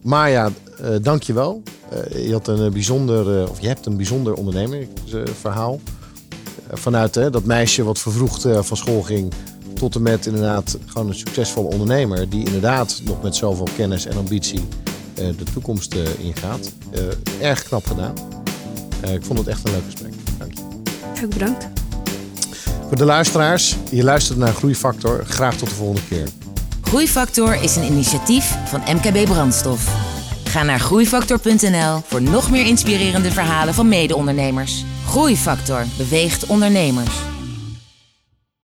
Maya, 0.00 0.50
eh 0.82 0.88
dank 1.02 1.22
je 1.22 1.32
wel. 1.32 1.62
Eh, 1.90 2.26
je 2.26 2.32
had 2.32 2.48
een 2.48 2.64
eh, 2.64 2.72
bijzonder, 2.72 3.50
of 3.50 3.60
je 3.60 3.66
hebt 3.66 3.86
een 3.86 3.96
bijzonder 3.96 4.34
ondernemersverhaal. 4.34 5.80
Vanuit 6.72 7.14
dat 7.14 7.44
meisje 7.44 7.82
wat 7.82 7.98
vervroegd 7.98 8.46
van 8.60 8.76
school 8.76 9.02
ging, 9.02 9.32
tot 9.74 9.94
en 9.94 10.02
met 10.02 10.26
inderdaad 10.26 10.78
gewoon 10.86 11.08
een 11.08 11.14
succesvolle 11.14 11.68
ondernemer. 11.68 12.28
Die 12.28 12.44
inderdaad 12.44 13.00
nog 13.04 13.22
met 13.22 13.36
zoveel 13.36 13.68
kennis 13.76 14.06
en 14.06 14.16
ambitie 14.16 14.60
de 15.14 15.44
toekomst 15.52 15.94
ingaat. 16.18 16.72
Erg 17.40 17.62
knap 17.62 17.86
gedaan. 17.86 18.14
Ik 19.12 19.24
vond 19.24 19.38
het 19.38 19.48
echt 19.48 19.66
een 19.66 19.72
leuk 19.72 19.84
gesprek. 19.84 20.12
Dank 20.38 20.52
je. 20.54 21.24
Ook 21.24 21.30
bedankt. 21.30 21.68
Voor 22.88 22.96
de 22.96 23.04
luisteraars, 23.04 23.76
je 23.90 24.04
luistert 24.04 24.38
naar 24.38 24.54
Groeifactor. 24.54 25.24
Graag 25.24 25.56
tot 25.56 25.68
de 25.68 25.74
volgende 25.74 26.06
keer. 26.08 26.28
Groeifactor 26.90 27.62
is 27.62 27.76
een 27.76 27.84
initiatief 27.84 28.56
van 28.64 28.80
MKB 28.80 29.24
Brandstof. 29.24 29.94
Ga 30.44 30.62
naar 30.62 30.80
groeifactor.nl 30.80 32.00
voor 32.06 32.22
nog 32.22 32.50
meer 32.50 32.66
inspirerende 32.66 33.30
verhalen 33.30 33.74
van 33.74 33.88
mede-ondernemers. 33.88 34.84
Groeifactor 35.06 35.84
beweegt 35.96 36.46
ondernemers. 36.46 37.14